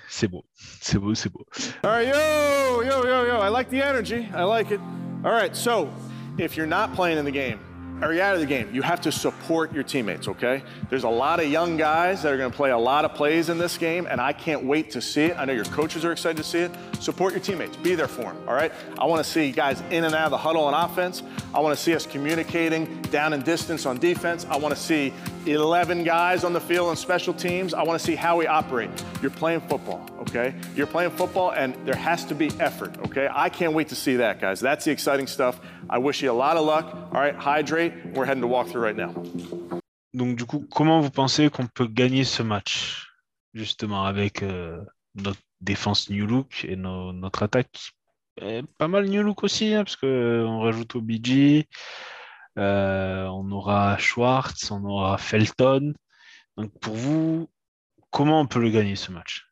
C'est 0.09 0.27
beau. 0.27 0.45
C'est 0.55 0.99
beau, 0.99 1.15
c'est 1.15 1.31
beau. 1.31 1.45
All 1.83 1.91
right, 1.91 2.07
yo, 2.07 2.81
yo, 2.81 3.03
yo, 3.05 3.25
yo. 3.25 3.39
I 3.39 3.49
like 3.49 3.69
the 3.69 3.81
energy. 3.81 4.27
I 4.33 4.43
like 4.43 4.71
it. 4.71 4.79
All 5.23 5.31
right, 5.31 5.55
so 5.55 5.89
if 6.37 6.55
you're 6.55 6.67
not 6.67 6.93
playing 6.93 7.17
in 7.17 7.25
the 7.25 7.31
game, 7.31 7.59
or 8.01 8.13
you're 8.13 8.23
out 8.23 8.35
of 8.35 8.41
the 8.41 8.45
game, 8.45 8.69
you 8.73 8.81
have 8.81 9.01
to 9.01 9.11
support 9.11 9.73
your 9.73 9.83
teammates, 9.83 10.27
okay? 10.27 10.63
There's 10.89 11.03
a 11.03 11.09
lot 11.09 11.39
of 11.39 11.47
young 11.49 11.77
guys 11.77 12.23
that 12.23 12.33
are 12.33 12.37
gonna 12.37 12.49
play 12.49 12.71
a 12.71 12.77
lot 12.77 13.05
of 13.05 13.13
plays 13.13 13.49
in 13.49 13.57
this 13.57 13.77
game, 13.77 14.07
and 14.09 14.19
I 14.19 14.33
can't 14.33 14.63
wait 14.63 14.91
to 14.91 15.01
see 15.01 15.25
it. 15.25 15.37
I 15.37 15.45
know 15.45 15.53
your 15.53 15.65
coaches 15.65 16.03
are 16.03 16.11
excited 16.11 16.37
to 16.37 16.43
see 16.43 16.59
it. 16.59 16.71
Support 16.99 17.33
your 17.33 17.41
teammates, 17.41 17.77
be 17.77 17.95
there 17.95 18.07
for 18.07 18.23
them, 18.23 18.37
all 18.47 18.53
right? 18.53 18.71
I 18.99 19.05
wanna 19.05 19.23
see 19.23 19.51
guys 19.51 19.81
in 19.91 20.03
and 20.03 20.13
out 20.13 20.25
of 20.25 20.31
the 20.31 20.37
huddle 20.37 20.63
on 20.65 20.73
offense. 20.73 21.23
I 21.53 21.59
wanna 21.59 21.75
see 21.77 21.95
us 21.95 22.05
communicating 22.05 23.01
down 23.03 23.33
and 23.33 23.43
distance 23.43 23.85
on 23.85 23.97
defense. 23.97 24.45
I 24.49 24.57
wanna 24.57 24.75
see 24.75 25.13
11 25.45 26.03
guys 26.03 26.43
on 26.43 26.53
the 26.53 26.61
field 26.61 26.89
on 26.89 26.95
special 26.97 27.33
teams. 27.33 27.73
I 27.73 27.83
wanna 27.83 27.99
see 27.99 28.15
how 28.15 28.37
we 28.37 28.47
operate. 28.47 28.89
You're 29.21 29.31
playing 29.31 29.61
football, 29.61 30.05
okay? 30.29 30.53
You're 30.75 30.87
playing 30.87 31.11
football, 31.11 31.51
and 31.51 31.75
there 31.85 31.95
has 31.95 32.25
to 32.25 32.35
be 32.35 32.49
effort, 32.59 32.97
okay? 33.05 33.27
I 33.31 33.49
can't 33.49 33.73
wait 33.73 33.89
to 33.89 33.95
see 33.95 34.17
that, 34.17 34.39
guys. 34.39 34.59
That's 34.59 34.85
the 34.85 34.91
exciting 34.91 35.27
stuff. 35.27 35.59
I 35.89 35.97
wish 35.97 36.21
you 36.21 36.31
a 36.31 36.33
lot 36.33 36.57
of 36.57 36.65
luck. 36.65 36.93
All 37.13 37.19
right, 37.19 37.35
hydrate. 37.35 37.93
We're 38.13 38.25
heading 38.25 38.41
to 38.41 38.47
walk 38.47 38.67
through 38.67 38.83
right 38.83 38.95
now. 38.95 39.13
Donc 40.15 40.37
du 40.37 40.45
coup, 40.45 40.65
comment 40.71 41.01
vous 41.01 41.11
pensez 41.11 41.49
qu'on 41.49 41.67
peut 41.67 41.87
gagner 41.87 42.23
ce 42.23 42.41
match 42.41 43.11
justement 43.53 44.05
avec 44.05 44.43
euh, 44.43 44.81
notre 45.15 45.41
défense 45.59 46.09
new 46.09 46.25
look 46.25 46.63
et 46.65 46.77
no, 46.77 47.11
notre 47.11 47.43
attaque? 47.43 47.91
Et 48.41 48.61
pas 48.77 48.87
mal 48.87 49.07
new 49.07 49.21
look 49.21 49.43
aussi 49.43 49.73
hein, 49.73 49.83
parce 49.83 49.97
que 49.97 50.05
euh, 50.05 50.47
rajoute 50.47 50.95
OBG, 50.95 51.67
euh, 52.57 53.25
on 53.25 53.51
aura 53.51 53.97
Schwartz, 53.97 54.71
on 54.71 54.85
aura 54.85 55.17
Felton. 55.17 55.93
Donc 56.55 56.71
pour 56.79 56.95
vous, 56.95 57.49
comment 58.09 58.39
on 58.39 58.45
peut 58.47 58.61
le 58.61 58.69
gagner 58.69 58.95
ce 58.95 59.11
match? 59.11 59.44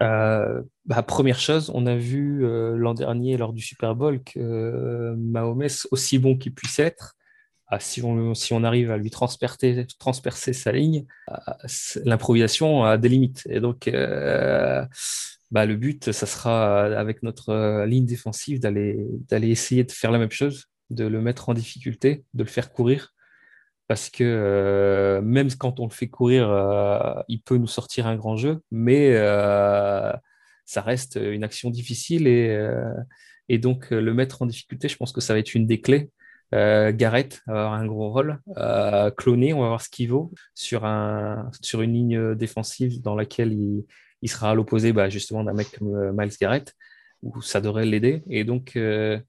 Euh, 0.00 0.62
bah, 0.86 1.02
première 1.02 1.38
chose, 1.38 1.70
on 1.74 1.86
a 1.86 1.96
vu 1.96 2.44
euh, 2.44 2.76
l'an 2.76 2.94
dernier 2.94 3.36
lors 3.36 3.52
du 3.52 3.62
Super 3.62 3.94
Bowl 3.94 4.22
que 4.22 4.38
euh, 4.38 5.14
Mahomes, 5.16 5.68
aussi 5.90 6.18
bon 6.18 6.36
qu'il 6.36 6.54
puisse 6.54 6.78
être, 6.78 7.16
ah, 7.68 7.80
si, 7.80 8.02
on, 8.02 8.34
si, 8.34 8.52
on, 8.52 8.64
arrive 8.64 8.90
à 8.90 8.96
lui 8.96 9.10
transpercer, 9.10 9.86
transpercer 9.98 10.52
sa 10.52 10.72
ligne, 10.72 11.06
l'improvisation 12.04 12.84
a 12.84 12.98
des 12.98 13.08
limites. 13.08 13.46
Et 13.48 13.60
donc, 13.60 13.90
bah, 15.50 15.66
le 15.66 15.76
but, 15.76 16.12
ça 16.12 16.26
sera 16.26 16.84
avec 16.84 17.22
notre 17.22 17.84
ligne 17.86 18.06
défensive 18.06 18.60
d'aller 18.60 19.50
essayer 19.50 19.84
de 19.84 19.92
faire 19.92 20.10
la 20.10 20.18
même 20.18 20.30
chose, 20.30 20.66
de 20.90 21.06
le 21.06 21.20
mettre 21.20 21.48
en 21.48 21.54
difficulté, 21.54 22.24
de 22.34 22.44
le 22.44 22.50
faire 22.50 22.72
courir 22.72 23.13
parce 23.86 24.08
que 24.08 24.24
euh, 24.24 25.20
même 25.20 25.52
quand 25.54 25.80
on 25.80 25.86
le 25.86 25.92
fait 25.92 26.08
courir, 26.08 26.48
euh, 26.50 27.14
il 27.28 27.42
peut 27.42 27.56
nous 27.56 27.66
sortir 27.66 28.06
un 28.06 28.16
grand 28.16 28.36
jeu, 28.36 28.60
mais 28.70 29.10
euh, 29.12 30.12
ça 30.64 30.80
reste 30.80 31.18
une 31.20 31.44
action 31.44 31.70
difficile 31.70 32.26
et, 32.26 33.58
donc 33.58 33.90
le 33.90 34.14
mettre 34.14 34.42
en 34.42 34.46
difficulté, 34.46 34.88
je 34.88 34.96
pense 34.96 35.12
que 35.12 35.20
ça 35.20 35.34
va 35.34 35.38
être 35.38 35.54
une 35.54 35.66
des 35.66 35.80
clés. 35.80 36.10
Garrett 36.52 37.42
va 37.46 37.66
avoir 37.66 37.74
un 37.74 37.86
gros 37.86 38.10
rôle. 38.10 38.40
cloné, 39.16 39.52
on 39.52 39.60
va 39.60 39.68
voir 39.68 39.82
ce 39.82 39.90
qu'il 39.90 40.08
vaut 40.10 40.32
sur, 40.54 40.84
un, 40.84 41.50
sur 41.60 41.82
une 41.82 41.92
ligne 41.92 42.34
défensive 42.36 43.02
dans 43.02 43.16
laquelle 43.16 43.52
il, 43.52 43.84
il 44.22 44.30
sera 44.30 44.50
à 44.50 44.54
l'opposé 44.54 44.92
bah, 44.92 45.10
justement 45.10 45.44
d'un 45.44 45.52
mec 45.52 45.68
comme 45.78 46.12
Miles 46.16 46.32
Garrett, 46.40 46.74
où 47.22 47.42
ça 47.42 47.60
devrait 47.60 47.84
l'aider. 47.84 48.22
Et 48.30 48.44
donc, 48.44 48.72
je 48.76 49.20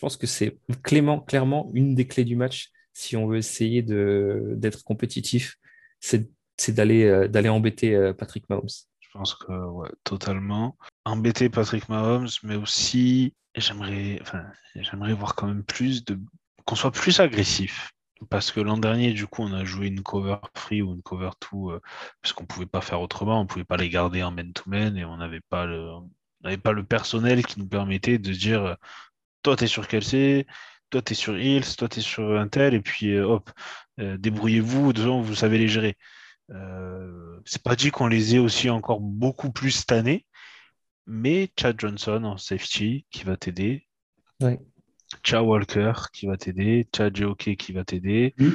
pense 0.00 0.18
que 0.18 0.26
c'est 0.26 0.58
clairement 0.82 1.70
une 1.72 1.94
des 1.94 2.06
clés 2.06 2.24
du 2.24 2.36
match 2.36 2.73
si 2.94 3.16
on 3.16 3.26
veut 3.26 3.36
essayer 3.36 3.82
d'être 3.82 4.82
compétitif, 4.84 5.56
c'est 6.00 6.28
d'aller 6.68 7.28
d'aller 7.28 7.48
embêter 7.48 8.12
Patrick 8.16 8.48
Mahomes. 8.48 8.68
Je 9.00 9.08
pense 9.12 9.34
que 9.34 9.52
ouais, 9.52 9.90
totalement. 10.04 10.76
Embêter 11.04 11.48
Patrick 11.50 11.88
Mahomes, 11.88 12.28
mais 12.42 12.56
aussi 12.56 13.34
j'aimerais 13.54 14.18
enfin, 14.22 14.44
voir 15.14 15.34
quand 15.34 15.46
même 15.46 15.64
plus 15.64 16.04
de 16.04 16.18
qu'on 16.64 16.76
soit 16.76 16.92
plus 16.92 17.20
agressif. 17.20 17.92
Parce 18.30 18.50
que 18.52 18.60
l'an 18.60 18.78
dernier, 18.78 19.12
du 19.12 19.26
coup, 19.26 19.42
on 19.42 19.52
a 19.52 19.64
joué 19.64 19.88
une 19.88 20.02
cover 20.02 20.36
free 20.54 20.82
ou 20.82 20.94
une 20.94 21.02
cover 21.02 21.30
2 21.52 21.74
euh, 21.74 21.80
parce 22.22 22.32
qu'on 22.32 22.44
ne 22.44 22.48
pouvait 22.48 22.66
pas 22.66 22.80
faire 22.80 23.00
autrement, 23.00 23.40
on 23.40 23.42
ne 23.42 23.48
pouvait 23.48 23.64
pas 23.64 23.76
les 23.76 23.90
garder 23.90 24.22
en 24.22 24.30
man-to-man 24.30 24.96
et 24.96 25.04
on 25.04 25.16
n'avait 25.18 25.40
pas, 25.40 25.66
le, 25.66 26.00
pas 26.62 26.72
le 26.72 26.84
personnel 26.84 27.44
qui 27.44 27.58
nous 27.58 27.68
permettait 27.68 28.18
de 28.18 28.32
dire 28.32 28.64
euh, 28.64 28.74
toi, 29.42 29.56
tu 29.56 29.64
es 29.64 29.66
sur 29.66 29.88
Kelsey, 29.88 30.46
toi, 30.94 31.02
tu 31.02 31.12
es 31.12 31.16
sur 31.16 31.36
Hills, 31.36 31.76
toi, 31.76 31.88
tu 31.88 31.98
es 31.98 32.02
sur 32.02 32.38
Intel, 32.38 32.74
et 32.74 32.80
puis 32.80 33.14
euh, 33.14 33.26
hop, 33.26 33.50
débrouillez-vous, 33.98 34.92
vous 34.92 35.34
savez 35.34 35.58
les 35.58 35.66
gérer. 35.66 35.96
c'est 37.44 37.62
pas 37.62 37.74
dit 37.74 37.90
qu'on 37.90 38.06
les 38.06 38.36
ait 38.36 38.38
aussi 38.38 38.70
encore 38.70 39.00
beaucoup 39.00 39.50
plus 39.50 39.72
cette 39.72 39.90
année, 39.90 40.24
mais 41.06 41.50
Chad 41.58 41.80
Johnson 41.80 42.22
en 42.24 42.36
safety 42.36 43.06
qui 43.10 43.24
va 43.24 43.36
t'aider. 43.36 43.88
Ouais. 44.40 44.60
Chad 45.24 45.42
Walker 45.42 45.92
qui 46.12 46.26
va 46.26 46.36
t'aider, 46.36 46.86
Chad 46.94 47.16
Jockey 47.16 47.56
qui 47.56 47.72
va 47.72 47.84
t'aider, 47.84 48.34
mmh. 48.38 48.50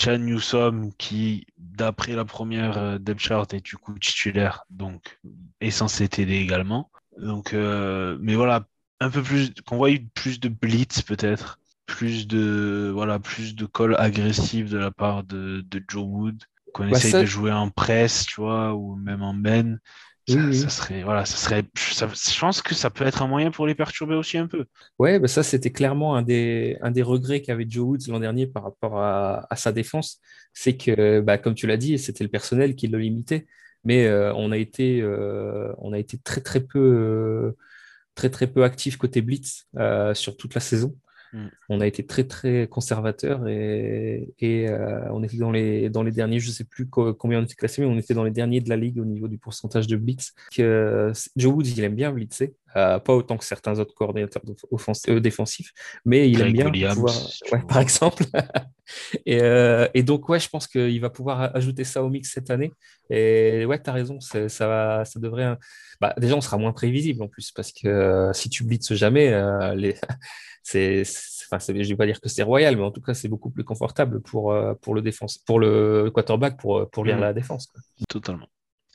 Chad 0.00 0.20
Newsom 0.20 0.92
qui, 0.98 1.46
d'après 1.58 2.14
la 2.14 2.24
première 2.24 2.76
euh, 2.76 2.98
depth 2.98 3.20
chart, 3.20 3.54
est 3.54 3.64
du 3.64 3.76
coup 3.76 3.96
titulaire, 3.98 4.64
donc 4.68 5.20
est 5.60 5.70
censé 5.70 6.08
t'aider 6.08 6.36
également. 6.38 6.90
Donc, 7.18 7.54
euh, 7.54 8.18
mais 8.20 8.34
voilà, 8.34 8.66
un 8.98 9.10
peu 9.10 9.22
plus, 9.22 9.54
qu'on 9.64 9.76
voit 9.76 9.90
plus 10.14 10.40
de 10.40 10.48
blitz 10.48 11.02
peut-être, 11.02 11.60
plus 11.86 12.26
de 12.26 12.90
voilà, 12.92 13.18
plus 13.18 13.54
de 13.54 13.66
call 13.66 13.96
agressif 13.98 14.70
de 14.70 14.78
la 14.78 14.90
part 14.90 15.24
de, 15.24 15.64
Joe 15.88 16.04
Wood, 16.06 16.42
qu'on 16.72 16.88
bah, 16.88 16.96
essaye 16.96 17.22
de 17.22 17.26
jouer 17.26 17.52
en 17.52 17.70
presse, 17.70 18.26
tu 18.26 18.40
vois, 18.40 18.74
ou 18.74 18.96
même 18.96 19.22
en 19.22 19.32
men. 19.32 19.78
Ça, 20.26 20.70
serait, 20.70 21.02
voilà, 21.02 21.26
ça 21.26 21.36
serait, 21.36 21.64
je 21.74 22.40
pense 22.40 22.62
que 22.62 22.74
ça 22.74 22.88
peut 22.88 23.04
être 23.04 23.20
un 23.20 23.28
moyen 23.28 23.50
pour 23.50 23.66
les 23.66 23.74
perturber 23.74 24.14
aussi 24.14 24.38
un 24.38 24.46
peu. 24.46 24.64
Ouais, 24.98 25.18
bah 25.18 25.28
ça 25.28 25.42
c'était 25.42 25.70
clairement 25.70 26.16
un 26.16 26.22
des, 26.22 26.78
un 26.80 26.90
des 26.90 27.02
regrets 27.02 27.42
qu'avait 27.42 27.66
Joe 27.68 27.84
Woods 27.84 28.08
l'an 28.08 28.20
dernier 28.20 28.46
par 28.46 28.62
rapport 28.62 28.98
à, 28.98 29.46
sa 29.56 29.70
défense, 29.70 30.20
c'est 30.54 30.78
que, 30.78 31.20
bah, 31.20 31.36
comme 31.36 31.54
tu 31.54 31.66
l'as 31.66 31.76
dit, 31.76 31.98
c'était 31.98 32.24
le 32.24 32.30
personnel 32.30 32.74
qui 32.74 32.86
le 32.86 32.98
limitait, 32.98 33.46
mais 33.84 34.06
euh, 34.06 34.32
on 34.34 34.50
a 34.50 34.56
été, 34.56 35.02
euh, 35.02 35.74
on 35.76 35.92
a 35.92 35.98
été 35.98 36.16
très 36.16 36.40
très 36.40 36.60
peu, 36.60 36.78
euh, 36.78 37.56
très 38.14 38.30
très 38.30 38.46
peu 38.46 38.64
actif 38.64 38.96
côté 38.96 39.20
blitz 39.20 39.66
sur 40.14 40.38
toute 40.38 40.54
la 40.54 40.62
saison. 40.62 40.96
Mm. 41.34 41.48
On 41.68 41.80
a 41.80 41.86
été 41.86 42.06
très 42.06 42.24
très 42.24 42.68
conservateur 42.68 43.48
et, 43.48 44.32
euh, 44.42 45.00
on 45.10 45.22
était 45.24 45.36
dans 45.36 45.50
les, 45.50 46.12
derniers, 46.12 46.38
je 46.38 46.48
ne 46.48 46.52
sais 46.52 46.64
plus 46.64 46.88
combien 46.88 47.40
on 47.40 47.44
était 47.44 47.56
classé, 47.56 47.82
mais 47.82 47.88
on 47.88 47.98
était 47.98 48.14
dans 48.14 48.22
les 48.22 48.30
derniers 48.30 48.60
de 48.60 48.68
la 48.68 48.76
ligue 48.76 48.98
au 49.00 49.04
niveau 49.04 49.26
du 49.26 49.36
pourcentage 49.36 49.88
de 49.88 49.96
blitz. 49.96 50.32
Que, 50.56 51.12
Joe 51.36 51.52
Woods, 51.52 51.66
il 51.76 51.82
aime 51.82 51.96
bien 51.96 52.12
blitzer, 52.12 52.54
euh, 52.76 52.98
pas 52.98 53.14
autant 53.14 53.36
que 53.36 53.44
certains 53.44 53.78
autres 53.78 53.94
coordinateurs 53.94 54.42
euh, 55.08 55.20
défensifs, 55.20 55.72
mais 56.04 56.30
il 56.30 56.40
aime 56.40 56.52
bien 56.52 56.94
pouvoir, 56.94 57.14
par 57.68 57.80
exemple. 57.80 58.24
et, 59.26 60.02
donc, 60.02 60.28
ouais, 60.28 60.40
je 60.40 60.48
pense 60.48 60.66
qu'il 60.66 61.00
va 61.00 61.10
pouvoir 61.10 61.54
ajouter 61.56 61.84
ça 61.84 62.02
au 62.02 62.10
mix 62.10 62.32
cette 62.32 62.50
année. 62.50 62.72
Et 63.10 63.64
ouais, 63.66 63.82
tu 63.82 63.90
as 63.90 63.92
raison, 63.92 64.20
ça, 64.20 64.48
ça 64.48 65.20
devrait. 65.20 65.56
Bah, 66.00 66.14
déjà, 66.18 66.34
on 66.34 66.40
sera 66.40 66.58
moins 66.58 66.72
prévisible 66.72 67.22
en 67.22 67.28
plus, 67.28 67.52
parce 67.52 67.72
que 67.72 68.30
si 68.32 68.48
tu 68.50 68.64
blitzes 68.64 68.94
jamais, 68.94 69.30
les 69.76 69.94
c'est, 70.64 71.02
enfin, 71.50 71.58
je 71.66 71.72
ne 71.72 71.84
vais 71.84 71.96
pas 71.96 72.06
dire 72.06 72.20
que 72.20 72.28
c'est 72.28 72.42
royal, 72.42 72.76
mais 72.76 72.82
en 72.82 72.90
tout 72.90 73.02
cas, 73.02 73.14
c'est 73.14 73.28
beaucoup 73.28 73.50
plus 73.50 73.64
confortable 73.64 74.20
pour, 74.20 74.52
euh, 74.52 74.74
pour, 74.74 74.94
le, 74.94 75.02
défense, 75.02 75.38
pour 75.38 75.60
le 75.60 76.10
quarterback 76.12 76.58
pour, 76.58 76.88
pour 76.90 77.04
lire 77.04 77.18
mmh. 77.18 77.20
la 77.20 77.32
défense. 77.32 77.68
Totalement. 78.08 78.46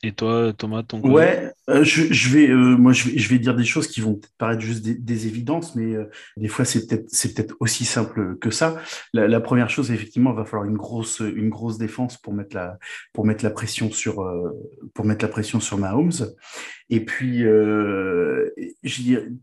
Et 0.02 0.14
toi, 0.14 0.54
Thomas, 0.58 0.84
ton 0.84 1.02
Ouais, 1.02 1.52
euh, 1.70 1.84
je, 1.84 2.30
vais, 2.30 2.48
euh, 2.50 2.78
moi, 2.78 2.94
je 2.94 3.28
vais, 3.28 3.38
dire 3.38 3.54
des 3.54 3.66
choses 3.66 3.88
qui 3.88 4.00
vont 4.00 4.14
peut-être 4.14 4.38
paraître 4.38 4.62
juste 4.62 4.82
des, 4.82 5.28
évidences, 5.28 5.76
mais 5.76 5.94
euh, 5.94 6.10
des 6.38 6.48
fois, 6.48 6.64
c'est 6.64 6.88
peut-être, 6.88 7.06
c'est 7.10 7.34
peut-être 7.34 7.56
aussi 7.60 7.84
simple 7.84 8.38
que 8.38 8.50
ça. 8.50 8.78
La, 9.12 9.42
première 9.42 9.70
chose, 9.70 9.92
effectivement, 9.92 10.32
il 10.32 10.38
va 10.38 10.46
falloir 10.46 10.70
une 10.70 10.78
grosse, 10.78 11.20
une 11.20 11.50
grosse 11.50 11.78
défense 11.78 12.18
pour 12.18 12.34
mettre 12.34 12.56
la, 12.56 12.78
pour 13.12 13.26
mettre 13.26 13.44
la 13.44 13.50
pression 13.50 13.92
sur, 13.92 14.26
pour 14.94 15.04
mettre 15.04 15.26
la 15.26 15.30
pression 15.30 15.60
sur 15.60 15.78
Mahomes. 15.78 16.12
Et 16.90 17.04
puis, 17.04 17.44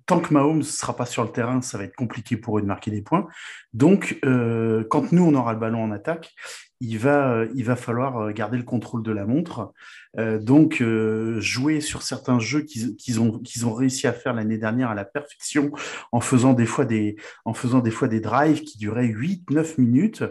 tant 0.07 0.21
que 0.21 0.33
Mahomes 0.33 0.63
sera 0.63 0.97
pas 0.97 1.07
sur 1.07 1.23
le 1.23 1.31
terrain, 1.31 1.61
ça 1.61 1.77
va 1.77 1.85
être 1.85 1.97
compliqué 1.97 2.39
pour 2.39 2.59
eux 2.59 2.63
de 2.63 2.67
marquer 2.67 2.91
des 2.91 3.03
points. 3.03 3.27
Donc, 3.75 4.19
quand 4.23 5.13
nous, 5.13 5.25
on 5.25 5.35
aura 5.35 5.53
le 5.53 5.59
ballon 5.59 5.85
en 5.85 5.91
attaque, 5.93 6.33
il 6.81 6.99
va, 6.99 7.45
il 7.55 7.65
va 7.65 7.77
falloir 7.77 8.33
garder 8.33 8.59
le 8.59 8.65
contrôle 8.65 9.03
de 9.03 9.13
la 9.13 9.27
montre. 9.27 9.73
Euh, 10.19 10.39
donc, 10.39 10.81
euh, 10.81 11.41
jouer 11.41 11.81
sur 11.81 12.03
certains 12.03 12.39
jeux 12.39 12.63
qu'ils 12.63 13.21
ont, 13.21 13.41
réussi 13.75 14.07
à 14.07 14.13
faire 14.13 14.33
l'année 14.33 14.59
dernière 14.59 14.91
à 14.91 14.95
la 14.95 15.05
perfection 15.05 15.71
en 16.13 16.21
faisant 16.21 16.53
des 16.55 16.67
fois 16.67 16.85
des, 16.85 17.17
en 17.45 17.53
faisant 17.53 17.81
des, 17.81 17.91
fois 17.91 18.09
des 18.09 18.21
drives 18.21 18.63
qui 18.63 18.79
duraient 18.79 19.09
8-9 19.09 19.79
minutes 19.79 20.25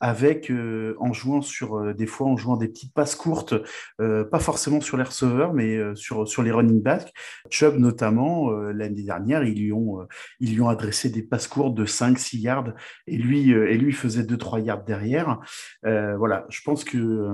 avec 0.00 0.50
euh, 0.50 0.94
en 0.98 1.12
jouant 1.12 1.42
sur 1.42 1.94
des 1.94 2.06
fois 2.06 2.28
en 2.28 2.36
jouant 2.36 2.56
des 2.56 2.68
petites 2.68 2.92
passes 2.92 3.14
courtes, 3.14 3.54
pas 3.98 4.38
forcément 4.38 4.80
sur 4.80 4.96
les 4.96 5.02
receveurs, 5.02 5.52
mais 5.52 5.78
sur, 5.94 6.28
sur 6.28 6.42
les 6.42 6.52
running 6.52 6.82
backs. 6.82 7.12
Chubb 7.50 7.78
notamment, 7.78 8.50
l'année 8.50 9.02
dernière, 9.02 9.42
ils 9.44 9.58
lui, 9.58 9.72
ont, 9.72 10.06
ils 10.40 10.54
lui 10.54 10.60
ont 10.60 10.68
adressé 10.68 11.08
des 11.10 11.22
passes 11.22 11.48
courtes 11.48 11.74
de 11.74 11.86
5-6 11.86 12.38
yards 12.38 12.72
et 13.06 13.16
lui, 13.16 13.50
et 13.50 13.76
lui 13.76 13.92
faisait 13.92 14.22
2-3 14.22 14.62
yards 14.64 14.84
derrière. 14.84 15.40
voilà, 15.82 16.46
je 16.50 16.60
pense 16.62 16.84
que 16.84 17.28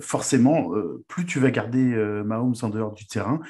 forcément, 0.00 0.72
plus 1.08 1.26
tu 1.26 1.38
vas 1.40 1.50
garder 1.50 1.94
Mahomes 2.24 2.54
en 2.62 2.68
dehors 2.68 2.92
du 2.92 3.06
terrain, 3.06 3.40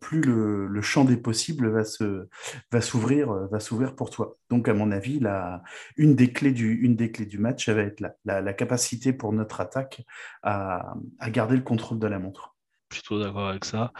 plus 0.00 0.20
le, 0.20 0.66
le, 0.66 0.82
champ 0.82 1.04
des 1.04 1.16
possibles 1.16 1.68
va 1.68 1.84
se 1.84 2.28
va 2.72 2.80
s'ouvrir 2.80 3.32
va 3.50 3.60
s'ouvrir 3.60 3.94
pour 3.94 4.10
toi. 4.10 4.36
Donc 4.50 4.68
à 4.68 4.74
mon 4.74 4.90
avis, 4.90 5.20
la, 5.20 5.62
une 5.96 6.14
des 6.14 6.32
clés 6.32 6.52
du 6.52 6.74
une 6.74 6.96
des 6.96 7.08
du 7.08 7.38
match, 7.38 7.66
ça 7.66 7.74
va 7.74 7.82
être 7.82 8.00
la, 8.00 8.40
la, 8.40 8.52
capacité 8.52 9.12
pour 9.12 9.32
notre 9.32 9.60
attaque 9.60 10.02
à, 10.42 10.94
à, 11.18 11.30
garder 11.30 11.56
le 11.56 11.62
contrôle 11.62 11.98
de 11.98 12.06
la 12.06 12.18
montre. 12.18 12.56
Plutôt 12.88 13.20
d'accord 13.20 13.48
avec 13.48 13.64
ça. 13.64 13.92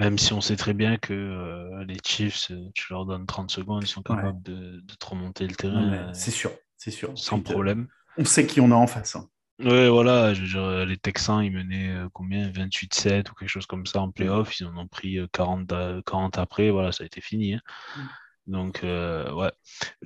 Même 0.00 0.18
si 0.18 0.32
on 0.32 0.40
sait 0.40 0.56
très 0.56 0.72
bien 0.72 0.96
que 0.96 1.12
euh, 1.12 1.84
les 1.84 1.98
Chiefs, 2.02 2.50
euh, 2.50 2.70
tu 2.74 2.92
leur 2.92 3.04
donnes 3.04 3.26
30 3.26 3.50
secondes, 3.50 3.82
ils 3.82 3.88
sont 3.88 4.02
capables 4.02 4.42
de, 4.42 4.80
de, 4.80 4.94
te 4.94 5.06
remonter 5.06 5.46
le 5.46 5.54
terrain. 5.54 5.92
Euh, 5.92 6.10
c'est 6.14 6.30
sûr, 6.30 6.50
c'est 6.76 6.90
sûr. 6.90 7.16
Sans 7.16 7.40
problème. 7.40 7.86
On 8.16 8.24
sait 8.24 8.46
qui 8.46 8.60
on 8.60 8.70
a 8.70 8.74
en 8.74 8.86
face. 8.86 9.16
Hein. 9.16 9.28
Oui, 9.60 9.88
voilà, 9.88 10.32
les 10.32 10.96
Texans, 10.96 11.42
ils 11.42 11.52
menaient 11.52 11.94
combien? 12.12 12.50
28-7 12.50 13.30
ou 13.30 13.34
quelque 13.34 13.48
chose 13.48 13.66
comme 13.66 13.86
ça 13.86 14.00
en 14.00 14.10
playoff. 14.10 14.58
Ils 14.58 14.66
en 14.66 14.76
ont 14.76 14.88
pris 14.88 15.18
40, 15.32 15.72
40 16.04 16.38
après. 16.38 16.70
Voilà, 16.70 16.92
ça 16.92 17.04
a 17.04 17.06
été 17.06 17.20
fini. 17.20 17.54
Hein. 17.54 17.60
Mm. 17.96 18.52
Donc, 18.52 18.80
ouais, 18.82 19.52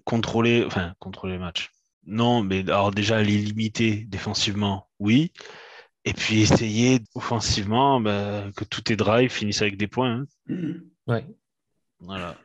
contrôler, 0.05 0.65
enfin, 0.65 0.95
contrôler 0.99 1.35
le 1.35 1.41
match. 1.41 1.71
Non, 2.07 2.43
mais 2.43 2.61
alors 2.61 2.91
déjà 2.91 3.23
les 3.23 3.39
limiter 3.39 4.05
défensivement, 4.05 4.89
oui. 4.99 5.33
Et 6.05 6.13
puis 6.13 6.43
essayer 6.43 7.01
offensivement 7.15 8.01
bah, 8.01 8.45
que 8.57 8.65
tous 8.65 8.83
tes 8.83 8.97
drives 8.97 9.31
finissent 9.31 9.63
avec 9.63 9.79
des 9.79 9.89
points. 9.89 10.25
Hein. 10.49 10.75
Ouais. 11.07 11.25
Voilà. 12.01 12.37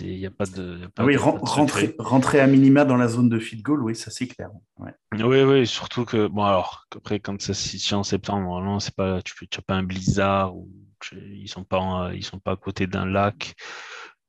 Il 0.00 0.18
n'y 0.18 0.26
a 0.26 0.30
pas 0.30 0.46
de. 0.46 0.88
Ah 0.96 1.04
oui, 1.04 1.16
rentrer, 1.16 1.94
rentrer, 1.98 2.40
à 2.40 2.46
minima 2.46 2.84
dans 2.84 2.96
la 2.96 3.08
zone 3.08 3.28
de 3.28 3.38
field 3.38 3.62
goal, 3.62 3.82
oui, 3.82 3.94
ça 3.94 4.10
c'est 4.10 4.26
clair. 4.26 4.50
Oui, 4.78 5.42
oui, 5.42 5.66
surtout 5.66 6.04
que, 6.04 6.26
bon, 6.26 6.44
alors, 6.44 6.86
après, 6.94 7.20
quand 7.20 7.40
ça 7.40 7.54
se 7.54 7.68
situe 7.68 7.94
en 7.94 8.02
septembre, 8.02 8.42
normalement, 8.42 8.80
c'est 8.80 8.94
pas, 8.94 9.20
tu 9.22 9.34
n'as 9.44 9.62
pas 9.66 9.74
un 9.74 9.82
blizzard 9.82 10.56
ou 10.56 10.70
ils 11.12 11.42
ne 11.42 11.46
sont, 11.46 11.64
pas 11.64 12.10
ils 12.14 12.24
sont 12.24 12.38
pas 12.38 12.52
à 12.52 12.56
côté 12.56 12.86
d'un 12.86 13.06
lac, 13.06 13.54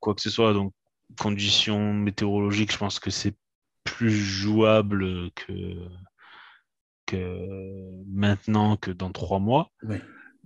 quoi 0.00 0.14
que 0.14 0.20
ce 0.20 0.30
soit. 0.30 0.52
Donc, 0.52 0.72
conditions 1.18 1.94
météorologiques, 1.94 2.72
je 2.72 2.78
pense 2.78 2.98
que 2.98 3.10
c'est 3.10 3.34
plus 3.84 4.10
jouable 4.10 5.30
que, 5.32 5.52
que 7.06 8.04
maintenant 8.08 8.76
que 8.76 8.90
dans 8.90 9.12
trois 9.12 9.38
mois. 9.38 9.70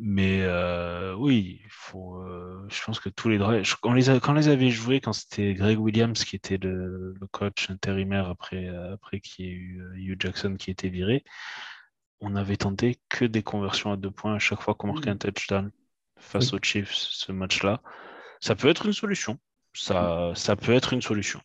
Mais 0.03 0.41
euh, 0.45 1.15
oui, 1.15 1.61
il 1.63 1.71
faut. 1.71 2.23
Euh, 2.23 2.67
je 2.71 2.83
pense 2.83 3.01
que 3.01 3.11
tous 3.11 3.29
les 3.29 3.37
drives. 3.37 3.75
Quand, 3.83 3.93
les 3.93 4.19
quand 4.21 4.33
les 4.33 4.49
avait 4.49 4.71
joués, 4.71 5.01
quand 5.03 5.13
c'était 5.13 5.53
Greg 5.53 5.79
Williams 5.79 6.25
qui 6.25 6.37
était 6.37 6.57
le, 6.57 7.15
coach 7.33 7.69
intérimaire 7.69 8.29
après, 8.31 8.69
après 8.69 9.21
qu'il 9.21 9.45
y 9.45 9.49
ait 9.49 9.53
eu 9.53 9.83
euh, 9.83 9.95
Hugh 9.97 10.17
Jackson 10.19 10.57
qui 10.59 10.71
était 10.71 10.89
viré, 10.89 11.23
on 12.21 12.35
avait 12.35 12.57
tenté 12.57 12.99
que 13.11 13.27
des 13.27 13.43
conversions 13.43 13.93
à 13.93 13.99
deux 13.99 14.11
points 14.11 14.35
à 14.37 14.39
chaque 14.39 14.63
fois 14.63 14.75
qu'on 14.75 14.87
marquait 14.87 15.11
un 15.11 15.19
touchdown 15.19 15.71
face 16.17 16.55
aux 16.55 16.59
Chiefs, 16.63 16.93
ce 16.95 17.33
match-là. 17.33 17.83
Ça 18.41 18.55
peut 18.55 18.69
être 18.69 18.87
une 18.87 18.95
solution. 18.95 19.39
Ça, 19.75 20.33
ça 20.35 20.57
peut 20.57 20.73
être 20.73 20.95
une 20.95 21.03
solution 21.03 21.43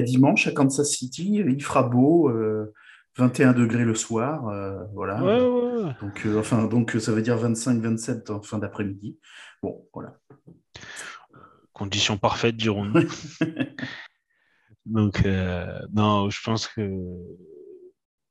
dimanche 0.00 0.46
à 0.46 0.52
Kansas 0.52 0.88
City, 0.88 1.42
il 1.46 1.62
fera 1.62 1.82
beau. 1.82 2.30
Euh, 2.30 2.72
21 3.16 3.52
degrés 3.52 3.84
le 3.84 3.94
soir, 3.94 4.48
euh, 4.48 4.84
voilà. 4.94 5.22
Ouais, 5.22 5.40
ouais, 5.40 5.82
ouais. 5.84 5.94
Donc, 6.00 6.26
euh, 6.26 6.40
enfin, 6.40 6.64
donc 6.64 6.92
ça 6.92 7.12
veut 7.12 7.22
dire 7.22 7.36
25-27 7.36 8.30
en 8.32 8.42
fin 8.42 8.58
d'après-midi. 8.58 9.18
Bon, 9.62 9.86
voilà. 9.92 10.16
Conditions 11.72 12.16
parfaites, 12.16 12.56
dirons-nous. 12.56 13.08
Donc, 14.86 15.24
euh, 15.24 15.78
non, 15.92 16.28
je 16.28 16.40
pense 16.42 16.66
que 16.66 16.90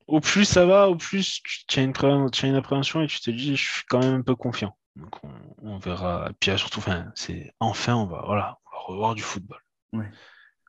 au 0.07 0.19
plus 0.19 0.43
ça 0.43 0.65
va, 0.65 0.89
au 0.89 0.97
plus 0.97 1.41
tu 1.67 1.79
as 1.79 1.83
une, 1.83 1.93
tu 1.93 2.45
as 2.45 2.49
une 2.49 2.55
appréhension 2.55 3.01
et 3.01 3.07
tu 3.07 3.21
te 3.21 3.31
dis, 3.31 3.55
je 3.55 3.71
suis 3.71 3.83
quand 3.87 3.99
même 3.99 4.15
un 4.15 4.21
peu 4.21 4.35
confiant. 4.35 4.75
Donc, 4.97 5.23
on, 5.23 5.31
on 5.63 5.77
verra. 5.77 6.27
Et 6.29 6.33
puis, 6.39 6.57
surtout, 6.57 6.79
enfin, 6.79 7.11
c'est 7.15 7.53
enfin, 7.59 7.95
on 7.95 8.05
va, 8.05 8.23
voilà, 8.25 8.57
on 8.65 8.71
va 8.71 8.79
revoir 8.87 9.15
du 9.15 9.21
football. 9.21 9.59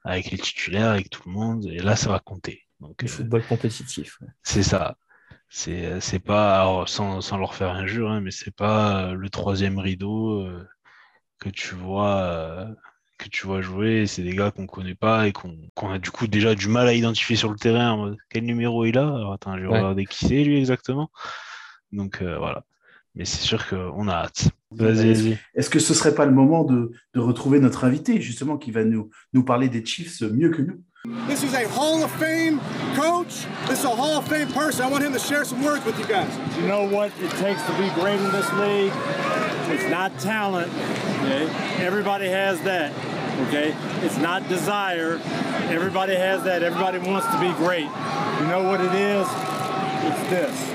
Avec 0.04 0.30
les 0.30 0.38
titulaires, 0.38 0.90
avec 0.90 1.10
tout 1.10 1.22
le 1.26 1.32
monde. 1.32 1.66
Et 1.66 1.78
là, 1.78 1.96
ça 1.96 2.10
va 2.10 2.18
compter. 2.18 2.62
Donc, 2.82 3.04
Du 3.04 3.06
euh, 3.06 3.10
football 3.10 3.44
compétitif. 3.44 4.18
ouais. 4.22 4.28
c'est 4.42 4.62
ça. 4.62 4.96
C'est, 5.48 6.00
c'est 6.00 6.18
pas, 6.20 6.60
alors, 6.60 6.88
sans, 6.88 7.20
sans 7.22 7.38
leur 7.38 7.54
faire 7.54 7.70
injure, 7.70 8.10
hein, 8.10 8.20
mais 8.22 8.30
c'est 8.32 8.54
pas 8.54 9.10
euh, 9.12 9.14
le 9.14 9.30
troisième 9.30 9.78
rideau 9.78 10.42
euh, 10.42 10.66
que 11.40 11.48
tu 11.50 11.74
vois, 11.76 12.18
euh, 12.22 12.68
que 13.18 13.28
tu 13.30 13.46
vois 13.46 13.62
jouer. 13.62 14.06
C'est 14.06 14.22
des 14.24 14.34
gars 14.36 14.50
qu'on 14.52 14.66
connaît 14.66 14.94
pas 14.96 15.28
et 15.28 15.32
qu'on, 15.32 15.56
qu'on 15.74 15.90
a 15.92 15.98
du 16.00 16.10
coup 16.12 16.26
déjà 16.28 16.54
du 16.56 16.68
mal 16.68 16.88
à 16.88 16.94
identifier 16.94 17.36
sur 17.36 17.50
le 17.52 17.58
terrain. 17.58 17.96
mode, 17.98 18.18
quel 18.30 18.44
numéro 18.46 18.84
il 18.86 18.98
a? 18.98 19.06
Alors, 19.08 19.34
attends, 19.34 19.56
je 19.58 19.62
vais 19.64 19.68
Ouais. 19.68 19.78
regarder 19.78 20.06
qui 20.06 20.26
c'est 20.26 20.44
lui 20.44 20.58
exactement. 20.58 21.10
Donc 21.92 22.22
euh, 22.22 22.38
voilà. 22.38 22.64
Mais 23.16 23.24
c'est 23.26 23.42
sûr 23.42 23.68
qu'on 23.68 24.08
a 24.08 24.14
hâte. 24.14 24.50
Vas-y, 24.70 25.12
vas-y. 25.12 25.38
Est-ce 25.54 25.68
que 25.68 25.78
ce 25.78 25.92
serait 25.92 26.14
pas 26.14 26.24
le 26.24 26.32
moment 26.32 26.64
de, 26.64 26.92
de 27.12 27.20
retrouver 27.20 27.60
notre 27.60 27.84
invité, 27.84 28.20
justement, 28.22 28.56
qui 28.56 28.70
va 28.70 28.84
nous, 28.84 29.10
nous 29.34 29.44
parler 29.44 29.68
des 29.68 29.84
Chiefs 29.84 30.22
mieux 30.22 30.48
que 30.50 30.62
nous? 30.62 30.82
This 31.04 31.42
is 31.42 31.52
a 31.52 31.66
Hall 31.66 32.04
of 32.04 32.12
Fame 32.12 32.60
coach. 32.94 33.44
This 33.66 33.80
is 33.80 33.84
a 33.84 33.88
Hall 33.88 34.18
of 34.18 34.28
Fame 34.28 34.46
person. 34.52 34.84
I 34.84 34.88
want 34.88 35.02
him 35.02 35.12
to 35.12 35.18
share 35.18 35.44
some 35.44 35.60
words 35.60 35.84
with 35.84 35.98
you 35.98 36.06
guys. 36.06 36.32
You 36.56 36.68
know 36.68 36.88
what 36.88 37.10
it 37.18 37.30
takes 37.32 37.60
to 37.64 37.72
be 37.72 37.90
great 38.00 38.20
in 38.20 38.30
this 38.30 38.52
league? 38.52 38.92
It's 39.74 39.90
not 39.90 40.16
talent. 40.20 40.72
Okay? 40.72 41.50
Everybody 41.84 42.28
has 42.28 42.62
that. 42.62 42.92
Okay? 43.48 43.74
It's 44.06 44.16
not 44.18 44.48
desire. 44.48 45.20
Everybody 45.72 46.14
has 46.14 46.44
that. 46.44 46.62
Everybody 46.62 46.98
wants 46.98 47.26
to 47.34 47.40
be 47.40 47.52
great. 47.54 47.86
You 47.86 48.46
know 48.46 48.62
what 48.62 48.80
it 48.80 48.94
is? 48.94 49.26
It's 50.06 50.30
this. 50.30 50.70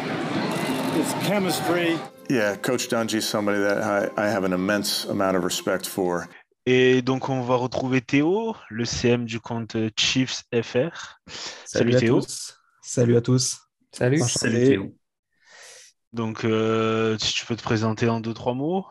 It's 0.98 1.26
chemistry. 1.26 1.98
Yeah, 2.30 2.58
Coach 2.58 2.90
Dungy 2.90 3.16
is 3.16 3.30
somebody 3.30 3.60
that 3.60 3.82
I, 3.82 4.26
I 4.26 4.28
have 4.28 4.44
an 4.44 4.52
immense 4.52 5.06
amount 5.06 5.38
of 5.38 5.46
respect 5.46 5.88
for. 5.88 6.28
Et 6.70 7.02
donc, 7.02 7.30
on 7.30 7.40
va 7.44 7.56
retrouver 7.56 8.02
Théo, 8.02 8.54
le 8.70 8.84
CM 8.84 9.24
du 9.24 9.40
compte 9.40 9.78
Chiefs 9.98 10.44
FR. 10.54 11.22
Salut, 11.64 11.96
à 11.96 12.00
Théo. 12.02 12.20
tous. 12.20 12.60
Salut 12.82 13.16
à 13.16 13.22
tous. 13.22 13.58
Salut. 13.94 14.22
Enchanté. 14.22 14.40
Salut 14.52 14.66
Théo. 14.66 14.96
Donc, 16.12 16.44
euh, 16.44 17.18
si 17.20 17.34
tu 17.34 17.46
peux 17.46 17.56
te 17.56 17.64
présenter 17.64 18.10
en 18.10 18.20
deux, 18.20 18.34
trois 18.34 18.54
mots. 18.54 18.86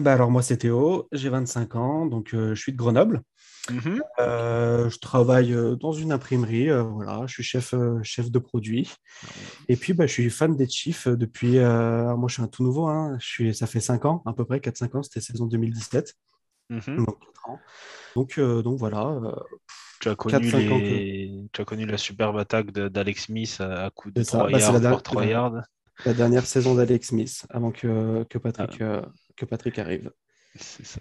Bah 0.00 0.14
alors 0.14 0.30
moi 0.30 0.42
c'est 0.42 0.58
Théo, 0.58 1.08
j'ai 1.12 1.28
25 1.28 1.74
ans, 1.74 2.06
donc 2.06 2.32
euh, 2.32 2.54
je 2.54 2.60
suis 2.62 2.72
de 2.72 2.78
Grenoble. 2.78 3.20
Mhm. 3.68 4.00
Euh, 4.20 4.88
je 4.88 4.98
travaille 4.98 5.54
dans 5.78 5.92
une 5.92 6.12
imprimerie, 6.12 6.70
euh, 6.70 6.82
voilà, 6.82 7.24
je 7.26 7.34
suis 7.34 7.42
chef, 7.42 7.74
euh, 7.74 7.98
chef 8.04 8.30
de 8.30 8.38
produit. 8.38 8.90
Et 9.68 9.76
puis 9.76 9.92
bah, 9.92 10.06
je 10.06 10.12
suis 10.12 10.30
fan 10.30 10.56
des 10.56 10.68
Chiefs 10.68 11.08
depuis, 11.08 11.58
euh, 11.58 12.16
moi 12.16 12.28
je 12.28 12.34
suis 12.34 12.42
un 12.42 12.46
tout 12.46 12.62
nouveau, 12.62 12.86
hein, 12.86 13.18
je 13.20 13.26
suis, 13.26 13.54
ça 13.54 13.66
fait 13.66 13.80
5 13.80 14.06
ans 14.06 14.22
à 14.24 14.32
peu 14.32 14.46
près, 14.46 14.60
4-5 14.60 14.96
ans, 14.96 15.02
c'était 15.02 15.20
saison 15.20 15.44
2017. 15.44 16.14
Mhm. 16.70 16.96
Donc, 17.06 17.18
quatre 17.20 17.48
ans. 17.50 17.58
donc, 18.16 18.38
euh, 18.38 18.62
donc 18.62 18.78
voilà, 18.78 19.06
euh, 19.06 19.32
Tu 20.00 20.08
as 20.08 20.14
connu, 20.14 20.48
4-5 20.48 20.72
ans 20.72 20.78
les... 20.78 21.44
tu 21.52 21.60
as 21.60 21.64
connu 21.64 21.86
la 21.86 21.96
superbe 21.98 22.36
attaque 22.38 22.70
d'Alex 22.72 23.24
Smith 23.24 23.56
à, 23.60 23.90
coup 23.94 24.10
de 24.10 24.22
C'est 24.22 24.30
ça. 24.30 24.38
3 24.38 24.50
Bah, 24.50 24.58
yards 24.58 24.72
la 24.72 24.80
der- 24.80 24.90
par 24.90 25.02
3 25.02 25.22
la- 25.22 25.28
yards. 25.30 25.62
la 26.04 26.14
dernière 26.14 26.46
saison 26.46 26.74
d'Alex 26.74 27.08
Smith 27.08 27.46
avant 27.50 27.70
que, 27.70 28.24
que, 28.30 28.38
Patrick, 28.38 28.76
Ah. 28.80 28.84
euh, 28.84 29.02
que 29.36 29.44
Patrick 29.44 29.78
arrive. 29.78 30.10
C'est 30.56 30.86
ça. 30.86 31.00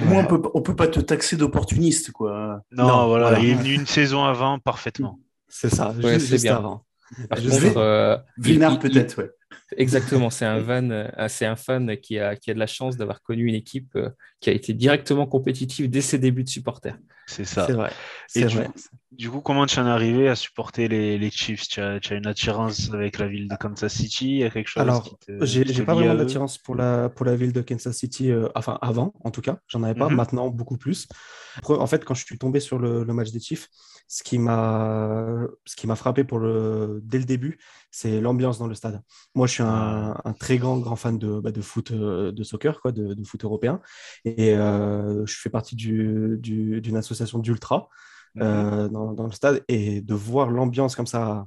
Au 0.00 0.04
moins, 0.06 0.24
on 0.24 0.26
peut, 0.26 0.50
on 0.54 0.62
peut 0.62 0.74
pas 0.76 0.88
te 0.88 1.00
taxer 1.00 1.36
d'opportuniste, 1.36 2.10
quoi. 2.12 2.62
Non, 2.72 2.86
Non, 2.86 3.06
voilà, 3.08 3.28
voilà. 3.28 3.38
il 3.40 3.50
est 3.50 3.54
venu 3.54 3.74
une 3.74 3.86
saison 3.86 4.24
avant 4.24 4.58
parfaitement. 4.58 5.20
C'est 5.48 5.68
ça, 5.68 5.92
Ouais, 6.02 6.18
juste, 6.18 6.42
bien. 6.42 6.56
avant. 6.56 6.84
Par 7.28 7.38
contre, 7.38 7.76
euh, 7.76 8.16
il- 8.44 8.58
peut-être, 8.78 9.18
ouais. 9.22 9.30
Exactement, 9.76 10.30
c'est 10.30 10.44
un 10.44 10.58
van, 10.60 10.90
euh, 10.90 11.08
c'est 11.28 11.46
un 11.46 11.56
fan 11.56 11.96
qui 11.96 12.18
a, 12.18 12.36
qui 12.36 12.50
a 12.50 12.54
de 12.54 12.58
la 12.58 12.66
chance 12.66 12.96
d'avoir 12.96 13.22
connu 13.22 13.46
une 13.46 13.54
équipe 13.54 13.94
euh, 13.96 14.10
qui 14.40 14.50
a 14.50 14.52
été 14.52 14.74
directement 14.74 15.26
compétitive 15.26 15.90
dès 15.90 16.00
ses 16.00 16.18
débuts 16.18 16.44
de 16.44 16.48
supporter. 16.48 16.94
C'est 17.28 17.44
ça. 17.44 17.66
C'est 17.66 17.72
vrai. 17.72 17.90
Et 18.36 18.40
C'est 18.40 18.46
du 18.46 18.56
vrai. 18.56 18.66
coup, 18.66 18.72
du 19.10 19.30
coup, 19.30 19.40
comment 19.40 19.66
tu 19.66 19.80
en 19.80 19.86
es 19.86 19.90
arrivé 19.90 20.28
à 20.28 20.36
supporter 20.36 20.86
les, 20.86 21.18
les 21.18 21.30
Chiefs? 21.32 21.66
Tu 21.66 21.80
as, 21.80 21.98
tu 21.98 22.12
as 22.12 22.16
une 22.16 22.26
attirance 22.28 22.92
avec 22.92 23.18
la 23.18 23.26
ville 23.26 23.48
de 23.48 23.56
Kansas 23.56 23.92
City? 23.92 24.26
Il 24.30 24.38
y 24.38 24.44
a 24.44 24.50
quelque 24.50 24.68
chose 24.68 24.80
Alors, 24.80 25.18
J'ai 25.40 25.64
pas 25.84 25.94
vraiment 25.94 26.14
d'attirance 26.14 26.58
pour 26.58 26.76
la, 26.76 27.08
pour 27.08 27.26
la 27.26 27.34
ville 27.34 27.52
de 27.52 27.62
Kansas 27.62 27.96
City, 27.96 28.30
euh, 28.30 28.48
enfin 28.54 28.78
avant 28.80 29.12
en 29.24 29.32
tout 29.32 29.40
cas, 29.40 29.58
j'en 29.66 29.82
avais 29.82 29.98
pas, 29.98 30.08
Mhm. 30.08 30.14
maintenant 30.14 30.48
beaucoup 30.50 30.76
plus. 30.78 31.08
Après, 31.56 31.74
En 31.74 31.86
fait, 31.88 32.04
quand 32.04 32.14
je 32.14 32.24
suis 32.24 32.38
tombé 32.38 32.60
sur 32.60 32.78
le, 32.78 33.02
le 33.02 33.12
match 33.12 33.32
des 33.32 33.40
Chiefs, 33.40 33.68
ce 34.08 34.22
qui 34.22 34.38
m'a 34.38 35.46
ce 35.64 35.76
qui 35.76 35.86
m'a 35.86 35.96
frappé 35.96 36.24
pour 36.24 36.38
le, 36.38 37.00
dès 37.04 37.18
le 37.18 37.24
début, 37.24 37.58
c'est 37.90 38.20
l'ambiance 38.20 38.58
dans 38.58 38.66
le 38.68 38.74
stade. 38.74 39.02
Moi, 39.34 39.46
je 39.46 39.52
suis 39.54 39.62
un, 39.62 40.16
un 40.24 40.32
très 40.32 40.58
grand, 40.58 40.78
grand 40.78 40.96
fan 40.96 41.18
de, 41.18 41.40
bah, 41.40 41.52
de 41.52 41.60
foot, 41.60 41.90
euh, 41.92 42.32
de 42.32 42.42
soccer, 42.44 42.80
quoi, 42.80 42.92
de, 42.92 43.14
de 43.14 43.24
foot 43.24 43.44
européen. 43.44 43.80
Et 44.24 44.54
euh, 44.54 45.24
je 45.26 45.34
fais 45.36 45.50
partie 45.50 45.76
du- 45.76 46.36
du- 46.40 46.80
d'une 46.80 46.96
association 46.96 47.38
d'ultra 47.40 47.88
Mhm. 48.34 48.42
euh, 48.42 48.88
dans, 48.88 49.12
dans 49.12 49.24
le 49.26 49.32
stade. 49.32 49.64
Et 49.68 50.00
de 50.00 50.14
voir 50.14 50.50
l'ambiance 50.50 50.96
comme 50.96 51.06
ça 51.06 51.46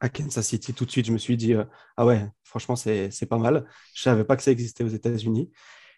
à 0.00 0.08
Kansas 0.08 0.46
City, 0.46 0.74
tout 0.74 0.84
de 0.84 0.90
suite, 0.90 1.06
je 1.06 1.12
me 1.12 1.18
suis 1.18 1.36
dit, 1.36 1.54
euh, 1.54 1.64
ah 1.96 2.06
ouais, 2.06 2.26
franchement, 2.44 2.76
c'est 2.76 3.10
c'est 3.10 3.26
pas 3.26 3.38
mal. 3.38 3.66
Je 3.94 4.02
savais 4.02 4.24
pas 4.24 4.36
que 4.36 4.42
ça 4.42 4.50
existait 4.52 4.84
aux 4.84 4.88
États-Unis. 4.88 5.50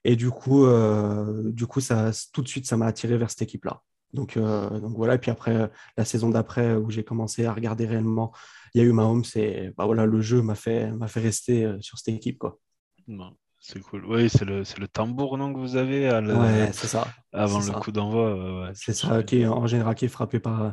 Et 0.04 0.16
du 0.16 0.30
coup, 0.30 0.66
euh, 0.66 1.50
du 1.52 1.66
coup 1.66 1.80
ça, 1.80 2.10
tout 2.32 2.42
de 2.42 2.48
suite, 2.48 2.66
ça 2.66 2.76
m'a 2.76 2.86
attiré 2.86 3.16
vers 3.18 3.30
cette 3.30 3.42
équipe-là. 3.42 3.82
Donc, 4.16 4.36
euh, 4.36 4.80
donc 4.80 4.96
voilà, 4.96 5.14
et 5.14 5.18
puis 5.18 5.30
après, 5.30 5.54
euh, 5.54 5.66
la 5.96 6.04
saison 6.04 6.30
d'après, 6.30 6.74
où 6.74 6.90
j'ai 6.90 7.04
commencé 7.04 7.44
à 7.44 7.52
regarder 7.52 7.86
réellement, 7.86 8.32
il 8.74 8.80
y 8.80 8.84
a 8.84 8.86
eu 8.86 8.92
Mahomes, 8.92 9.22
et 9.36 9.70
bah 9.76 9.84
voilà, 9.84 10.06
le 10.06 10.20
jeu 10.20 10.40
m'a 10.42 10.54
fait, 10.54 10.90
m'a 10.90 11.06
fait 11.06 11.20
rester 11.20 11.64
euh, 11.64 11.76
sur 11.80 11.98
cette 11.98 12.14
équipe. 12.14 12.38
Quoi. 12.38 12.58
Non, 13.06 13.36
c'est 13.60 13.80
cool. 13.80 14.06
Oui, 14.06 14.28
c'est 14.30 14.44
le, 14.46 14.62
le 14.78 14.88
tambour 14.88 15.36
non, 15.38 15.52
que 15.52 15.58
vous 15.58 15.76
avez 15.76 16.08
à 16.08 16.20
la- 16.20 16.34
Ouais, 16.34 16.70
c'est 16.72 16.86
ça. 16.86 17.06
avant 17.32 17.58
le 17.58 17.64
ça. 17.64 17.74
coup 17.74 17.92
d'envoi. 17.92 18.62
ouais, 18.64 18.70
C'est 18.74 18.94
ça, 18.94 19.22
qui 19.22 19.40
est 19.42 19.46
en 19.46 19.66
général 19.66 19.94
qui 19.94 20.06
est 20.06 20.08
frappé 20.08 20.40
par, 20.40 20.72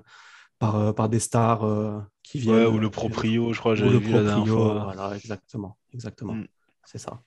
par, 0.57 0.95
par 0.95 1.09
des 1.09 1.19
stars 1.19 1.65
euh, 1.65 1.99
qui 2.23 2.39
viennent. 2.39 2.55
Ouais, 2.55 2.65
ou 2.65 2.79
le 2.79 2.89
proprio, 2.89 3.51
je 3.53 3.59
crois, 3.59 3.73
ou 3.73 3.75
j'avais 3.75 3.91
le 3.91 3.97
vu 3.97 4.11
la 4.13 4.23
dernière 4.23 4.45
proprio, 4.45 4.55
fois. 4.57 4.83
Voilà, 4.85 5.15
exactement. 5.17 5.77
exactement. 5.93 6.33
Mm. 6.35 6.47
C'est 6.85 6.97
ça. 6.97 7.21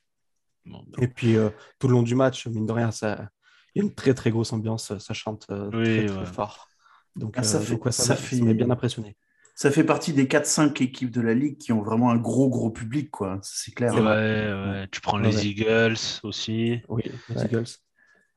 Bon, 0.65 0.83
Et 0.99 1.09
puis, 1.09 1.37
euh, 1.37 1.51
tout 1.79 1.87
le 1.89 1.93
long 1.93 2.03
du 2.03 2.15
match, 2.15 2.47
mine 2.49 2.67
de 2.67 2.73
rien, 2.73 2.91
ça, 2.91 3.29
il 3.77 3.79
y 3.79 3.83
a 3.83 3.85
une 3.85 3.95
très, 3.95 4.15
très 4.15 4.31
grosse 4.31 4.53
ambiance. 4.53 4.97
Ça 4.99 5.15
chante 5.15 5.47
euh, 5.51 5.71
Oui, 5.73 5.85
très, 5.85 6.07
très 6.07 6.27
fort. 6.27 6.69
Donc, 7.15 7.35
Ah, 7.37 7.43
ça 7.43 7.59
euh, 7.59 7.61
fait- 7.61 7.73
donc, 7.75 7.85
ouais, 7.87 7.93
ça 7.93 8.17
fait- 8.17 8.37
ça 8.37 8.45
m'a 8.45 8.53
bien 8.55 8.71
impressionné. 8.71 9.17
Ça 9.55 9.71
fait 9.71 9.85
partie 9.85 10.13
des 10.13 10.29
4-5 10.29 10.81
équipes 10.83 11.11
de 11.11 11.21
la 11.21 11.35
Ligue 11.35 11.57
qui 11.59 11.73
ont 11.73 11.83
vraiment 11.83 12.11
un 12.11 12.17
gros, 12.17 12.49
gros 12.51 12.71
public, 12.71 13.11
quoi. 13.11 13.39
C'est 13.43 13.73
clair. 13.75 13.95
ouais, 13.95 14.01
ouais, 14.01 14.89
tu 14.91 15.01
prends 15.01 15.19
Ouais, 15.19 15.29
les 15.29 15.37
ouais. 15.37 15.47
Eagles 15.47 15.97
aussi. 16.25 16.81
Oui, 16.89 17.03
les 17.05 17.37
Ouais. 17.37 17.45
Eagles. 17.45 17.65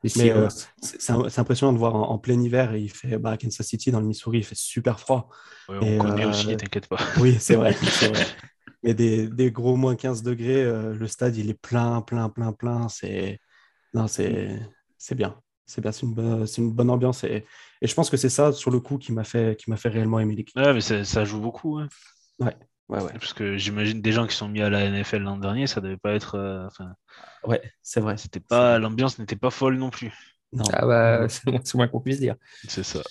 Les 0.02 0.12
Mais 0.18 0.32
euh, 0.32 0.48
c'est 0.82 1.02
c'est 1.02 1.12
im- 1.12 1.28
c'est 1.28 1.42
impressionnant 1.42 1.74
de 1.74 1.78
voir 1.78 1.96
en, 1.96 2.10
en 2.12 2.18
plein 2.20 2.40
hiver, 2.40 2.74
et 2.74 2.80
il 2.82 2.90
fait 2.90 3.18
bah, 3.18 3.32
à 3.32 3.38
Kansas 3.38 3.68
City, 3.68 3.92
dans 3.92 4.00
le 4.00 4.06
Missouri, 4.06 4.38
il 4.40 4.44
fait 4.46 4.56
super 4.56 4.98
froid. 5.00 5.30
Ouais, 5.68 5.78
on 5.82 5.86
Et, 5.86 5.98
connaît 5.98 6.24
euh, 6.26 6.30
aussi, 6.30 6.56
t'inquiète 6.56 6.88
pas. 6.88 6.98
Oui, 7.20 7.36
c'est 7.40 7.56
vrai. 7.56 7.76
Mais 8.84 8.94
des, 8.94 9.28
des 9.28 9.52
gros 9.52 9.76
moins 9.76 9.98
15 9.98 10.24
degrés, 10.24 10.64
euh, 10.64 10.94
le 10.94 11.08
stade, 11.08 11.36
il 11.36 11.50
est 11.50 11.60
plein, 11.62 12.02
plein, 12.02 12.30
plein, 12.30 12.54
plein. 12.54 12.88
C'est 12.88 13.40
non, 13.94 14.08
c'est 14.08 14.58
c'est 15.00 15.16
bien. 15.16 15.42
C'est 15.66 15.82
bien, 15.82 15.92
c'est 15.92 16.06
une, 16.06 16.14
bonne- 16.14 16.48
c'est 16.48 16.62
une 16.62 16.72
bonne 16.72 16.90
ambiance. 16.92 17.24
Et, 17.24 17.46
et 17.82 17.88
je 17.88 17.94
pense 17.96 18.10
que 18.10 18.18
c'est 18.18 18.30
ça, 18.30 18.52
sur 18.52 18.72
le 18.72 18.80
coup, 18.80 18.98
qui 19.00 19.12
m'a 19.12 19.24
fait, 19.24 19.56
qui 19.60 19.70
m'a 19.70 19.78
fait 19.78 19.90
réellement 19.90 20.20
aimer 20.20 20.36
l'équipe. 20.36 20.56
Ouais, 20.58 20.74
mais 20.74 20.82
ça, 20.82 21.26
joue 21.26 21.40
beaucoup. 21.40 21.78
hein. 21.80 21.88
Ouais, 22.40 22.56
ouais. 22.90 23.14
Parce 23.14 23.34
que 23.34 23.58
j'imagine 23.58 24.02
des 24.02 24.12
gens 24.12 24.28
qui 24.28 24.36
sont 24.36 24.48
mis 24.48 24.62
à 24.62 24.70
la 24.70 24.84
NFL 24.86 25.24
l'an 25.24 25.38
dernier, 25.38 25.68
ça 25.68 25.82
devait 25.82 25.98
pas 25.98 26.14
être. 26.14 26.36
euh, 26.36 26.68
Ouais, 27.46 27.62
c'est 27.82 28.02
vrai. 28.02 28.18
c'était 28.18 28.40
pas 28.40 28.80
l'ambiance 28.80 29.20
n'était 29.20 29.36
pas 29.36 29.50
folle 29.52 29.78
non 29.78 29.90
plus. 29.90 30.12
Non. 30.52 30.66
Ah 30.74 30.86
bah, 30.86 31.28
c'est 31.64 31.76
moins- 31.76 31.88
qu'on 31.88 32.02
puisse 32.02 32.20
dire. 32.20 32.36
C'est 32.68 32.84
ça. 32.84 33.02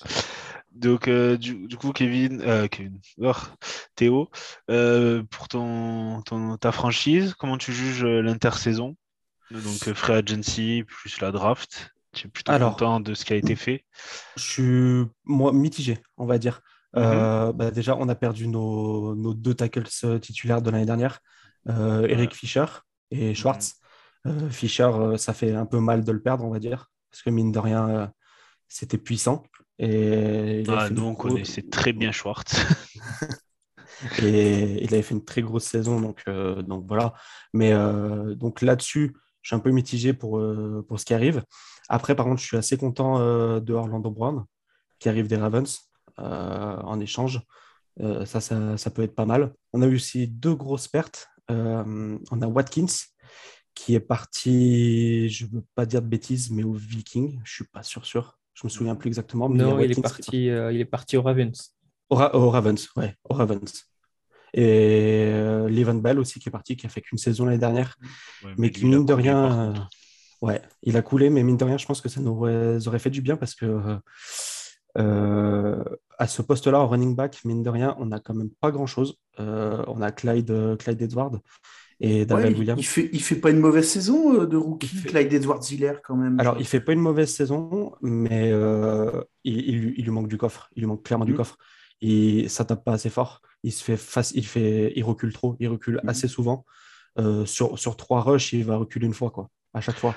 Donc 0.73 1.09
euh, 1.09 1.37
du, 1.37 1.67
du 1.67 1.77
coup 1.77 1.93
Kevin, 1.93 2.41
euh, 2.43 2.69
Kevin, 2.69 3.01
oh, 3.23 3.33
Théo, 3.95 4.31
euh, 4.71 5.23
pour 5.31 5.49
ton, 5.49 6.23
ton 6.23 6.57
ta 6.57 6.73
franchise, 6.73 7.35
comment 7.39 7.59
tu 7.59 7.73
juges 7.73 8.05
l'intersaison? 8.05 8.97
Donc 9.51 9.89
euh, 9.89 9.95
free 9.95 10.15
agency 10.15 10.85
plus 10.87 11.21
la 11.21 11.31
draft. 11.33 11.91
Tu 12.13 12.27
es 12.27 12.31
plutôt 12.31 12.53
Alors. 12.53 12.73
content 12.73 13.01
de 13.01 13.15
ce 13.15 13.25
qui 13.25 13.33
a 13.33 13.37
été 13.37 13.57
fait. 13.57 13.85
Je 14.37 14.43
suis 14.43 15.11
moi, 15.25 15.53
mitigé, 15.53 15.99
on 16.17 16.27
va 16.27 16.39
dire. 16.39 16.61
Euh, 16.97 17.53
bah, 17.53 17.71
déjà, 17.71 17.97
on 17.97 18.09
a 18.09 18.15
perdu 18.15 18.49
nos, 18.49 19.15
nos 19.15 19.35
deux 19.35 19.55
tackles 19.55 19.85
euh, 20.05 20.19
titulaires 20.19 20.63
de 20.63 20.71
l'année 20.71 20.87
dernière, 20.87 21.21
euh, 21.69 22.07
Eric 22.09 22.35
Fischer 22.35 22.65
et 23.11 23.35
Schwartz. 23.35 23.77
Euh, 24.27 24.49
Fischer, 24.51 24.91
ça 25.17 25.33
fait 25.33 25.55
un 25.55 25.67
peu 25.67 25.81
mal 25.81 26.05
de 26.05 26.13
le 26.13 26.21
perdre, 26.21 26.45
on 26.45 26.51
va 26.51 26.59
dire, 26.59 26.91
parce 27.11 27.23
que 27.23 27.31
mine 27.31 27.53
de 27.53 27.59
rien, 27.59 28.13
c'était 28.69 28.99
puissant. 28.99 29.43
Et 29.79 30.65
Ah, 30.69 30.91
nous 30.91 31.05
on 31.05 31.15
connaissait 31.15 31.63
très 31.63 31.93
bien 31.93 32.11
Schwartz. 32.11 32.57
Et 34.23 34.85
il 34.85 34.95
avait 34.95 35.03
fait 35.03 35.15
une 35.15 35.25
très 35.25 35.43
grosse 35.43 35.65
saison, 35.65 36.01
donc, 36.01 36.25
donc 36.29 36.85
voilà. 36.87 37.15
Mais 37.53 37.73
donc 38.37 38.63
là-dessus, 38.63 39.15
je 39.49 39.55
suis 39.55 39.57
un 39.57 39.61
peu 39.61 39.71
mitigé 39.71 40.13
pour, 40.13 40.39
euh, 40.39 40.85
pour 40.87 41.01
ce 41.01 41.07
qui 41.07 41.15
arrive. 41.15 41.43
Après, 41.89 42.15
par 42.15 42.27
contre, 42.27 42.39
je 42.39 42.47
suis 42.47 42.59
assez 42.59 42.77
content 42.77 43.19
de 43.61 43.73
Orlando 43.73 44.11
Brown, 44.11 44.45
qui 44.99 45.09
arrive 45.09 45.27
des 45.27 45.39
Ravens 45.39 45.91
en 46.19 47.01
échange. 47.01 47.41
ça, 47.99 48.43
ça, 48.43 48.77
ça, 48.77 48.91
peut 48.91 49.01
être 49.01 49.15
pas 49.15 49.25
mal. 49.25 49.55
On 49.73 49.81
a 49.81 49.87
eu 49.87 49.95
aussi 49.95 50.29
deux 50.29 50.55
grosses 50.55 50.87
pertes. 50.87 51.29
on 51.49 52.43
a 52.43 52.47
Watkins, 52.47 52.93
qui 53.75 53.95
est 53.95 54.01
parti, 54.01 55.31
je 55.31 55.47
ne 55.47 55.51
veux 55.53 55.65
pas 55.75 55.87
dire 55.87 56.03
de 56.03 56.09
bêtises, 56.09 56.51
mais 56.51 56.63
au 56.63 56.75
Viking. 56.75 57.41
Je 57.43 57.51
ne 57.51 57.55
suis 57.55 57.65
pas 57.65 57.83
sûr, 57.83 58.05
sûr. 58.05 58.39
Je 58.53 58.67
me 58.67 58.69
souviens 58.69 58.97
plus 58.97 59.09
exactement. 59.09 59.49
non, 59.49 59.81
il, 59.81 59.93
est 59.93 60.03
parti, 60.03 60.49
il 60.49 60.79
est 60.79 60.85
parti 60.85 61.17
au 61.17 61.23
Ravens. 61.23 61.75
Au, 62.11 62.17
Ravens, 62.51 62.87
ouais, 62.97 63.15
au 63.25 63.33
Ravens. 63.33 63.89
Et 64.55 65.25
euh, 65.27 65.69
Levan 65.69 65.95
Bell 65.95 66.19
aussi 66.19 66.41
qui 66.41 66.49
est 66.49 66.53
parti, 66.53 66.77
qui 66.77 66.87
a 66.87 66.89
fait 66.89 67.01
qu'une 67.01 67.19
saison 67.19 67.45
l'année 67.45 67.59
dernière, 67.59 67.97
mais, 68.57 68.71
qui 68.71 68.87
mine 68.87 69.05
de 69.05 69.13
rien, 69.13 69.71
euh, 69.71 69.75
ouais, 70.43 70.63
il 70.83 70.97
a 70.97 71.03
coulé, 71.03 71.31
mais 71.31 71.43
mine 71.43 71.57
de 71.57 71.65
rien, 71.65 71.79
je 71.79 71.87
pense 71.87 72.01
que 72.01 72.09
ça 72.09 72.21
nous 72.21 72.31
aurait, 72.31 72.99
fait 72.99 73.11
du 73.11 73.21
bien 73.21 73.37
parce 73.37 73.55
que 73.55 73.99
euh, 74.97 75.85
à 76.19 76.27
ce 76.27 76.43
poste-là, 76.43 76.81
en 76.81 76.89
running 76.89 77.15
back, 77.15 77.39
mine 77.45 77.63
de 77.63 77.71
rien, 77.71 77.95
on 77.99 78.07
n'a 78.07 78.21
quand 78.21 78.35
même 78.35 78.51
pas 78.61 78.71
grand-chose. 78.71 79.19
on 79.39 80.03
a 80.03 80.13
Clyde, 80.13 80.77
Clyde 80.79 81.03
Edward 81.03 81.41
et 82.01 82.25
David 82.25 82.59
Williams. 82.59 82.81
Il 82.81 82.87
fait, 82.87 83.11
il 83.13 83.23
fait 83.23 83.37
pas 83.37 83.51
une 83.51 83.59
mauvaise 83.59 83.89
saison 83.89 84.45
de 84.45 84.57
rookie, 84.57 85.03
Clyde 85.03 85.33
Edward 85.33 85.63
Ziller 85.63 85.95
quand 86.03 86.17
même. 86.17 86.41
Alors, 86.41 86.57
il 86.59 86.67
fait 86.67 86.81
pas 86.81 86.93
une 86.93 87.01
mauvaise 87.01 87.33
saison, 87.33 87.93
mais 88.01 88.51
il, 89.45 89.77
lui 89.77 90.11
manque 90.11 90.29
du 90.29 90.39
coffre. 90.39 90.71
Il 90.75 90.81
lui 90.81 90.87
manque 90.87 91.05
clairement 91.05 91.27
du 91.27 91.35
mm. 91.35 91.37
coffre 91.37 91.59
et 92.01 92.49
ça 92.49 92.65
tape 92.65 92.85
pas 92.85 92.93
assez 92.93 93.11
fort. 93.11 93.43
Il 93.63 93.73
se 93.73 93.83
fait 93.83 93.97
face, 93.97 94.33
il 94.35 94.47
fait, 94.47 94.93
il 94.95 95.03
recule 95.05 95.33
trop, 95.33 95.57
il 95.61 95.69
recule 95.69 96.01
mhm. 96.03 96.09
assez 96.09 96.29
souvent. 96.29 96.65
Euh, 97.19 97.45
sur, 97.47 97.79
sur 97.79 97.97
trois 97.97 98.21
rushs, 98.21 98.53
il 98.53 98.65
va 98.65 98.77
reculer 98.77 99.07
une 99.07 99.15
fois, 99.15 99.31
quoi, 99.31 99.51
à 99.75 99.81
chaque 99.81 99.97
fois. 99.97 100.15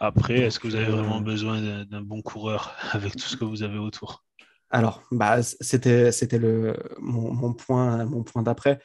Après, 0.00 0.38
est-ce 0.40 0.60
que 0.60 0.68
vous 0.68 0.76
avez 0.76 0.90
vraiment 0.90 1.18
euh, 1.18 1.22
besoin 1.22 1.84
d'un 1.84 2.02
bon 2.02 2.22
coureur 2.22 2.74
avec 2.92 3.16
tout 3.16 3.26
ce 3.26 3.36
que 3.36 3.44
vous 3.44 3.62
avez 3.62 3.78
autour? 3.78 4.24
Alors, 4.70 5.02
bah, 5.10 5.42
c'était, 5.42 6.10
le, 6.38 6.76
mon, 7.00 7.32
mon, 7.32 7.54
point, 7.54 8.04
mon 8.04 8.22
point 8.22 8.42
d'après. 8.42 8.80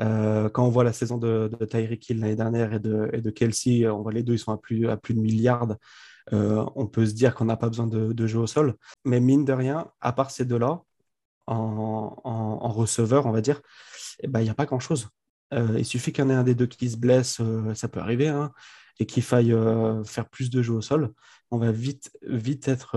Euh, 0.00 0.48
quand 0.48 0.64
on 0.66 0.70
voit 0.70 0.84
la 0.84 0.92
saison 0.92 1.18
de, 1.18 1.50
de 1.58 1.64
Tyreek 1.64 2.08
Hill 2.08 2.20
l'année 2.20 2.36
dernière 2.36 2.72
et 2.72 2.80
de, 2.80 3.10
et 3.12 3.20
de 3.20 3.30
Kelsey, 3.30 3.86
on 3.88 4.02
voit 4.02 4.12
les 4.12 4.22
deux, 4.22 4.34
ils 4.34 4.38
sont 4.38 4.52
à 4.52 4.58
plus, 4.58 4.88
à 4.88 4.96
plus 4.96 5.14
de 5.14 5.20
milliards. 5.20 5.68
on 6.32 6.86
peut 6.86 7.06
se 7.06 7.12
dire 7.12 7.34
qu'on 7.34 7.46
n'a 7.46 7.56
pas 7.56 7.68
besoin 7.68 7.86
de, 7.86 8.12
de, 8.12 8.26
jeu 8.26 8.38
au 8.38 8.46
sol. 8.46 8.74
Mais 9.04 9.20
mine 9.20 9.44
de 9.44 9.52
rien, 9.52 9.88
à 10.00 10.12
part 10.12 10.30
ces 10.30 10.44
deux-là, 10.44 10.82
en, 11.46 12.68
receveur, 12.68 13.26
on 13.26 13.32
va 13.32 13.40
dire, 13.40 13.60
eh 14.20 14.28
ben, 14.28 14.40
il 14.40 14.44
n'y 14.44 14.50
a 14.50 14.54
pas 14.54 14.66
grand-chose. 14.66 15.08
Euh, 15.54 15.76
il 15.78 15.84
suffit 15.84 16.12
qu'il 16.12 16.24
y 16.24 16.26
en 16.26 16.30
ait 16.30 16.34
un 16.34 16.44
des 16.44 16.54
deux 16.54 16.66
qui 16.66 16.90
se 16.90 16.96
blesse, 16.96 17.38
euh, 17.40 17.74
ça 17.74 17.88
peut 17.88 18.00
arriver, 18.00 18.28
hein, 18.28 18.52
et 18.98 19.06
qu'il 19.06 19.22
faille 19.22 19.52
euh, 19.52 20.02
faire 20.04 20.28
plus 20.28 20.50
de 20.50 20.62
jeux 20.62 20.74
au 20.74 20.80
sol, 20.82 21.12
on 21.50 21.58
va 21.58 21.70
vite, 21.70 22.10
vite 22.22 22.68
être, 22.68 22.96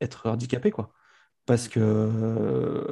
être 0.00 0.28
handicapé. 0.28 0.70
Quoi. 0.70 0.92
Parce 1.46 1.68
que. 1.68 2.86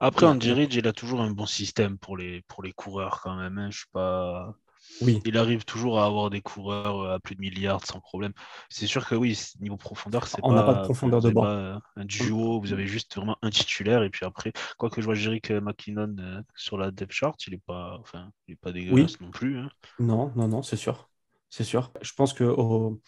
Après, 0.00 0.26
Andy 0.26 0.52
Ridge, 0.52 0.74
il 0.74 0.88
a 0.88 0.92
toujours 0.92 1.20
un 1.22 1.30
bon 1.30 1.46
système 1.46 1.98
pour 1.98 2.16
les, 2.16 2.42
pour 2.42 2.62
les 2.62 2.72
coureurs 2.72 3.20
quand 3.22 3.36
même. 3.36 3.58
Hein. 3.58 3.70
Je 3.70 3.78
suis 3.78 3.90
pas. 3.92 4.54
Oui. 5.02 5.20
Il 5.24 5.36
arrive 5.36 5.64
toujours 5.64 6.00
à 6.00 6.06
avoir 6.06 6.30
des 6.30 6.40
coureurs 6.40 7.00
euh, 7.00 7.14
à 7.14 7.20
plus 7.20 7.34
de 7.34 7.40
milliards 7.40 7.84
sans 7.84 8.00
problème. 8.00 8.32
C'est 8.68 8.86
sûr 8.86 9.06
que 9.06 9.14
oui, 9.14 9.38
niveau 9.60 9.76
profondeur, 9.76 10.26
c'est 10.26 10.38
On 10.42 10.52
n'a 10.52 10.62
pas 10.62 10.74
de 10.74 10.84
profondeur 10.84 11.20
de 11.20 11.30
banc. 11.30 11.44
un 11.44 12.04
duo, 12.04 12.60
vous 12.60 12.72
avez 12.72 12.86
juste 12.86 13.16
vraiment 13.16 13.36
un 13.42 13.50
titulaire 13.50 14.02
et 14.02 14.10
puis 14.10 14.24
après, 14.24 14.52
quoi 14.78 14.90
que 14.90 15.00
je 15.00 15.06
vois 15.06 15.14
Jerick 15.14 15.50
McKinnon 15.50 16.16
euh, 16.18 16.40
sur 16.54 16.78
la 16.78 16.90
depth 16.90 17.12
chart, 17.12 17.36
il 17.46 17.52
n'est 17.52 17.58
pas, 17.58 17.98
enfin, 18.00 18.30
il 18.48 18.52
est 18.52 18.56
pas 18.56 18.72
dégueulasse 18.72 19.20
non 19.20 19.30
plus. 19.30 19.58
Hein. 19.58 19.70
Non, 19.98 20.32
non, 20.36 20.48
non, 20.48 20.62
c'est 20.62 20.76
sûr. 20.76 21.08
C'est 21.48 21.64
sûr. 21.64 21.92
Je 22.02 22.12
pense 22.12 22.32
que 22.32 22.44
au, 22.44 23.00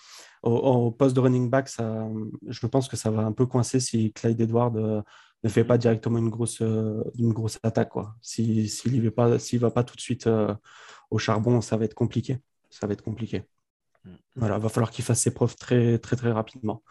au, 0.43 0.91
poste 0.93 1.16
de 1.16 1.20
running 1.20 1.51
back, 1.51 1.68
ça, 1.68 2.07
je 2.47 2.66
pense 2.66 2.89
que 2.89 2.97
ça 2.97 3.11
va 3.11 3.22
un 3.22 3.32
peu 3.32 3.47
coincer 3.47 3.80
si 3.80 4.12
Clyde 4.12 4.41
Edward 4.41 4.76
euh, 4.76 5.03
ne 5.43 5.49
fait 5.49 5.64
pas 5.64 5.76
directement 5.76 6.18
une 6.18 6.30
grosse, 6.30 6.61
une 6.61 7.32
grosse 7.32 7.59
attaque. 7.62 7.93
S'il 8.22 8.68
si, 8.70 8.91
ne 8.91 9.03
va, 9.03 9.11
pas, 9.11 9.36
va 9.36 9.70
pas 9.70 9.84
tout 9.84 9.97
de 9.97 10.01
suite 10.01 10.28
au 11.11 11.18
charbon, 11.18 11.61
ça 11.61 11.76
va 11.76 11.84
être 11.84 11.94
compliqué. 11.94 12.38
Ça 12.70 12.86
va 12.86 12.92
être 12.92 13.02
compliqué. 13.02 13.44
Mm. 14.04 14.11
Voilà, 14.36 14.59
va 14.59 14.68
falloir 14.68 14.90
qu'il 14.90 15.04
fasse 15.04 15.20
ses 15.20 15.32
preuves 15.32 15.56
très, 15.56 15.98
très, 15.98 16.16
très 16.16 16.32
rapidement. 16.32 16.82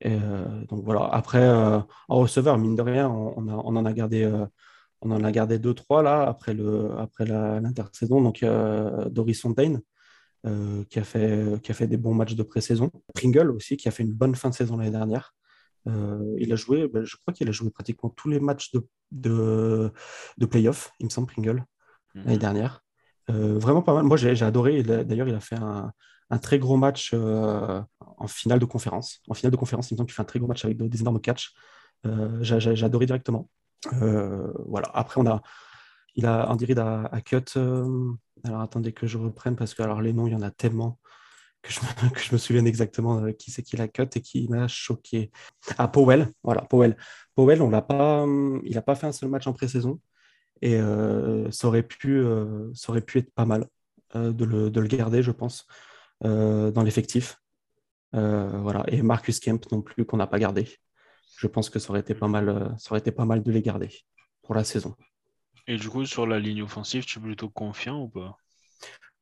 Et 0.00 0.14
euh, 0.14 0.64
donc 0.66 0.84
voilà. 0.84 1.04
Après, 1.12 1.42
euh, 1.42 1.78
en 2.08 2.16
receveur, 2.20 2.58
mine 2.58 2.76
de 2.76 2.82
rien, 2.82 3.08
on, 3.08 3.48
en 3.48 3.84
a 3.84 3.92
gardé, 3.92 4.24
euh, 4.24 4.46
on 5.02 5.10
en 5.10 5.22
a 5.24 5.32
gardé 5.32 5.58
deux, 5.58 5.74
trois 5.74 6.02
là 6.02 6.26
après 6.26 6.54
le, 6.54 6.92
après 6.98 7.26
l'intersaison. 7.26 8.20
Donc 8.22 8.44
Doris 9.10 9.40
Fontaine, 9.40 9.80
qui 10.88 10.98
a 10.98 11.04
fait, 11.04 11.60
qui 11.62 11.70
a 11.70 11.74
fait 11.74 11.86
des 11.86 11.96
bons 11.96 12.14
matchs 12.14 12.34
de 12.34 12.42
pré-saison. 12.42 12.90
Pringle 13.14 13.50
aussi, 13.50 13.76
qui 13.76 13.88
a 13.88 13.90
fait 13.90 14.02
une 14.02 14.12
bonne 14.14 14.34
fin 14.34 14.50
de 14.50 14.54
saison 14.54 14.76
l'année 14.76 14.90
dernière. 14.90 15.34
il 15.86 16.52
a 16.52 16.56
joué, 16.56 16.88
ben, 16.88 17.04
je 17.04 17.16
crois 17.16 17.34
qu'il 17.34 17.48
a 17.48 17.52
joué 17.52 17.70
pratiquement 17.70 18.10
tous 18.10 18.28
les 18.28 18.40
matchs 18.40 18.72
de, 18.72 18.86
de, 19.10 19.92
de 20.38 20.46
playoff, 20.46 20.92
il 20.98 21.06
me 21.06 21.10
semble, 21.10 21.28
Pringle, 21.28 21.64
mm. 22.14 22.22
l'année 22.24 22.38
dernière. 22.38 22.82
Euh, 23.30 23.58
vraiment 23.58 23.82
pas 23.82 23.94
mal. 23.94 24.04
Moi, 24.04 24.16
j'ai 24.16 24.42
adoré. 24.42 24.82
D'ailleurs, 24.82 25.28
il 25.28 25.34
a 25.34 25.40
fait 25.40 25.56
un, 25.56 25.92
très 26.38 26.58
gros 26.58 26.76
match 26.76 27.12
euh, 27.14 27.80
en 28.18 28.26
finale 28.26 28.58
de 28.58 28.64
conférence. 28.64 29.20
En 29.28 29.34
finale 29.34 29.52
de 29.52 29.56
conférence, 29.56 29.90
il 29.90 29.94
me 29.94 29.98
semble 29.98 30.08
qu'il 30.08 30.14
fait 30.14 30.22
un 30.22 30.26
très 30.26 30.38
gros 30.38 30.48
match 30.48 30.64
avec 30.64 30.78
des 30.78 31.00
énormes 31.00 31.20
catchs. 31.20 31.52
Euh, 32.06 32.38
j'ai 32.42 32.84
adoré 32.84 33.06
directement. 33.06 33.48
voilà. 33.92 34.90
Après, 34.94 35.20
on 35.20 35.26
a, 35.26 35.42
il 36.16 36.26
a 36.26 37.20
cut. 37.24 37.58
alors, 38.44 38.60
attendez 38.60 38.92
que 38.92 39.06
je 39.06 39.18
reprenne 39.18 39.56
parce 39.56 39.74
que 39.74 39.82
alors 39.82 40.00
les 40.02 40.12
noms, 40.12 40.26
il 40.26 40.32
y 40.32 40.36
en 40.36 40.42
a 40.42 40.50
tellement 40.50 40.98
que 41.62 41.72
je 41.72 41.80
me, 41.80 42.10
que 42.14 42.38
souvienne 42.38 42.66
exactement 42.66 43.30
qui 43.32 43.50
c'est 43.50 43.62
qui 43.62 43.76
l'a 43.76 43.88
cut 43.88 44.08
et 44.14 44.20
qui 44.20 44.48
m'a 44.48 44.66
choqué. 44.68 45.30
Ah, 45.78 45.88
Powell. 45.88 46.28
Voilà, 46.42 46.62
Powell. 46.62 46.96
Powell, 47.34 47.62
on 47.62 47.70
l'a 47.70 47.82
pas, 47.82 48.24
il 48.64 48.74
n'a 48.74 48.82
pas 48.82 48.94
fait 48.94 49.06
un 49.06 49.12
seul 49.12 49.28
match 49.28 49.46
en 49.46 49.52
pré-saison. 49.52 50.00
Et 50.62 50.76
euh, 50.76 51.50
ça, 51.50 51.68
aurait 51.68 51.82
pu, 51.82 52.18
euh, 52.18 52.70
ça 52.74 52.92
aurait 52.92 53.00
pu 53.00 53.18
être 53.18 53.32
pas 53.32 53.46
mal 53.46 53.66
euh, 54.14 54.32
de 54.32 54.44
le, 54.44 54.70
de, 54.70 54.80
le, 54.80 54.88
garder, 54.88 55.22
je 55.22 55.30
pense, 55.30 55.66
dans 56.22 56.82
l'effectif. 56.82 57.38
voilà. 58.12 58.84
Et 58.88 59.02
Marcus 59.02 59.40
Kemp 59.40 59.70
non 59.72 59.82
plus, 59.82 60.04
qu'on 60.04 60.18
n'a 60.18 60.26
pas 60.26 60.38
gardé. 60.38 60.68
Je 61.36 61.46
pense 61.46 61.70
que 61.70 61.78
ça 61.78 61.90
aurait, 61.90 62.00
été 62.00 62.14
pas 62.14 62.28
mal, 62.28 62.74
ça 62.78 62.90
aurait 62.90 63.00
été 63.00 63.12
pas 63.12 63.24
mal 63.24 63.42
de 63.42 63.50
les 63.50 63.62
garder 63.62 63.90
pour 64.42 64.54
la 64.54 64.64
saison. 64.64 64.94
Et 65.66 65.76
du 65.76 65.88
coup, 65.88 66.04
sur 66.04 66.26
la 66.26 66.38
ligne 66.38 66.62
offensive, 66.62 67.04
tu 67.04 67.18
es 67.18 67.22
plutôt 67.22 67.48
confiant 67.48 68.02
ou 68.02 68.08
pas? 68.08 68.36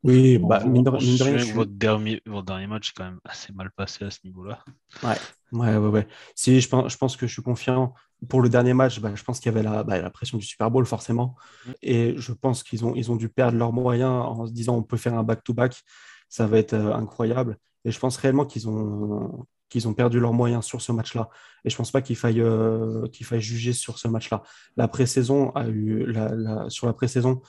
Oui, 0.04 0.38
bah, 0.38 0.64
mine 0.64 0.84
de, 0.84 0.90
rien. 0.90 1.54
votre, 1.54 1.72
dernier, 1.72 2.22
votre 2.24 2.46
dernier 2.46 2.68
match 2.68 2.90
est 2.90 2.92
quand 2.96 3.04
même 3.04 3.20
assez 3.24 3.52
mal 3.52 3.70
passé 3.72 4.04
à 4.04 4.10
ce 4.10 4.20
niveau-là. 4.24 4.64
Ouais, 5.02 5.16
ouais, 5.52 5.76
ouais, 5.76 5.88
ouais. 5.88 6.08
Si, 6.36 6.60
je 6.60 6.68
pense, 6.68 6.92
je 6.92 6.96
pense 6.96 7.16
que 7.16 7.26
je 7.26 7.32
suis 7.32 7.42
confiant. 7.42 7.94
Pour 8.28 8.40
le 8.42 8.48
dernier 8.48 8.74
match, 8.74 9.00
bah, 9.00 9.12
je 9.14 9.22
pense 9.22 9.38
qu'il 9.38 9.52
y 9.52 9.54
avait 9.54 9.62
la, 9.62 9.84
bah, 9.84 10.00
la, 10.00 10.10
pression 10.10 10.38
du 10.38 10.44
Super 10.44 10.70
Bowl, 10.70 10.84
forcément. 10.86 11.36
Mm. 11.66 11.70
Et 11.82 12.14
je 12.16 12.32
pense 12.32 12.62
qu'ils 12.62 12.84
ont, 12.84 12.94
ils 12.94 13.10
ont 13.10 13.16
dû 13.16 13.28
perdre 13.28 13.56
leurs 13.56 13.72
moyens 13.72 14.10
en 14.10 14.46
se 14.46 14.52
disant 14.52 14.76
on 14.76 14.82
peut 14.82 14.96
faire 14.96 15.14
un 15.14 15.22
back-to-back, 15.22 15.82
ça 16.28 16.46
va 16.46 16.58
être 16.58 16.74
euh, 16.74 16.94
incroyable. 16.94 17.58
Et 17.84 17.90
je 17.90 17.98
pense 17.98 18.16
réellement 18.16 18.44
qu'ils 18.44 18.68
ont, 18.68 19.46
qu'ils 19.68 19.86
ont 19.86 19.94
perdu 19.94 20.18
leurs 20.18 20.32
moyens 20.32 20.64
sur 20.64 20.82
ce 20.82 20.90
match-là. 20.92 21.28
Et 21.64 21.70
je 21.70 21.76
pense 21.76 21.92
pas 21.92 22.02
qu'il 22.02 22.16
faille, 22.16 22.40
euh, 22.40 23.06
qu'il 23.08 23.24
faille 23.24 23.40
juger 23.40 23.72
sur 23.72 23.98
ce 23.98 24.08
match-là. 24.08 24.42
La 24.76 24.88
pré-saison 24.88 25.50
a 25.50 25.68
eu, 25.68 26.04
la, 26.06 26.68
sur 26.70 26.86
la 26.86 26.92
pré-saison, 26.92 27.40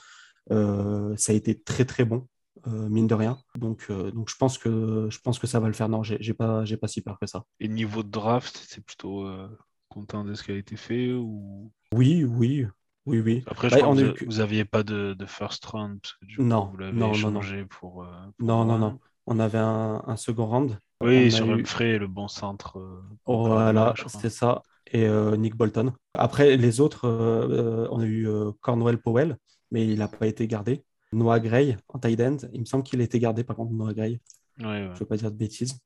euh, 0.52 1.16
ça 1.16 1.32
a 1.32 1.34
été 1.34 1.60
très 1.60 1.84
très 1.84 2.04
bon. 2.04 2.26
Euh, 2.66 2.88
mine 2.88 3.06
de 3.06 3.14
rien. 3.14 3.38
Donc, 3.56 3.86
euh, 3.90 4.10
donc 4.10 4.28
je, 4.28 4.36
pense 4.36 4.58
que, 4.58 5.08
je 5.10 5.18
pense 5.20 5.38
que 5.38 5.46
ça 5.46 5.60
va 5.60 5.68
le 5.68 5.72
faire. 5.72 5.88
Non, 5.88 6.02
j'ai 6.02 6.34
pas, 6.34 6.64
pas 6.80 6.88
si 6.88 7.00
peur 7.00 7.18
que 7.18 7.26
ça. 7.26 7.44
Et 7.58 7.68
niveau 7.68 8.02
de 8.02 8.10
draft, 8.10 8.62
c'est 8.68 8.84
plutôt 8.84 9.24
euh, 9.24 9.48
content 9.90 10.24
de 10.24 10.34
ce 10.34 10.42
qui 10.42 10.52
a 10.52 10.56
été 10.56 10.76
fait 10.76 11.12
ou... 11.12 11.70
Oui, 11.92 12.24
oui. 12.24 12.66
Oui, 13.06 13.20
oui. 13.20 13.42
Après, 13.46 13.68
je 13.68 13.74
bah, 13.74 14.12
que 14.14 14.24
vous 14.24 14.38
n'aviez 14.38 14.64
pas 14.64 14.82
de, 14.82 15.16
first 15.26 15.64
round 15.66 16.00
parce 16.00 16.14
que 16.14 16.26
du 16.26 16.40
non, 16.40 16.66
vous 16.66 16.76
l'avez 16.76 16.96
non, 16.96 17.12
échangé 17.12 17.64
pour, 17.64 18.06
Non, 18.38 18.64
non, 18.64 18.78
non. 18.78 18.98
On 19.26 19.38
avait 19.38 19.58
un, 19.58 20.16
second 20.16 20.46
round. 20.46 20.78
Oui, 21.00 21.32
sur 21.32 21.46
le 21.46 21.64
frais, 21.64 21.98
le 21.98 22.06
bon 22.06 22.28
centre. 22.28 22.78
voilà, 23.26 23.94
c'est 24.06 24.30
ça. 24.30 24.62
Et 24.92 25.08
Nick 25.38 25.56
Bolton. 25.56 25.92
Après, 26.14 26.56
les 26.56 26.80
autres, 26.80 27.08
on 27.90 28.00
a 28.00 28.06
eu 28.06 28.28
Cornwell 28.60 28.98
Powell, 28.98 29.38
mais 29.70 29.86
il 29.86 29.98
n'a 29.98 30.08
pas 30.08 30.26
été 30.26 30.46
gardé. 30.46 30.84
Noah 31.12 31.40
Gray 31.40 31.76
en 31.88 31.98
tight 31.98 32.20
end. 32.20 32.36
Il 32.52 32.60
me 32.60 32.64
semble 32.64 32.84
qu'il 32.84 33.00
a 33.00 33.04
été 33.04 33.18
gardé 33.18 33.44
par 33.44 33.56
contre, 33.56 33.72
Noah 33.72 33.94
Gray. 33.94 34.20
Je 34.58 34.66
ne 34.66 34.94
veux 34.94 35.06
pas 35.06 35.16
dire 35.16 35.30
de 35.30 35.36
bêtises. 35.36 35.80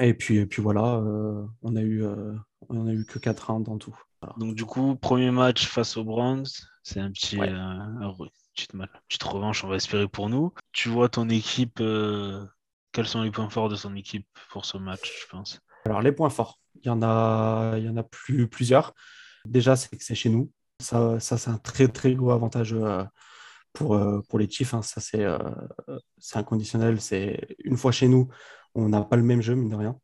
Et 0.00 0.14
puis, 0.14 0.46
puis 0.46 0.62
voilà, 0.62 0.96
euh, 0.96 1.44
on 1.62 1.76
a 1.76 1.82
eu, 1.82 2.02
euh, 2.02 2.34
on 2.70 2.86
a 2.86 2.92
eu 2.92 3.04
que 3.04 3.18
4 3.18 3.52
rounds 3.52 3.70
en 3.70 3.76
tout. 3.76 3.96
Donc 4.38 4.54
du 4.54 4.64
coup, 4.64 4.96
premier 4.96 5.30
match 5.30 5.66
face 5.66 5.96
aux 5.96 6.04
Browns, 6.04 6.46
c'est 6.82 7.00
un 7.00 7.10
petit, 7.10 7.38
euh, 7.38 7.46
un, 7.46 8.14
petite, 8.54 8.72
petite, 9.08 9.22
revanche, 9.22 9.62
on 9.62 9.68
va 9.68 9.76
espérer 9.76 10.08
pour 10.08 10.30
nous. 10.30 10.52
Tu 10.72 10.88
vois 10.88 11.10
ton 11.10 11.28
équipe, 11.28 11.82
quels 12.92 13.06
sont 13.06 13.22
les 13.22 13.30
points 13.30 13.50
forts 13.50 13.68
de 13.68 13.76
son 13.76 13.94
équipe 13.94 14.26
pour 14.50 14.64
ce 14.64 14.78
match, 14.78 15.22
je 15.22 15.26
pense 15.28 15.60
Alors 15.84 16.00
les 16.00 16.12
points 16.12 16.30
forts, 16.30 16.58
il 16.82 16.86
y 16.86 16.90
en 16.90 17.02
a, 17.02 17.74
il 17.76 17.84
y 17.84 17.88
en 17.88 17.96
a 17.96 18.02
plus, 18.02 18.48
plusieurs. 18.48 18.94
Déjà, 19.44 19.76
c'est 19.76 19.96
que 19.96 20.04
c'est 20.04 20.14
chez 20.14 20.30
nous. 20.30 20.50
Ça, 20.80 21.20
ça 21.20 21.36
c'est 21.36 21.50
un 21.50 21.58
très 21.58 21.88
très 21.88 22.14
gros 22.14 22.30
avantage 22.30 22.74
pour, 23.74 23.98
pour 24.28 24.38
les 24.38 24.50
Chiefs. 24.50 24.74
Hein. 24.74 24.82
Ça, 24.82 25.00
c'est 25.00 25.26
c'est 26.18 26.38
inconditionnel. 26.38 27.00
C'est 27.00 27.56
une 27.64 27.78
fois 27.78 27.92
chez 27.92 28.08
nous, 28.08 28.28
on 28.74 28.88
n'a 28.88 29.02
pas 29.02 29.16
le 29.16 29.22
même 29.22 29.42
jeu, 29.42 29.54
mine 29.54 29.68
de 29.68 29.76
rien. 29.76 29.98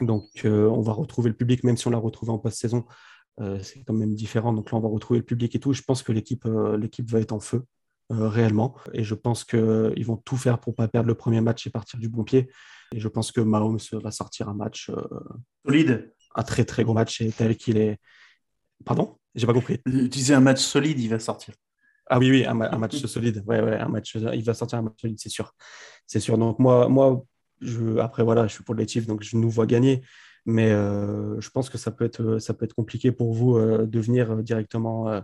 Donc, 0.00 0.24
on 0.44 0.80
va 0.80 0.92
retrouver 0.92 1.30
le 1.30 1.36
public, 1.36 1.64
même 1.64 1.76
si 1.76 1.86
on 1.86 1.90
l'a 1.90 1.98
retrouvé 1.98 2.32
en 2.32 2.38
post-saison. 2.38 2.84
c'est 3.38 3.84
quand 3.84 3.94
même 3.94 4.14
différent. 4.14 4.52
Donc 4.52 4.70
là, 4.70 4.78
on 4.78 4.80
va 4.80 4.88
retrouver 4.88 5.20
le 5.20 5.24
public 5.24 5.54
et 5.54 5.60
tout. 5.60 5.72
Je 5.72 5.82
pense 5.82 6.02
que 6.02 6.12
l'équipe 6.12 6.46
l'équipe 6.78 7.08
va 7.10 7.20
être 7.20 7.32
en 7.32 7.40
feu. 7.40 7.64
réellement. 8.10 8.76
Et 8.92 9.04
je 9.04 9.14
pense 9.14 9.44
qu'ils 9.44 10.04
vont 10.04 10.16
tout 10.16 10.36
faire 10.36 10.58
pour 10.58 10.72
ne 10.72 10.76
pas 10.76 10.88
perdre 10.88 11.08
le 11.08 11.14
premier 11.14 11.40
match 11.40 11.66
et 11.66 11.70
partir 11.70 11.98
du 11.98 12.08
bon 12.08 12.24
pied. 12.24 12.50
Et 12.92 13.00
je 13.00 13.08
pense 13.08 13.32
que 13.32 13.40
Mahomes 13.40 13.78
va 13.92 14.10
sortir 14.10 14.48
un 14.48 14.54
match 14.54 14.90
solide. 15.64 16.12
Un 16.34 16.42
très 16.42 16.64
très 16.64 16.82
gros 16.82 16.94
match 16.94 17.20
et 17.20 17.30
tel 17.30 17.56
qu'il 17.56 17.76
est. 17.76 17.98
Pardon? 18.84 19.18
J'ai 19.34 19.46
pas 19.46 19.52
compris. 19.52 19.80
Tu 19.84 20.08
disais 20.08 20.34
un 20.34 20.40
match 20.40 20.60
solide, 20.60 20.98
il 21.00 21.08
va 21.08 21.18
sortir. 21.18 21.54
Ah 22.06 22.18
oui, 22.18 22.30
oui, 22.30 22.44
un, 22.44 22.54
match 22.54 23.04
solide. 23.06 23.42
Ouais, 23.46 23.60
ouais, 23.62 23.78
un 23.78 23.88
match, 23.88 24.14
il 24.14 24.44
va 24.44 24.54
sortir 24.54 24.78
un 24.78 24.82
match 24.82 25.00
solide, 25.00 25.18
c'est 25.18 25.30
sûr. 25.30 25.52
C'est 26.06 26.20
sûr. 26.20 26.36
Donc 26.36 26.58
moi, 26.58 26.88
moi 26.88 27.24
je, 27.64 27.98
après, 27.98 28.22
voilà, 28.22 28.46
je 28.46 28.54
suis 28.54 28.64
pour 28.64 28.74
les 28.74 28.86
Chiefs, 28.86 29.06
donc 29.06 29.22
je 29.22 29.36
nous 29.36 29.50
vois 29.50 29.66
gagner. 29.66 30.02
Mais 30.46 30.70
euh, 30.70 31.40
je 31.40 31.50
pense 31.50 31.70
que 31.70 31.78
ça 31.78 31.90
peut 31.90 32.04
être, 32.04 32.38
ça 32.38 32.54
peut 32.54 32.64
être 32.64 32.74
compliqué 32.74 33.12
pour 33.12 33.32
vous 33.32 33.56
euh, 33.56 33.86
de 33.86 34.00
venir 34.00 34.36
directement 34.42 35.08
euh, 35.08 35.20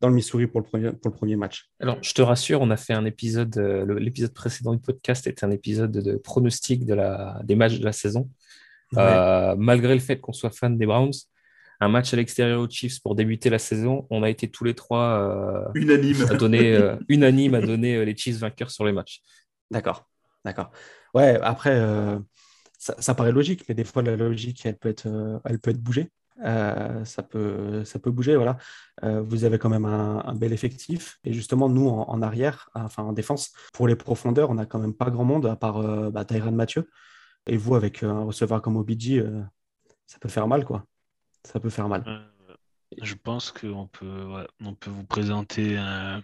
dans 0.00 0.08
le 0.08 0.14
Missouri 0.14 0.46
pour 0.46 0.60
le, 0.60 0.66
premier, 0.66 0.92
pour 0.92 1.10
le 1.10 1.16
premier 1.16 1.36
match. 1.36 1.70
Alors, 1.78 1.98
je 2.00 2.12
te 2.14 2.22
rassure, 2.22 2.60
on 2.60 2.70
a 2.70 2.76
fait 2.76 2.94
un 2.94 3.04
épisode, 3.04 3.56
l'épisode 3.98 4.32
précédent 4.32 4.72
du 4.72 4.80
podcast 4.80 5.26
était 5.26 5.44
un 5.44 5.50
épisode 5.50 5.92
de 5.92 6.16
pronostic 6.16 6.86
de 6.86 6.94
la, 6.94 7.40
des 7.44 7.54
matchs 7.54 7.78
de 7.78 7.84
la 7.84 7.92
saison. 7.92 8.28
malgré 8.92 9.94
le 9.94 10.00
fait 10.00 10.18
qu'on 10.18 10.32
soit 10.32 10.50
fan 10.50 10.76
des 10.76 10.86
Browns, 10.86 11.12
un 11.80 11.88
match 11.88 12.12
à 12.14 12.16
l'extérieur 12.16 12.60
aux 12.60 12.68
Chiefs 12.68 13.00
pour 13.00 13.14
débuter 13.14 13.50
la 13.50 13.58
saison, 13.58 14.06
on 14.10 14.22
a 14.22 14.30
été 14.30 14.48
tous 14.48 14.64
les 14.64 14.74
trois 14.74 15.70
unanime 15.74 16.26
à 16.28 16.34
donner, 16.34 16.94
unanime 17.08 17.54
à 17.54 17.60
donner 17.60 18.04
les 18.04 18.16
Chiefs 18.16 18.38
vainqueurs 18.38 18.70
sur 18.70 18.84
les 18.84 18.92
matchs. 18.92 19.20
D'accord, 19.70 20.08
d'accord. 20.44 20.70
Ouais, 21.14 21.38
après, 21.42 21.78
euh, 21.78 22.18
ça, 22.78 23.14
paraît 23.14 23.32
logique, 23.32 23.64
mais 23.68 23.74
des 23.74 23.84
fois, 23.84 24.02
la 24.02 24.16
logique, 24.16 24.64
elle 24.66 24.76
peut 24.76 24.88
être, 24.88 25.06
euh, 25.06 25.38
elle 25.44 25.58
peut 25.58 25.70
être 25.70 25.82
bougée. 25.82 26.10
Euh, 26.44 27.04
ça, 27.04 27.22
peut, 27.22 27.84
ça 27.84 27.98
peut 27.98 28.10
bouger, 28.10 28.36
voilà. 28.36 28.56
vous 29.02 29.44
avez 29.44 29.58
quand 29.58 29.68
même 29.68 29.84
un, 29.84 30.34
bel 30.34 30.52
effectif. 30.52 31.18
Et 31.24 31.32
justement, 31.32 31.68
nous, 31.68 31.88
en, 31.88 32.22
arrière, 32.22 32.70
enfin 32.74 33.04
en 33.04 33.12
défense, 33.12 33.52
pour 33.72 33.86
les 33.86 33.96
profondeurs, 33.96 34.50
on 34.50 34.54
n'a 34.54 34.66
quand 34.66 34.78
même 34.78 34.94
pas 34.94 35.10
grand 35.10 35.24
monde, 35.24 35.46
à 35.46 35.56
part 35.56 36.10
bah, 36.10 36.24
Tyron 36.24 36.52
Mathieu. 36.52 36.88
Et 37.46 37.56
vous, 37.56 37.74
avec 37.74 38.02
un 38.02 38.22
receveur 38.22 38.62
comme 38.62 38.76
OBJ, 38.76 39.22
ça 40.06 40.18
peut 40.18 40.28
faire 40.28 40.48
mal, 40.48 40.64
quoi. 40.64 40.84
Ça 41.44 41.60
peut 41.60 41.70
faire 41.70 41.88
mal. 41.88 42.04
je 43.00 43.14
pense 43.14 43.52
qu'on 43.52 43.86
peut, 43.88 44.46
peut 44.80 44.90
vous 44.90 45.04
présenter 45.04 45.76
un 45.76 46.22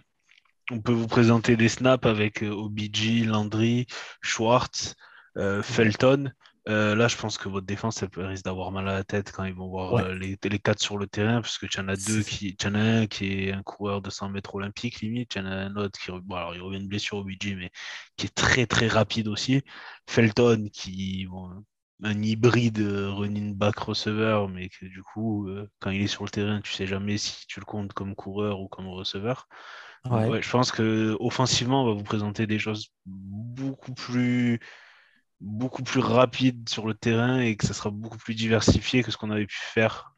on 0.71 0.81
peut 0.81 0.91
vous 0.91 1.07
présenter 1.07 1.57
des 1.57 1.69
snaps 1.69 2.05
avec 2.05 2.43
euh, 2.43 2.51
OBJ, 2.51 3.25
Landry, 3.25 3.87
Schwartz, 4.21 4.95
euh, 5.37 5.63
Felton. 5.63 6.31
Euh, 6.67 6.93
là, 6.93 7.07
je 7.07 7.17
pense 7.17 7.37
que 7.37 7.49
votre 7.49 7.65
défense 7.65 8.03
elle 8.03 8.25
risque 8.25 8.43
d'avoir 8.43 8.71
mal 8.71 8.87
à 8.87 8.93
la 8.93 9.03
tête 9.03 9.31
quand 9.31 9.43
ils 9.43 9.55
vont 9.55 9.69
voir 9.69 10.09
les, 10.09 10.37
les, 10.43 10.59
quatre 10.59 10.81
sur 10.81 10.97
le 10.97 11.07
terrain, 11.07 11.41
parce 11.41 11.57
que 11.57 11.65
tu 11.65 11.79
en 11.79 11.87
as 11.87 11.95
deux 11.95 12.21
qui, 12.21 12.55
en 12.65 12.75
as 12.75 12.79
un 12.79 13.07
qui 13.07 13.47
est 13.47 13.53
un 13.53 13.63
coureur 13.63 14.01
de 14.01 14.11
100 14.11 14.29
mètres 14.29 14.53
olympique 14.53 15.01
limite, 15.01 15.29
tu 15.29 15.39
en 15.39 15.45
as 15.45 15.55
un 15.55 15.75
autre 15.77 15.99
qui, 15.99 16.11
bon, 16.11 16.35
alors 16.35 16.53
il 16.53 16.61
revient 16.61 16.83
de 16.83 16.87
blessure 16.87 17.17
OBJ, 17.19 17.55
mais 17.57 17.71
qui 18.17 18.27
est 18.27 18.35
très 18.35 18.67
très 18.67 18.87
rapide 18.87 19.27
aussi. 19.29 19.63
Felton 20.07 20.67
qui, 20.71 21.25
bon, 21.25 21.63
un 22.03 22.21
hybride 22.21 22.79
running 22.79 23.55
back 23.55 23.79
receveur, 23.79 24.47
mais 24.47 24.69
que 24.69 24.85
du 24.85 25.01
coup, 25.01 25.49
quand 25.79 25.89
il 25.89 26.03
est 26.03 26.07
sur 26.07 26.23
le 26.23 26.29
terrain, 26.29 26.61
tu 26.61 26.73
sais 26.73 26.85
jamais 26.85 27.17
si 27.17 27.47
tu 27.47 27.59
le 27.59 27.65
comptes 27.65 27.93
comme 27.93 28.15
coureur 28.15 28.59
ou 28.59 28.67
comme 28.67 28.87
receveur 28.89 29.47
je 30.05 30.49
pense 30.49 30.71
que 30.71 31.15
offensivement, 31.19 31.83
on 31.83 31.87
va 31.87 31.93
vous 31.93 32.03
présenter 32.03 32.47
des 32.47 32.59
choses 32.59 32.91
beaucoup 33.05 33.93
plus 33.93 34.59
beaucoup 35.41 35.83
plus 35.83 36.01
rapides 36.01 36.67
sur 36.67 36.85
le 36.85 36.93
terrain 36.93 37.39
et 37.39 37.55
que 37.55 37.65
ça 37.65 37.73
sera 37.73 37.91
beaucoup 37.91 38.17
plus 38.17 38.35
diversifié 38.35 39.03
que 39.03 39.11
ce 39.11 39.17
qu'on 39.17 39.31
avait 39.31 39.45
pu 39.47 39.57
faire 39.57 40.13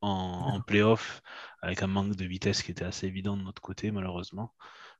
en, 0.00 0.08
en 0.54 0.60
playoff 0.60 1.20
avec 1.62 1.82
un 1.82 1.86
manque 1.86 2.16
de 2.16 2.24
vitesse 2.24 2.62
qui 2.62 2.72
était 2.72 2.84
assez 2.84 3.06
évident 3.06 3.36
de 3.36 3.42
notre 3.42 3.62
côté 3.62 3.90
malheureusement. 3.90 4.52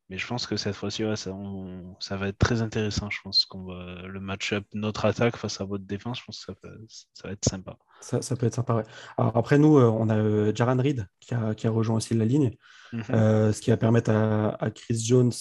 Mais 0.09 0.19
je 0.19 0.27
pense 0.27 0.47
que 0.47 0.57
cette 0.57 0.77
fois-ci, 0.77 1.03
ça, 1.17 2.17
va 2.17 2.29
être 2.29 2.39
très 2.39 2.63
intéressant. 2.63 3.11
Je 3.11 3.19
pense 3.25 3.45
qu'on 3.45 3.65
va 3.65 4.03
le 4.07 4.21
match-up, 4.21 4.65
notre 4.73 5.05
attaque 5.05 5.37
face 5.37 5.61
à 5.61 5.65
votre 5.65 5.85
défense, 5.85 6.21
je 6.21 6.25
pense 6.27 6.45
que 6.45 6.53
ça, 6.89 7.29
va 7.29 7.33
être 7.33 7.45
sympa. 7.45 7.77
Ça, 8.01 8.37
peut 8.37 8.47
être 8.47 8.55
sympa, 8.55 8.75
ouais. 8.75 8.85
Alors 9.19 9.37
après, 9.37 9.59
nous, 9.59 9.79
euh, 9.79 9.89
on 9.89 10.09
a 10.09 10.17
euh, 10.17 10.55
Jaran 10.55 10.77
Reed 10.77 11.09
qui 11.19 11.35
a, 11.35 11.71
rejoint 11.71 11.97
aussi 11.97 12.15
la 12.15 12.25
ligne, 12.25 12.55
mhm. 12.93 13.03
euh, 13.11 13.53
ce 13.53 13.61
qui 13.61 13.71
va 13.71 13.77
permettre 13.77 14.13
à, 14.13 14.71
Chris 14.71 15.03
Jones 15.05 15.33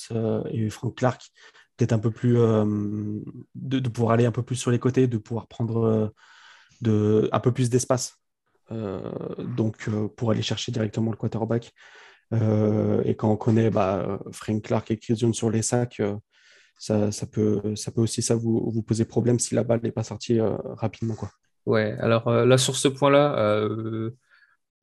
et 0.49 0.70
Frank 0.72 0.95
Clark 0.95 1.22
d'être 1.78 1.93
un 1.93 1.99
peu 1.99 2.09
plus. 2.09 2.34
De, 2.34 3.89
pouvoir 3.89 4.13
aller 4.13 4.26
un 4.26 4.32
peu 4.32 4.41
plus 4.41 4.55
sur 4.55 4.72
les 4.72 4.80
côtés, 4.80 5.05
de 5.07 5.18
pouvoir 5.18 5.47
prendre 5.47 6.11
de, 6.82 7.30
un 7.32 7.39
peu 7.39 7.51
plus 7.51 7.70
d'espace. 7.70 8.16
donc, 8.72 9.89
pour 10.16 10.32
aller 10.32 10.41
chercher 10.41 10.72
directement 10.72 11.11
le 11.11 11.18
quarterback. 11.18 11.72
Euh, 12.34 13.01
et 13.03 13.15
quand 13.15 13.32
on 13.32 13.38
connaît 13.38 13.69
bah, 13.69 14.19
Frank 14.32 14.61
Clark 14.63 14.89
et 14.91 14.97
Chris 14.97 15.15
Jones 15.17 15.34
sur 15.34 15.49
les 15.49 15.61
sacs, 15.61 15.99
euh, 15.99 16.15
ça, 16.78 17.11
ça, 17.11 17.26
peut, 17.26 17.76
ça 17.76 17.91
peut 17.91 18.01
aussi 18.01 18.21
ça 18.21 18.36
vous, 18.36 18.69
vous 18.71 18.84
poser 18.84 19.05
problème 19.05 19.39
si 19.39 19.55
la 19.55 19.63
balle 19.63 19.82
n'est 19.84 19.91
pas 19.91 20.03
sortie 20.03 20.39
euh, 20.39 20.55
rapidement. 20.63 21.15
Quoi. 21.15 21.30
Ouais, 21.65 21.95
alors 21.99 22.30
là, 22.30 22.57
sur 22.57 22.76
ce 22.76 22.88
point-là, 22.88 23.67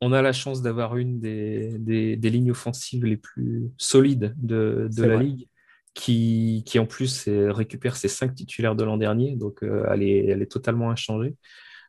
on 0.00 0.12
a 0.12 0.20
la 0.20 0.32
chance 0.32 0.62
d'avoir 0.62 0.96
une 0.96 1.20
des, 1.20 1.78
des, 1.78 2.16
des, 2.16 2.30
lignes 2.30 2.50
offensives 2.50 3.04
les 3.04 3.16
plus 3.16 3.70
solides 3.78 4.34
de, 4.36 4.88
de 4.92 5.04
la 5.04 5.16
ligue, 5.16 5.46
qui, 5.94 6.64
qui, 6.66 6.80
en 6.80 6.86
plus 6.86 7.28
récupère 7.28 7.94
ses 7.94 8.08
cinq 8.08 8.34
titulaires 8.34 8.74
de 8.74 8.82
l'an 8.82 8.96
dernier, 8.96 9.36
donc 9.36 9.62
elle, 9.62 10.02
est, 10.02 10.26
elle 10.26 10.42
est 10.42 10.50
totalement 10.50 10.90
inchangée. 10.90 11.36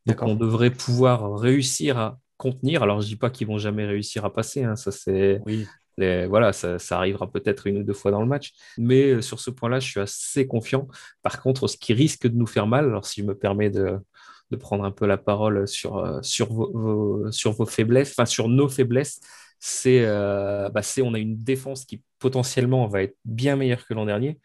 Donc 0.05 0.21
on 0.21 0.35
devrait 0.35 0.69
pouvoir 0.69 1.39
réussir 1.39 1.97
à 1.97 2.19
contenir. 2.43 2.83
Alors, 2.83 3.01
je 3.01 3.07
dis 3.07 3.15
pas 3.15 3.29
qu'ils 3.29 3.47
vont 3.47 3.57
jamais 3.57 3.85
réussir 3.85 4.25
à 4.25 4.33
passer. 4.33 4.63
Hein. 4.63 4.75
Ça, 4.75 4.91
c'est. 4.91 5.41
Oui. 5.45 5.65
voilà, 5.97 6.51
ça, 6.51 6.77
arrivera 6.91 7.31
peut-être 7.31 7.67
une 7.67 7.77
ou 7.77 7.83
deux 7.83 7.93
fois 7.93 8.11
dans 8.11 8.21
le 8.21 8.27
match. 8.27 8.51
Mais 8.77 9.13
euh, 9.13 9.21
sur 9.21 9.39
ce 9.39 9.49
point-là, 9.49 9.79
je 9.79 9.89
suis 9.89 9.99
assez 9.99 10.45
confiant. 10.45 10.87
Par 11.21 11.41
contre, 11.41 11.67
ce 11.67 11.77
qui 11.77 11.93
risque 11.93 12.27
de 12.27 12.35
nous 12.35 12.47
faire 12.47 12.67
mal, 12.67 12.85
alors 12.85 13.05
si 13.05 13.21
je 13.21 13.25
me 13.25 13.35
permets 13.35 13.69
de, 13.69 13.99
prendre 14.59 14.83
un 14.83 14.91
peu 14.91 15.07
la 15.07 15.17
parole 15.17 15.67
sur, 15.67 15.97
euh, 15.97 16.19
sur, 16.21 16.53
vos, 16.53 17.31
sur 17.31 17.53
vos 17.53 17.65
faiblesses, 17.65 18.11
enfin 18.11 18.27
sur 18.27 18.49
nos 18.49 18.69
faiblesses, 18.69 19.19
euh, 19.87 20.69
bah, 20.69 20.83
c'est 20.83 21.01
on 21.01 21.15
a 21.15 21.19
une 21.19 21.37
défense 21.37 21.85
qui 21.85 22.03
potentiellement 22.19 22.85
va 22.87 23.01
être 23.01 23.15
bien 23.25 23.55
meilleure 23.55 23.83
que 23.87 23.95
l'an 23.95 24.05
dernier. 24.05 24.39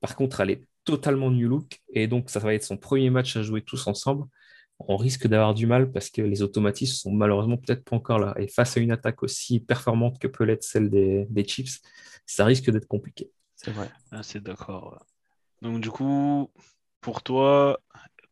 Par 0.00 0.14
contre, 0.14 0.40
elle 0.40 0.50
est 0.50 0.62
totalement 0.84 1.32
new 1.32 1.48
look 1.48 1.80
et 1.92 2.06
donc 2.06 2.30
ça 2.30 2.38
va 2.38 2.54
être 2.54 2.62
son 2.62 2.76
premier 2.76 3.10
match 3.10 3.36
à 3.36 3.42
jouer 3.42 3.62
tous 3.62 3.86
ensemble 3.88 4.26
on 4.78 4.96
risque 4.96 5.26
d'avoir 5.26 5.54
du 5.54 5.66
mal 5.66 5.92
parce 5.92 6.10
que 6.10 6.22
les 6.22 6.42
automatismes 6.42 6.94
sont 6.94 7.12
malheureusement 7.12 7.56
peut-être 7.56 7.84
pas 7.84 7.96
encore 7.96 8.18
là. 8.18 8.34
Et 8.38 8.48
face 8.48 8.76
à 8.76 8.80
une 8.80 8.90
attaque 8.90 9.22
aussi 9.22 9.60
performante 9.60 10.18
que 10.18 10.26
peut 10.26 10.44
l'être 10.44 10.64
celle 10.64 10.90
des, 10.90 11.26
des 11.30 11.46
Chiefs, 11.46 11.80
ça 12.26 12.44
risque 12.44 12.70
d'être 12.70 12.86
compliqué. 12.86 13.30
C'est 13.56 13.70
vrai. 13.70 13.90
Ah, 14.10 14.22
c'est 14.22 14.42
d'accord. 14.42 15.04
Donc 15.60 15.80
du 15.80 15.90
coup, 15.90 16.50
pour 17.00 17.22
toi, 17.22 17.78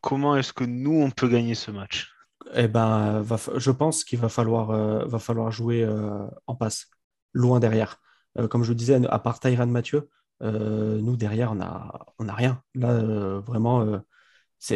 comment 0.01 0.36
est-ce 0.36 0.53
que 0.53 0.64
nous, 0.64 1.01
on 1.01 1.11
peut 1.11 1.28
gagner 1.28 1.55
ce 1.55 1.70
match? 1.70 2.12
Eh 2.55 2.68
ben, 2.68 3.22
je 3.57 3.70
pense 3.70 4.03
qu'il 4.03 4.18
va 4.18 4.28
falloir, 4.28 4.70
euh, 4.70 5.05
va 5.07 5.18
falloir 5.18 5.53
jouer 5.53 5.84
euh, 5.84 6.26
en 6.47 6.57
passe, 6.57 6.88
loin 7.32 7.61
derrière. 7.61 8.01
Euh, 8.38 8.49
comme 8.49 8.64
je 8.64 8.70
le 8.70 8.74
disais, 8.74 9.01
à 9.07 9.18
part 9.18 9.41
Tyran 9.41 9.66
Mathieu, 9.66 10.09
nous 10.43 11.16
derrière, 11.16 11.53
on 11.53 11.57
n'a 11.57 11.93
on 12.18 12.26
a 12.26 12.32
rien. 12.32 12.62
Là, 12.74 13.38
vraiment 13.41 14.01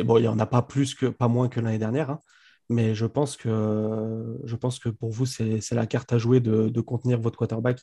bon, 0.05 0.18
il 0.18 0.22
n'y 0.22 0.28
en 0.28 0.39
a 0.39 0.47
pas 0.47 0.62
plus 0.62 0.95
que 0.95 1.07
pas 1.07 1.28
moins 1.28 1.49
que 1.49 1.61
l'année 1.61 1.78
dernière, 1.78 2.11
hein. 2.11 2.20
mais 2.68 2.95
je 2.95 3.07
pense 3.07 3.37
que 3.37 4.39
je 4.45 4.57
pense 4.57 4.78
que 4.78 4.89
pour 4.89 5.11
vous 5.11 5.26
c'est 5.26 5.72
la 5.72 5.87
carte 5.87 6.12
à 6.12 6.18
jouer 6.18 6.41
de, 6.41 6.80
contenir 6.80 7.20
votre 7.20 7.39
quarterback 7.39 7.80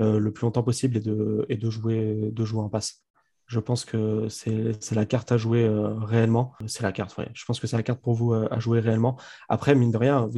euh, 0.00 0.18
le 0.18 0.32
plus 0.32 0.42
longtemps 0.42 0.62
possible 0.62 0.96
et 0.96 1.00
de, 1.00 1.46
et 1.48 1.56
de 1.56 1.70
jouer 1.70 2.30
de 2.32 2.44
jouer 2.44 2.60
en 2.60 2.68
passe. 2.68 3.04
Je 3.46 3.60
pense 3.60 3.86
que 3.86 4.28
c'est 4.28 4.92
la 4.92 5.06
carte 5.06 5.32
à 5.32 5.38
jouer 5.38 5.64
euh, 5.64 5.94
réellement. 5.94 6.52
C'est 6.66 6.82
la 6.82 6.92
carte, 6.92 7.18
Je 7.32 7.44
pense 7.46 7.58
que 7.58 7.66
c'est 7.66 7.78
la 7.78 7.82
carte 7.82 8.02
pour 8.02 8.12
vous 8.12 8.34
euh, 8.34 8.46
à 8.50 8.58
jouer 8.58 8.80
réellement. 8.80 9.18
Après, 9.48 9.74
mine 9.74 9.90
de 9.90 9.96
rien, 9.96 10.28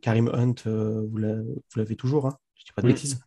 Karim 0.00 0.30
Hunt, 0.32 0.54
vous 0.64 1.16
l'avez 1.76 1.96
toujours, 1.96 2.26
hein 2.26 2.38
je 2.54 2.62
ne 2.62 2.66
dis 2.66 2.72
pas 2.76 2.82
de 2.82 2.86
bêtises. 2.86 3.20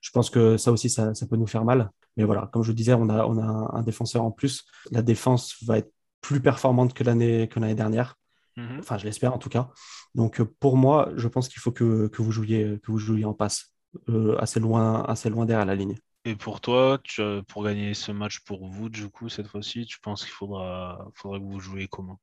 Je 0.00 0.10
pense 0.12 0.30
que 0.30 0.56
ça 0.56 0.72
aussi, 0.72 0.88
ça, 0.88 1.14
ça, 1.14 1.26
peut 1.26 1.36
nous 1.36 1.46
faire 1.46 1.64
mal. 1.64 1.90
Mais 2.16 2.24
voilà, 2.24 2.48
comme 2.52 2.62
je 2.62 2.72
disais, 2.72 2.94
on 2.94 3.08
a, 3.08 3.24
on 3.26 3.38
a 3.38 3.76
un 3.76 3.82
défenseur 3.82 4.22
en 4.22 4.30
plus. 4.30 4.64
La 4.90 5.02
défense 5.02 5.56
va 5.64 5.78
être 5.78 5.92
plus 6.20 6.40
performante 6.40 6.94
que 6.94 7.04
l'année 7.04 7.48
que 7.48 7.60
l'année 7.60 7.74
dernière. 7.74 8.16
Mhm. 8.56 8.78
Enfin, 8.80 8.98
je 8.98 9.04
l'espère 9.04 9.34
en 9.34 9.38
tout 9.38 9.48
cas. 9.48 9.70
Donc, 10.14 10.40
euh, 10.40 10.44
pour 10.60 10.76
moi, 10.76 11.10
je 11.16 11.28
pense 11.28 11.48
qu'il 11.48 11.60
faut 11.60 11.72
que, 11.72 12.08
que, 12.08 12.22
vous 12.22 12.32
jouiez, 12.32 12.78
que 12.82 12.90
vous 12.90 12.98
jouiez 12.98 13.24
en 13.24 13.34
passe, 13.34 13.72
euh, 14.08 14.36
assez 14.38 14.60
loin, 14.60 15.02
assez 15.04 15.30
loin 15.30 15.46
derrière 15.46 15.66
la 15.66 15.74
ligne. 15.74 15.96
Et 16.24 16.36
pour 16.36 16.60
toi, 16.60 16.98
tu, 17.02 17.22
pour 17.48 17.64
gagner 17.64 17.94
ce 17.94 18.12
match 18.12 18.40
pour 18.40 18.66
vous, 18.66 18.88
du 18.88 19.08
coup, 19.08 19.28
cette 19.28 19.46
fois-ci, 19.46 19.86
tu 19.86 20.00
penses 20.00 20.24
qu'il 20.24 20.32
faudra, 20.32 21.08
faudra 21.14 21.38
que 21.38 21.44
vous 21.44 21.60
jouiez 21.60 21.88
comment? 21.88 22.20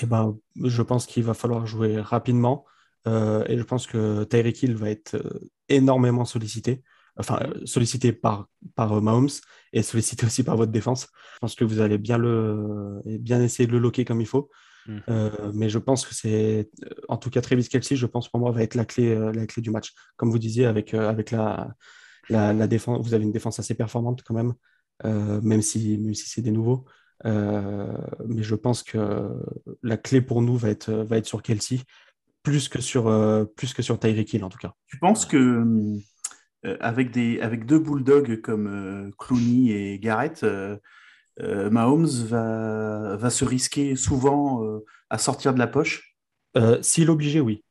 Eh 0.00 0.06
ben, 0.06 0.38
je 0.62 0.82
pense 0.82 1.06
qu'il 1.06 1.24
va 1.24 1.34
falloir 1.34 1.66
jouer 1.66 2.00
rapidement, 2.00 2.64
et 3.04 3.58
je 3.58 3.62
pense 3.64 3.88
que 3.88 4.22
Tyreek 4.22 4.62
Hill 4.62 4.76
va 4.76 4.90
être 4.90 5.40
énormément 5.68 6.24
sollicité 6.24 6.84
enfin 7.16 7.40
sollicité 7.64 8.12
par, 8.12 8.48
par 8.74 9.00
Mahomes 9.02 9.28
et 9.72 9.82
sollicité 9.82 10.26
aussi 10.26 10.42
par 10.42 10.56
votre 10.56 10.72
défense. 10.72 11.08
Je 11.34 11.38
pense 11.40 11.54
que 11.54 11.64
vous 11.64 11.80
allez 11.80 11.98
bien, 11.98 12.18
le, 12.18 13.00
bien 13.04 13.42
essayer 13.42 13.66
de 13.66 13.72
le 13.72 13.78
loquer 13.78 14.04
comme 14.04 14.20
il 14.20 14.26
faut. 14.26 14.50
Mhm. 14.88 15.52
mais 15.54 15.68
je 15.68 15.78
pense 15.78 16.04
que 16.04 16.12
c'est, 16.12 16.68
en 17.08 17.16
tout 17.16 17.30
cas, 17.30 17.40
Travis 17.40 17.68
Kelsey, 17.68 17.94
je 17.94 18.06
pense 18.06 18.28
pour 18.28 18.40
moi, 18.40 18.50
va 18.50 18.64
être 18.64 18.74
la 18.74 18.84
clé, 18.84 19.14
la 19.14 19.46
clé 19.46 19.62
du 19.62 19.70
match. 19.70 19.92
Comme 20.16 20.30
vous 20.30 20.40
disiez, 20.40 20.66
avec, 20.66 20.92
avec 20.92 21.30
la, 21.30 21.72
la, 22.28 22.66
défense, 22.66 23.00
vous 23.06 23.14
avez 23.14 23.22
une 23.22 23.30
défense 23.30 23.60
assez 23.60 23.74
performante 23.74 24.24
quand 24.24 24.34
même, 24.34 24.54
même 25.04 25.62
si, 25.62 25.98
même 25.98 26.14
si 26.14 26.28
c'est 26.28 26.42
des 26.42 26.50
nouveaux. 26.50 26.84
mais 27.24 28.42
je 28.42 28.54
pense 28.56 28.82
que 28.82 29.28
la 29.84 29.96
clé 29.96 30.20
pour 30.20 30.42
nous 30.42 30.56
va 30.56 30.70
être, 30.70 30.92
va 30.92 31.16
être 31.18 31.26
sur 31.26 31.42
Kelsey, 31.42 31.78
plus 32.42 32.68
que 32.68 32.80
sur, 32.80 33.04
plus 33.54 33.74
que 33.74 33.82
sur 33.82 34.00
Tyreek 34.00 34.32
Hill 34.32 34.42
en 34.42 34.48
tout 34.48 34.58
cas. 34.58 34.74
Tu 34.88 34.98
penses 34.98 35.26
que 35.26 35.36
euh, 35.36 35.96
avec, 36.80 37.10
des, 37.10 37.40
avec 37.40 37.66
deux 37.66 37.78
bulldogs 37.78 38.40
comme 38.40 38.66
euh, 38.66 39.10
Clooney 39.18 39.70
et 39.70 39.98
Garrett, 39.98 40.44
euh, 40.44 40.78
Mahomes 41.40 42.06
va, 42.06 43.16
va 43.16 43.30
se 43.30 43.44
risquer 43.44 43.96
souvent 43.96 44.62
à 45.10 45.18
sortir 45.18 45.54
de 45.54 45.58
la 45.58 45.66
poche? 45.66 46.16
S'il 46.82 47.04
est 47.04 47.10
obligé, 47.10 47.40
oui. 47.40 47.64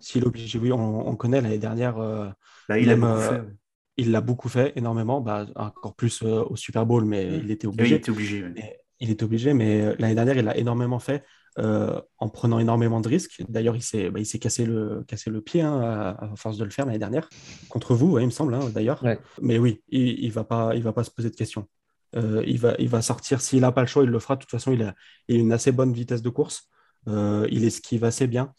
S'il 0.00 0.22
est 0.22 0.26
obligé, 0.26 0.58
oui. 0.58 0.70
On, 0.72 1.16
connaît 1.16 1.40
l'année 1.40 1.58
dernière. 1.58 1.96
Bah, 2.68 2.78
il, 2.78 2.90
a 2.90 3.44
il 3.96 4.10
l'a 4.10 4.20
beaucoup 4.20 4.48
fait 4.48 4.72
énormément, 4.76 5.20
bah, 5.20 5.46
encore 5.56 5.94
plus 5.94 6.22
au 6.22 6.54
Super 6.56 6.84
Bowl, 6.84 7.04
mais 7.04 7.24
mmh. 7.24 7.40
il 7.42 7.50
était 7.50 7.66
obligé. 7.66 7.94
il 7.94 7.96
était 7.96 8.10
obligé. 8.10 8.44
il 9.00 9.10
était 9.10 9.24
obligé, 9.24 9.54
mais 9.54 9.96
l'année 9.96 10.14
dernière, 10.14 10.36
il 10.36 10.44
l'a 10.44 10.56
énormément 10.56 10.98
fait. 10.98 11.24
Euh, 11.58 11.98
en 12.18 12.28
prenant 12.28 12.58
énormément 12.58 13.00
de 13.00 13.08
risques. 13.08 13.42
D'ailleurs, 13.48 13.76
il 13.76 13.82
s'est 13.82 14.10
bah, 14.10 14.20
cassé, 14.38 14.66
le, 14.66 15.04
cassé 15.08 15.30
le 15.30 15.40
pied 15.40 15.62
hein, 15.62 15.80
à, 15.80 16.32
force 16.36 16.58
de 16.58 16.64
le 16.64 16.70
faire 16.70 16.84
l'année 16.84 16.98
dernière, 16.98 17.30
contre 17.70 17.94
vous, 17.94 18.18
il 18.18 18.26
me 18.26 18.30
semble, 18.30 18.52
hein, 18.52 18.68
d'ailleurs. 18.74 19.02
Mais 19.40 19.56
oui, 19.56 19.82
il 19.88 20.26
ne 20.26 20.32
va, 20.32 20.44
pas, 20.44 20.78
va 20.78 20.92
pas 20.92 21.04
se 21.04 21.10
poser 21.10 21.30
de 21.30 21.36
questions. 21.36 21.66
Euh, 22.14 22.42
il, 22.46 22.58
va, 22.58 22.74
il 22.78 22.90
va 22.90 23.00
sortir, 23.00 23.40
s'il 23.40 23.60
n'a 23.60 23.72
pas 23.72 23.80
le 23.80 23.86
choix, 23.86 24.04
il 24.04 24.10
le 24.10 24.18
fera. 24.18 24.36
De 24.36 24.42
toute 24.42 24.50
façon, 24.50 24.70
il 24.72 24.82
a, 24.82 24.94
une 25.28 25.50
assez 25.50 25.72
bonne 25.72 25.94
vitesse 25.94 26.20
de 26.20 26.28
course. 26.28 26.68
Euh, 27.08 27.46
il 27.50 27.64
esquive 27.64 28.04
assez 28.04 28.26
bien. 28.26 28.52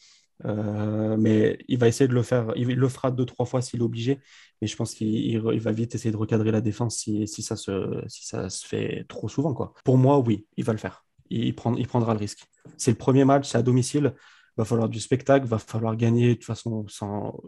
mais 0.44 1.60
il 1.68 1.78
va 1.78 1.88
essayer 1.88 2.08
de 2.08 2.16
le 2.16 2.24
faire. 2.24 2.52
Il 2.56 2.68
le 2.68 2.90
fera 2.90 3.12
deux, 3.12 3.26
trois 3.26 3.46
fois 3.46 3.62
s'il 3.62 3.82
est 3.82 3.84
obligé. 3.84 4.20
Mais 4.60 4.68
je 4.68 4.76
pense 4.76 4.96
qu'il 4.96 5.40
va 5.40 5.72
vite 5.72 5.94
essayer 5.94 6.12
de 6.12 6.18
recadrer 6.18 6.50
la 6.50 6.62
défense 6.62 6.98
si, 6.98 7.28
ça, 7.28 7.56
se, 7.56 8.04
si 8.08 8.26
ça 8.26 8.50
se 8.50 8.66
fait 8.66 9.06
trop 9.08 9.30
souvent. 9.30 9.54
Quoi. 9.54 9.76
Pour 9.84 10.00
moi, 10.00 10.18
oui, 10.18 10.48
il 10.58 10.64
va 10.64 10.74
le 10.74 10.80
faire 10.80 11.07
il, 11.30 11.56
prendra 11.56 12.14
le 12.14 12.20
risque. 12.20 12.48
C'est 12.78 12.92
le 12.92 12.98
premier 12.98 13.26
match, 13.26 13.50
c'est 13.50 13.58
à 13.58 13.62
domicile. 13.62 14.14
Il 14.16 14.62
va 14.62 14.66
falloir 14.66 14.90
du 14.90 15.00
spectacle, 15.00 15.46
il 15.46 15.50
va 15.50 15.60
falloir 15.60 15.96
gagner. 15.96 16.30
De 16.30 16.34
toute 16.34 16.46
façon, 16.46 16.86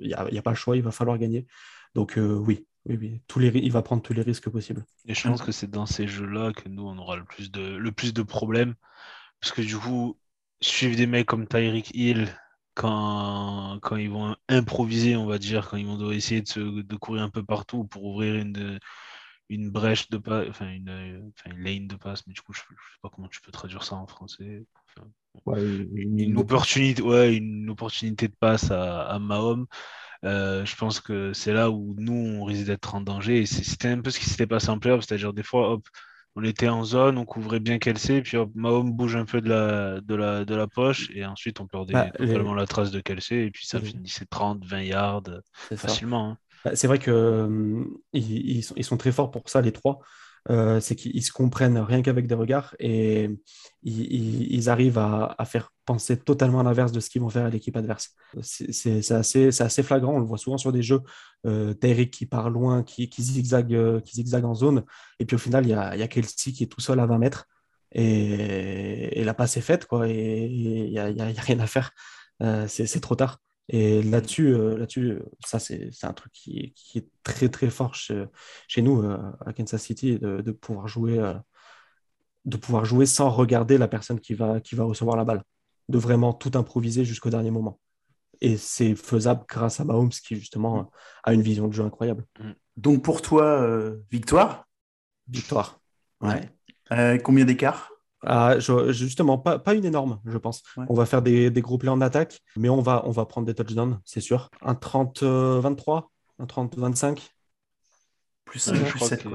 il 0.01 0.07
n'y 0.07 0.37
a, 0.37 0.41
pas 0.41 0.51
le 0.51 0.55
choix, 0.55 0.75
il 0.75 0.83
va 0.83 0.91
falloir 0.91 1.17
gagner. 1.17 1.47
Donc 1.95 2.17
euh, 2.17 2.35
oui, 2.35 2.67
oui. 2.85 3.21
Tous 3.27 3.39
les, 3.39 3.49
il 3.49 3.71
va 3.71 3.81
prendre 3.81 4.01
tous 4.01 4.13
les 4.13 4.21
risques 4.21 4.49
possibles. 4.49 4.85
Et 5.05 5.13
je 5.13 5.27
pense 5.27 5.41
que 5.41 5.51
c'est 5.51 5.69
dans 5.69 5.85
ces 5.85 6.07
jeux-là 6.07 6.53
que 6.53 6.69
nous, 6.69 6.83
on 6.83 6.97
aura 6.97 7.17
le 7.17 7.25
plus 7.25 7.51
de, 7.51 7.61
le 7.61 7.91
plus 7.91 8.13
de 8.13 8.21
problèmes. 8.21 8.75
Parce 9.41 9.53
que 9.53 9.61
du 9.61 9.77
coup, 9.77 10.17
suivre 10.61 10.95
des 10.95 11.07
mecs 11.07 11.27
comme 11.27 11.47
Tyreek 11.47 11.91
Hill, 11.95 12.27
quand, 12.75 13.79
quand 13.81 13.95
ils 13.97 14.09
vont 14.09 14.35
improviser, 14.47 15.15
on 15.15 15.25
va 15.25 15.37
dire, 15.37 15.67
quand 15.69 15.77
ils 15.77 15.85
vont 15.85 16.11
essayer 16.11 16.41
de 16.41 16.95
courir 16.95 17.23
un 17.23 17.29
peu 17.29 17.43
partout 17.43 17.83
pour 17.85 18.05
ouvrir 18.05 18.35
une, 18.35 18.79
une 19.49 19.71
brèche 19.71 20.09
de 20.09 20.17
passe, 20.17 20.47
enfin 20.49 20.69
une, 20.69 21.31
lane 21.57 21.87
de 21.87 21.95
passe, 21.95 22.25
mais 22.27 22.33
du 22.33 22.41
coup, 22.41 22.53
je, 22.53 22.61
ne 22.61 22.75
sais 22.75 22.99
pas 23.01 23.09
comment 23.09 23.27
tu 23.27 23.41
peux 23.41 23.51
traduire 23.51 23.83
ça 23.83 23.95
en 23.95 24.07
français. 24.07 24.63
une, 25.57 26.37
opportunité, 26.37 27.01
ouais, 27.01 27.35
une 27.35 27.69
opportunité 27.69 28.27
de 28.27 28.35
passe 28.39 28.71
à, 28.71 29.03
à 29.03 29.19
Mahomes. 29.19 29.65
Euh, 30.25 30.65
je 30.65 30.75
pense 30.75 30.99
que 30.99 31.33
c'est 31.33 31.53
là 31.53 31.71
où 31.71 31.95
nous, 31.97 32.13
on 32.13 32.43
risque 32.43 32.65
d'être 32.65 32.93
en 32.95 33.01
danger. 33.01 33.39
Et 33.39 33.45
c'était 33.45 33.87
un 33.87 34.01
peu 34.01 34.11
ce 34.11 34.19
qui 34.19 34.29
s'était 34.29 34.47
passé 34.47 34.69
en 34.69 34.79
playoff, 34.79 35.05
c'est-à-dire 35.05 35.33
des 35.33 35.43
fois, 35.43 35.71
hop, 35.71 35.87
on 36.35 36.43
était 36.43 36.69
en 36.69 36.83
zone, 36.83 37.17
on 37.17 37.25
couvrait 37.25 37.59
bien 37.59 37.79
Kelsey, 37.79 38.21
puis 38.21 38.37
hop, 38.37 38.51
Mahomes 38.53 38.91
bouge 38.91 39.15
un 39.15 39.25
peu 39.25 39.41
de 39.41 39.49
la, 39.49 40.01
de 40.01 40.15
la, 40.15 40.45
de 40.45 40.55
la 40.55 40.67
poche, 40.67 41.09
et 41.13 41.25
ensuite 41.25 41.59
on 41.59 41.67
perdait 41.67 41.93
bah, 41.93 42.11
totalement 42.11 42.53
la 42.53 42.67
trace 42.67 42.91
de 42.91 42.99
Kelsey, 42.99 43.45
et 43.45 43.51
puis 43.51 43.65
ça 43.65 43.79
finissait 43.79 44.25
30, 44.25 44.63
20 44.65 44.81
yards 44.81 45.23
facilement. 45.75 46.31
Hein. 46.31 46.37
Bah, 46.65 46.71
c'est 46.75 46.87
vrai 46.87 46.99
qu'ils 46.99 47.85
ils, 48.13 48.63
sont, 48.83 48.97
très 48.97 49.11
forts 49.11 49.31
pour 49.31 49.47
ça, 49.49 49.61
les 49.61 49.71
trois. 49.71 49.99
Euh, 50.49 50.79
c'est 50.79 50.95
qu'ils 50.95 51.23
se 51.23 51.33
comprennent 51.33 51.77
rien 51.77 52.01
qu'avec 52.01 52.25
des 52.25 52.33
regards 52.33 52.73
et 52.79 53.29
ils, 53.83 54.69
arrivent 54.69 54.97
à, 54.97 55.35
faire 55.45 55.71
penser 55.85 56.17
totalement 56.17 56.61
à 56.61 56.63
l'inverse 56.63 56.91
de 56.91 56.99
ce 57.01 57.09
qu'ils 57.09 57.21
vont 57.21 57.29
faire 57.29 57.45
à 57.45 57.49
l'équipe 57.49 57.75
adverse. 57.75 58.15
C'est 58.41 59.11
assez, 59.11 59.83
flagrant, 59.83 60.15
on 60.15 60.19
le 60.19 60.25
voit 60.25 60.37
souvent 60.37 60.57
sur 60.57 60.71
des 60.71 60.81
jeux. 60.81 61.01
Euh, 61.45 61.73
qui 62.05 62.25
part 62.25 62.49
loin, 62.49 62.83
qui, 62.83 63.09
qui, 63.09 63.21
zigzague, 63.21 63.73
euh, 63.73 64.01
qui 64.01 64.35
en 64.35 64.55
zone, 64.55 64.83
et 65.19 65.25
puis 65.25 65.35
au 65.35 65.39
final, 65.39 65.65
il 65.65 65.69
y 65.69 65.73
a, 65.73 65.95
y 65.95 66.07
Kelsey 66.09 66.51
qui 66.51 66.63
est 66.63 66.67
tout 66.67 66.81
seul 66.81 66.99
à 66.99 67.05
20 67.05 67.17
mètres 67.17 67.45
et, 67.91 69.23
la 69.23 69.33
passe 69.33 69.57
est 69.57 69.61
faite, 69.61 69.85
quoi, 69.85 70.07
et 70.07 70.45
il 70.45 70.89
n'y 70.91 70.99
a, 70.99 71.05
a, 71.05 71.41
rien 71.41 71.59
à 71.59 71.67
faire. 71.67 71.91
Euh, 72.41 72.65
c'est 72.67 72.99
trop 73.01 73.15
tard. 73.15 73.39
Et 73.71 74.01
là-dessus, 74.01 74.47
euh, 74.47 74.77
là-dessus, 74.77 75.19
ça 75.45 75.59
c'est 75.59 75.91
un 76.03 76.13
truc 76.13 76.31
qui, 76.33 76.73
est 76.95 77.07
très 77.23 77.49
très 77.49 77.69
fort 77.69 77.93
chez, 77.93 78.81
nous 78.81 79.03
euh, 79.03 79.17
à 79.45 79.53
Kansas 79.53 79.81
City, 79.81 80.17
de, 80.17 80.51
pouvoir 80.51 80.87
jouer, 80.87 81.19
euh, 81.19 81.35
de 82.45 82.57
pouvoir 82.57 82.83
jouer 82.85 83.05
sans 83.05 83.29
regarder 83.29 83.77
la 83.77 83.87
personne 83.87 84.19
qui 84.19 84.33
va, 84.33 84.59
qui 84.59 84.73
va 84.73 84.85
recevoir 84.85 85.15
la 85.15 85.23
balle, 85.23 85.43
de 85.87 85.99
vraiment 85.99 86.33
tout 86.33 86.51
improviser 86.55 87.05
jusqu'au 87.05 87.29
dernier 87.29 87.51
moment. 87.51 87.79
Et 88.41 88.57
c'est 88.57 88.95
faisable 88.95 89.45
grâce 89.47 89.79
à 89.79 89.85
Mahomes 89.85 90.09
qui 90.09 90.35
justement 90.35 90.89
a 91.23 91.33
une 91.33 91.41
vision 91.41 91.67
de 91.67 91.73
jeu 91.73 91.83
incroyable. 91.83 92.25
Mm. 92.39 92.51
Donc 92.77 93.03
pour 93.03 93.21
toi, 93.21 93.67
victoire? 94.09 94.65
Victoire. 95.27 95.79
Ouais. 96.21 97.19
combien 97.19 97.45
d'écart? 97.45 97.91
Ah, 98.25 98.59
justement, 98.59 99.37
pas, 99.37 99.59
pas, 99.59 99.75
une 99.75 99.85
énorme, 99.85 100.19
je 100.25 100.37
pense. 100.37 100.63
On 100.89 100.93
va 100.93 101.05
faire 101.05 101.21
des, 101.21 101.49
des, 101.49 101.61
gros 101.61 101.77
plays 101.77 101.89
en 101.89 102.01
attaque, 102.01 102.41
mais 102.57 102.69
on 102.69 102.81
va, 102.81 103.03
on 103.05 103.11
va 103.11 103.25
prendre 103.25 103.47
des 103.47 103.53
touchdowns, 103.53 103.99
c'est 104.03 104.21
sûr. 104.21 104.49
Un 104.61 104.73
30-23, 104.73 106.07
un 106.39 106.45
30-25. 106.45 107.29
Plus 108.45 108.59
5, 108.59 108.83
plus 108.83 108.99
7. 108.99 109.25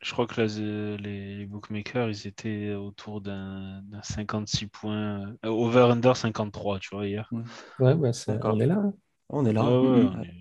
je 0.00 0.12
crois 0.12 0.26
que 0.26 0.40
les, 0.40 1.46
bookmakers, 1.46 2.10
ils 2.10 2.26
étaient 2.26 2.74
autour 2.74 3.20
d'un 3.20 3.82
56 4.02 4.66
points. 4.66 5.22
Euh, 5.44 5.48
over-under 5.48 6.14
53, 6.14 6.80
tu 6.80 6.94
vois, 6.94 7.06
hier. 7.06 7.30
Ouais, 7.78 7.94
ouais 7.94 8.10
on 8.42 8.60
est 8.60 8.66
là. 8.66 8.74
Hein. 8.74 8.92
On 9.30 9.46
est 9.46 9.52
là. 9.54 9.62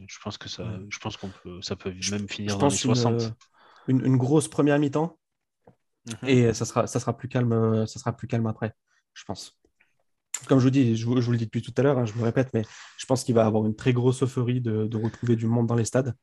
je 0.08 0.18
pense 0.22 0.38
que 0.38 0.50
ça, 0.50 0.66
je 0.90 1.00
pense 1.00 1.16
qu'on 1.16 1.30
peut, 1.30 1.62
ça 1.62 1.78
peut 1.78 1.94
même 2.12 2.28
finir 2.28 2.58
dans 2.58 2.68
les 2.68 2.76
60. 2.76 3.34
Une, 3.88 4.06
une, 4.06 4.18
grosse 4.18 4.48
première 4.48 4.78
mi-temps 4.78 5.18
Mhm. 6.08 6.30
Et 6.30 6.54
ça 6.54 6.66
sera, 6.66 6.88
ça, 6.88 7.00
sera 7.00 7.16
plus 7.16 7.28
calme, 7.28 7.86
ça 7.88 8.00
sera 8.00 8.16
plus 8.16 8.28
calme 8.28 8.48
après, 8.48 8.74
je 9.14 9.24
pense. 9.24 9.58
Comme 10.48 10.60
je 10.60 10.64
vous 10.64 10.72
dis, 10.72 10.96
je 10.96 11.06
vous, 11.06 11.16
le 11.16 11.38
dis 11.38 11.46
depuis 11.46 11.62
tout 11.62 11.74
à 11.78 11.84
l'heure, 11.84 12.00
hein, 12.00 12.06
je 12.06 12.14
me 12.14 12.24
répète, 12.24 12.50
mais 12.54 12.64
je 12.98 13.06
pense 13.06 13.24
qu'il 13.24 13.36
va 13.36 13.46
avoir 13.46 13.66
une 13.66 13.76
très 13.76 13.94
grosse 13.94 14.24
euphorie 14.24 14.62
de, 14.62 14.90
retrouver 14.98 15.36
du 15.36 15.46
monde 15.46 15.68
dans 15.68 15.76
les 15.76 15.86
stades. 15.86 16.16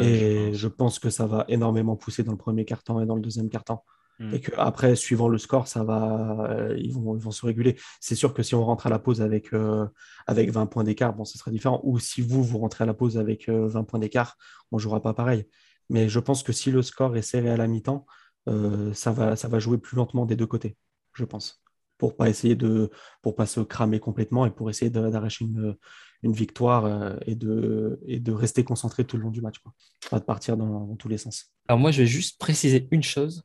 et 0.00 0.52
je 0.52 0.68
pense. 0.68 0.98
que 0.98 1.10
ça 1.10 1.26
va 1.26 1.44
énormément 1.48 1.96
pousser 1.96 2.22
dans 2.22 2.32
le 2.32 2.38
premier 2.38 2.64
quart-temps 2.64 3.00
et 3.00 3.06
dans 3.06 3.14
le 3.14 3.22
deuxième 3.22 3.48
quart-temps. 3.48 3.84
Mhm. 4.18 4.34
Et 4.34 4.40
qu'après, 4.40 4.96
suivant 4.96 5.28
le 5.28 5.38
score, 5.38 5.68
ça 5.68 5.84
va, 5.84 6.48
euh, 6.50 6.76
ils, 6.76 6.92
vont, 6.92 7.16
ils 7.16 7.22
vont 7.22 7.30
se 7.30 7.46
réguler. 7.46 7.76
C'est 8.00 8.14
sûr 8.14 8.34
que 8.34 8.42
si 8.42 8.54
on 8.54 8.64
rentre 8.64 8.86
à 8.86 8.90
la 8.90 8.98
pause 8.98 9.22
avec, 9.22 9.52
euh, 9.52 9.86
avec 10.26 10.50
20 10.50 10.66
points 10.66 10.84
d'écart, 10.84 11.14
bon, 11.14 11.24
ce 11.24 11.38
sera 11.38 11.50
différent. 11.50 11.80
Ou 11.84 11.98
si 11.98 12.20
vous, 12.20 12.42
vous 12.42 12.58
rentrez 12.58 12.84
à 12.84 12.86
la 12.86 12.94
pause 12.94 13.16
avec 13.16 13.48
20 13.48 13.80
euh, 13.80 13.82
points 13.84 14.00
d'écart, 14.00 14.36
on 14.72 14.76
ne 14.76 14.80
jouera 14.80 15.00
pas 15.00 15.14
pareil. 15.14 15.46
Mais 15.88 16.08
je 16.08 16.18
pense 16.20 16.42
que 16.42 16.52
si 16.52 16.70
le 16.70 16.82
score 16.82 17.16
est 17.16 17.22
serré 17.22 17.50
à 17.50 17.56
la 17.56 17.66
mi-temps, 17.66 18.06
euh, 18.48 18.92
ça, 18.94 19.12
va, 19.12 19.36
ça 19.36 19.48
va 19.48 19.58
jouer 19.58 19.78
plus 19.78 19.96
lentement 19.96 20.26
des 20.26 20.36
deux 20.36 20.46
côtés, 20.46 20.76
je 21.14 21.24
pense, 21.24 21.62
pour 21.98 22.16
pas 22.16 22.28
essayer 22.28 22.54
de, 22.54 22.90
pour 23.22 23.34
pas 23.36 23.46
se 23.46 23.60
cramer 23.60 24.00
complètement 24.00 24.46
et 24.46 24.50
pour 24.50 24.70
essayer 24.70 24.90
d'arracher 24.90 25.44
une, 25.44 25.76
une, 26.22 26.32
victoire 26.32 26.84
euh, 26.86 27.16
et, 27.26 27.34
de, 27.34 28.00
et 28.06 28.20
de 28.20 28.32
rester 28.32 28.64
concentré 28.64 29.04
tout 29.04 29.16
le 29.16 29.24
long 29.24 29.30
du 29.30 29.40
match, 29.40 29.58
quoi. 29.58 29.72
pas 30.10 30.18
de 30.18 30.24
partir 30.24 30.56
dans, 30.56 30.96
tous 30.96 31.08
les 31.08 31.18
sens. 31.18 31.52
Alors 31.68 31.78
moi, 31.78 31.90
je 31.90 32.02
vais 32.02 32.06
juste 32.06 32.38
préciser 32.38 32.88
une 32.90 33.02
chose. 33.02 33.44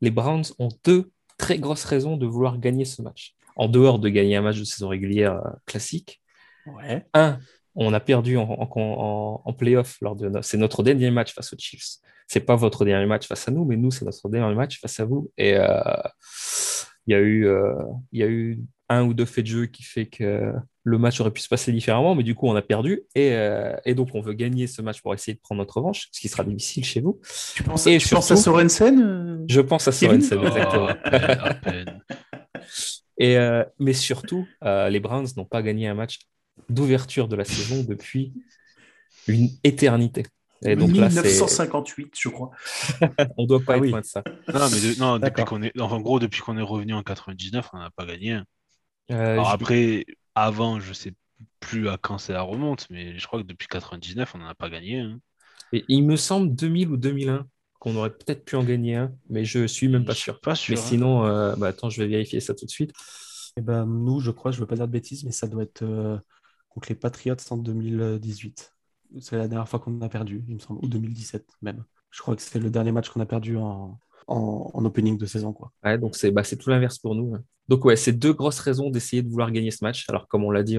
Les 0.00 0.10
Browns 0.10 0.44
ont 0.58 0.70
deux 0.84 1.12
très 1.38 1.58
grosses 1.58 1.84
raisons 1.84 2.16
de 2.16 2.26
vouloir 2.26 2.58
gagner 2.58 2.84
ce 2.84 3.02
match. 3.02 3.34
En 3.56 3.68
dehors 3.68 3.98
de 3.98 4.08
gagner 4.08 4.36
un 4.36 4.42
match 4.42 4.58
de 4.58 4.64
saison 4.64 4.88
régulière 4.88 5.34
euh, 5.34 5.50
classique. 5.66 6.20
Ouais. 6.66 7.06
Un, 7.14 7.38
on 7.82 7.92
a 7.92 8.00
perdu 8.00 8.36
en, 8.36 8.48
en, 8.48 9.42
en 9.44 9.52
playoff 9.52 9.96
lors 10.00 10.14
de 10.14 10.30
c'est 10.42 10.58
notre 10.58 10.82
dernier 10.82 11.10
match 11.10 11.32
face 11.32 11.52
aux 11.52 11.56
Chiefs 11.58 12.00
c'est 12.30 12.40
pas 12.40 12.54
votre 12.54 12.84
dernier 12.84 13.06
match 13.06 13.26
face 13.26 13.48
à 13.48 13.50
nous, 13.50 13.64
mais 13.64 13.76
nous, 13.76 13.90
c'est 13.90 14.04
notre 14.04 14.28
dernier 14.28 14.54
match 14.54 14.78
face 14.80 15.00
à 15.00 15.04
vous. 15.04 15.32
Et 15.36 15.56
euh, 15.56 15.74
il 17.08 17.12
y, 17.12 17.14
a 17.16 17.18
eu, 17.18 17.44
euh, 17.48 17.74
y 18.12 18.22
a 18.22 18.28
eu 18.28 18.60
un 18.88 19.02
ou 19.02 19.14
deux 19.14 19.24
faits 19.24 19.44
de 19.46 19.50
jeu 19.50 19.66
qui 19.66 19.82
fait 19.82 20.06
que 20.06 20.52
le 20.84 20.98
match 20.98 21.20
aurait 21.20 21.32
pu 21.32 21.40
se 21.40 21.48
passer 21.48 21.72
différemment, 21.72 22.14
mais 22.14 22.22
du 22.22 22.36
coup, 22.36 22.46
on 22.46 22.54
a 22.54 22.62
perdu. 22.62 23.02
Et, 23.16 23.32
euh, 23.32 23.74
donc, 23.96 24.10
on 24.14 24.20
veut 24.20 24.34
gagner 24.34 24.68
ce 24.68 24.80
match 24.80 25.02
pour 25.02 25.12
essayer 25.12 25.34
de 25.34 25.40
prendre 25.40 25.58
notre 25.58 25.78
revanche, 25.78 26.06
ce 26.12 26.20
qui 26.20 26.28
sera 26.28 26.44
difficile 26.44 26.84
chez 26.84 27.00
vous. 27.00 27.20
Tu 27.56 27.64
penses, 27.64 27.88
et 27.88 27.98
tu 27.98 28.08
penses 28.10 28.30
à 28.30 28.36
Sorensen 28.36 29.44
Je 29.48 29.60
pense 29.60 29.88
à 29.88 29.92
Sorensen, 29.92 30.38
oh, 30.40 30.46
exactement. 30.46 30.90
et, 33.18 33.38
mais 33.80 33.92
surtout, 33.92 34.46
les 34.62 35.00
Browns 35.00 35.26
n'ont 35.36 35.46
pas 35.46 35.62
gagné 35.62 35.88
un 35.88 35.94
match 35.94 36.20
d'ouverture 36.68 37.28
de 37.28 37.36
la 37.36 37.44
saison 37.44 37.82
depuis 37.82 38.32
une 39.26 39.48
éternité. 39.64 40.24
Et 40.62 40.76
donc 40.76 40.90
1958, 40.90 42.12
je 42.18 42.28
crois. 42.28 42.50
on 43.38 43.46
doit 43.46 43.60
pas 43.60 43.74
ah 43.74 43.76
être 43.78 43.86
loin 43.86 44.00
de 44.00 44.06
ça. 44.06 44.22
Non, 44.52 44.68
mais 44.70 44.94
non, 44.98 45.18
depuis 45.18 45.44
qu'on 45.44 45.62
est, 45.62 45.80
en 45.80 46.00
gros, 46.00 46.20
depuis 46.20 46.42
qu'on 46.42 46.58
est 46.58 46.62
revenu 46.62 46.92
en 46.92 47.02
99, 47.02 47.70
on 47.72 47.78
n'a 47.78 47.90
pas 47.90 48.04
gagné. 48.04 48.34
Euh, 49.10 49.32
Alors 49.32 49.50
après, 49.50 50.04
avant, 50.34 50.80
je 50.80 50.92
sais 50.92 51.14
plus 51.60 51.88
à 51.88 51.96
quand 51.96 52.18
ça 52.18 52.40
remonte, 52.42 52.86
mais 52.90 53.18
je 53.18 53.26
crois 53.26 53.40
que 53.40 53.46
depuis 53.46 53.68
99, 53.68 54.34
on 54.34 54.38
n'en 54.38 54.48
a 54.48 54.54
pas 54.54 54.68
gagné. 54.68 55.00
Hein. 55.00 55.18
Et 55.72 55.84
il 55.88 56.04
me 56.04 56.16
semble 56.16 56.54
2000 56.54 56.90
ou 56.90 56.96
2001 56.96 57.46
qu'on 57.78 57.96
aurait 57.96 58.10
peut-être 58.10 58.44
pu 58.44 58.56
en 58.56 58.64
gagner 58.64 58.96
un, 58.96 59.12
mais 59.30 59.46
je 59.46 59.66
suis 59.66 59.88
même 59.88 60.04
pas 60.04 60.14
sûr. 60.14 60.38
Pas 60.40 60.54
sûr. 60.54 60.74
Mais 60.74 60.80
hein. 60.80 60.84
sinon, 60.84 61.24
euh, 61.24 61.56
bah, 61.56 61.68
attends, 61.68 61.88
je 61.88 62.02
vais 62.02 62.08
vérifier 62.08 62.40
ça 62.40 62.54
tout 62.54 62.66
de 62.66 62.70
suite. 62.70 62.90
Et 62.90 63.60
eh 63.60 63.62
ben, 63.62 63.86
nous, 63.86 64.20
je 64.20 64.30
crois, 64.30 64.52
je 64.52 64.58
ne 64.58 64.60
veux 64.60 64.66
pas 64.66 64.76
dire 64.76 64.86
de 64.86 64.92
bêtises, 64.92 65.24
mais 65.24 65.32
ça 65.32 65.48
doit 65.48 65.62
être 65.62 65.82
euh, 65.82 66.18
contre 66.70 66.88
les 66.88 66.94
Patriots 66.94 67.36
en 67.50 67.56
2018. 67.58 68.74
C'est 69.20 69.36
la 69.36 69.48
dernière 69.48 69.68
fois 69.68 69.80
qu'on 69.80 70.00
a 70.00 70.08
perdu, 70.08 70.44
il 70.48 70.54
me 70.54 70.60
semble, 70.60 70.80
ou 70.82 70.88
2017 70.88 71.44
même. 71.62 71.84
Je 72.10 72.22
crois 72.22 72.34
que 72.34 72.42
c'est 72.42 72.58
le 72.58 72.70
dernier 72.70 72.92
match 72.92 73.10
qu'on 73.10 73.20
a 73.20 73.26
perdu 73.26 73.56
en, 73.56 73.98
en, 74.26 74.84
opening 74.84 75.18
de 75.18 75.26
saison. 75.26 75.52
Quoi. 75.52 75.72
Ouais, 75.84 75.98
donc 75.98 76.16
c'est 76.16 76.30
bah, 76.30 76.42
tout 76.42 76.70
l'inverse 76.70 76.98
pour 76.98 77.14
nous. 77.14 77.34
Hein. 77.34 77.42
Donc 77.68 77.84
ouais, 77.84 77.96
c'est 77.96 78.12
deux 78.12 78.32
grosses 78.32 78.60
raisons 78.60 78.90
d'essayer 78.90 79.22
de 79.22 79.28
vouloir 79.28 79.50
gagner 79.50 79.70
ce 79.70 79.84
match. 79.84 80.08
Alors 80.08 80.28
comme 80.28 80.44
on 80.44 80.50
l'a 80.50 80.62
dit, 80.62 80.78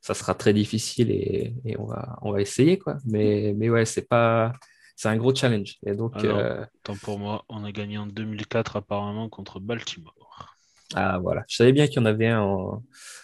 ça 0.00 0.14
sera 0.14 0.34
très 0.34 0.52
difficile 0.52 1.10
et, 1.10 1.54
on, 1.78 1.86
va, 1.86 2.18
on 2.22 2.32
va 2.32 2.40
essayer. 2.40 2.78
Quoi. 2.78 2.98
Mais, 3.04 3.54
mais 3.56 3.70
ouais, 3.70 3.84
c'est 3.84 4.08
pas... 4.08 4.52
C'est 4.94 5.08
un 5.08 5.16
gros 5.16 5.34
challenge. 5.34 5.78
Et 5.84 5.94
donc, 5.94 6.22
euh, 6.22 6.64
tant 6.82 6.94
pour 6.96 7.18
moi, 7.18 7.44
on 7.48 7.64
a 7.64 7.72
gagné 7.72 7.98
en 7.98 8.06
2004 8.06 8.76
apparemment 8.76 9.28
contre 9.28 9.58
Baltimore. 9.58 10.51
Ah 10.94 11.18
voilà, 11.18 11.44
je 11.48 11.56
savais 11.56 11.72
bien 11.72 11.86
qu'il 11.86 11.96
y 11.96 11.98
en 12.00 12.06
avait 12.06 12.28
un 12.28 12.82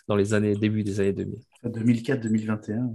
dans 0.08 0.16
les 0.16 0.34
années 0.34 0.54
début 0.54 0.84
des 0.84 1.00
années 1.00 1.12
2000. 1.12 1.38
2004-2021. 1.64 2.94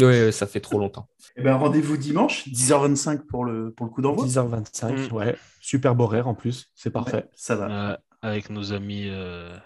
Oui, 0.00 0.32
ça 0.32 0.46
fait 0.46 0.60
trop 0.60 0.78
longtemps. 0.78 1.08
Eh 1.36 1.42
ben, 1.42 1.54
rendez-vous 1.56 1.96
dimanche, 1.96 2.48
10h25 2.48 3.26
pour 3.26 3.44
le, 3.44 3.72
pour 3.72 3.86
le 3.86 3.92
coup 3.92 4.02
d'envoi. 4.02 4.26
10h25, 4.26 5.10
mm. 5.10 5.12
ouais. 5.12 5.36
Super 5.60 5.94
beau 5.94 6.04
horaire 6.04 6.28
en 6.28 6.34
plus, 6.34 6.70
c'est 6.74 6.90
parfait. 6.90 7.28
ça 7.34 7.56
va. 7.56 7.92
Euh, 7.92 7.96
avec 8.22 8.50
nos 8.50 8.72
amis 8.72 9.06
euh, 9.08 9.56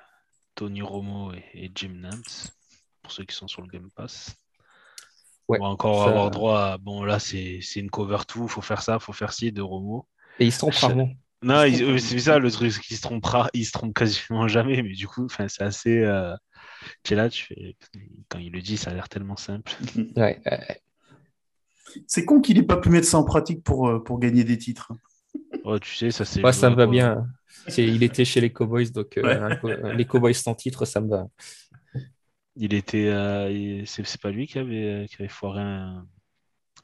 Tony 0.55 0.83
Romo 0.83 1.33
et, 1.55 1.71
Jim 1.75 1.95
Nance, 2.01 2.53
pour 3.03 3.13
ceux 3.13 3.25
qui 3.25 3.35
sont 3.35 3.49
sur 3.49 3.63
le 3.63 3.69
Game 3.69 3.89
Pass. 3.95 4.37
on 5.49 5.59
va 5.59 5.67
encore 5.67 6.09
avoir 6.09 6.31
droit 6.31 6.61
à. 6.61 6.79
Bon, 6.79 7.05
là, 7.05 7.19
c'est 7.19 7.61
une 7.77 7.91
cover 7.91 8.19
tout, 8.27 8.49
faut 8.49 8.63
faire 8.63 8.83
ça, 8.83 8.99
faut 8.99 9.13
faire 9.13 9.33
ci 9.33 9.53
de 9.53 9.63
Romo. 9.63 10.07
Et 10.39 10.47
ils 10.47 10.53
sont 10.53 10.71
rarement. 10.71 11.11
Non, 11.45 11.63
c'est 11.99 12.19
ça 12.19 12.39
le 12.39 12.51
truc, 12.51 12.73
qu'il 12.81 12.97
se 12.97 13.03
trompera, 13.03 13.51
il 13.53 13.67
se 13.67 13.73
trompe 13.73 13.95
quasiment 13.95 14.49
jamais, 14.49 14.83
mais 14.83 14.95
du 14.95 15.07
coup, 15.07 15.29
c'est 15.29 15.63
assez. 15.63 15.99
Euh, 15.99 16.35
tu 17.03 17.13
es 17.13 17.17
là, 17.17 17.29
tu 17.29 17.45
fais... 17.45 17.77
quand 18.31 18.39
il 18.39 18.51
le 18.51 18.63
dit, 18.63 18.79
ça 18.79 18.91
a 18.91 18.95
l'air 18.95 19.09
tellement 19.11 19.37
simple. 19.37 19.71
Ouais, 20.17 20.41
C'est 22.07 22.25
con 22.25 22.41
qu'il 22.41 22.57
n'ait 22.57 22.63
pas 22.63 22.79
pu 22.79 22.89
mettre 22.89 23.07
ça 23.07 23.19
en 23.19 23.25
pratique 23.25 23.63
pour, 23.63 23.89
euh, 23.89 24.03
pour 24.03 24.19
gagner 24.19 24.43
des 24.45 24.57
titres. 24.57 24.93
Oh, 25.65 25.79
tu 25.79 25.95
sais, 25.95 26.11
ça 26.11 26.25
c'est. 26.25 26.43
Ouais, 26.43 26.53
ça 26.53 26.71
me 26.71 26.77
va 26.77 26.87
bien. 26.87 27.27
Il 27.77 28.03
était 28.03 28.25
chez 28.25 28.41
les 28.41 28.53
Cowboys, 28.53 28.91
donc 28.91 29.19
euh, 29.19 29.93
les 29.95 30.07
Cowboys 30.07 30.35
sans 30.35 30.55
titre, 30.55 30.87
ça 30.87 31.03
me 31.03 31.09
va. 31.09 31.27
Il 32.57 32.73
était. 32.73 33.13
c'est 33.85 34.21
pas 34.21 34.31
lui 34.31 34.47
qui 34.47 34.59
avait, 34.59 35.07
qui 35.11 35.17
avait 35.19 35.29
foiré 35.29 35.61
un, 35.61 36.07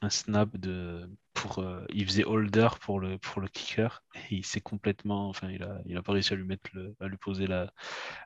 un 0.01 0.09
snap 0.09 0.57
de 0.57 1.07
pour 1.33 1.59
euh, 1.59 1.85
il 1.93 2.05
faisait 2.05 2.25
holder 2.25 2.67
pour 2.81 2.99
le 2.99 3.17
pour 3.17 3.41
le 3.41 3.47
kicker. 3.47 4.03
Et 4.29 4.35
il 4.35 4.45
s'est 4.45 4.61
complètement 4.61 5.29
enfin 5.29 5.49
il 5.49 5.63
a 5.63 5.79
il 5.85 5.95
a 5.95 6.01
pas 6.01 6.11
réussi 6.13 6.33
à 6.33 6.35
lui 6.35 6.43
mettre 6.43 6.69
le, 6.73 6.95
à 6.99 7.07
lui 7.07 7.17
poser 7.17 7.47
la, 7.47 7.71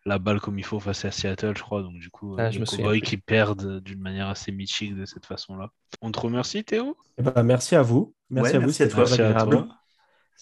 la 0.05 0.17
balle 0.17 0.39
comme 0.39 0.57
il 0.57 0.65
faut 0.65 0.79
face 0.79 1.05
à 1.05 1.11
Seattle 1.11 1.53
je 1.55 1.61
crois. 1.61 1.81
Donc 1.81 1.99
du 1.99 2.09
coup 2.09 2.35
ah, 2.39 2.49
les 2.49 2.63
Cowboys 2.63 3.01
qui 3.01 3.17
perdent 3.17 3.79
d'une 3.81 4.01
manière 4.01 4.27
assez 4.27 4.51
mythique 4.51 4.95
de 4.95 5.05
cette 5.05 5.25
façon 5.25 5.55
là 5.57 5.71
on 6.01 6.11
te 6.11 6.19
remercie 6.19 6.63
Théo. 6.63 6.97
Eh 7.17 7.23
ben, 7.23 7.43
merci 7.43 7.75
à 7.75 7.81
vous. 7.81 8.15
Merci 8.29 8.55
à 8.55 8.59
vous 8.59 8.71
c'est 8.71 8.87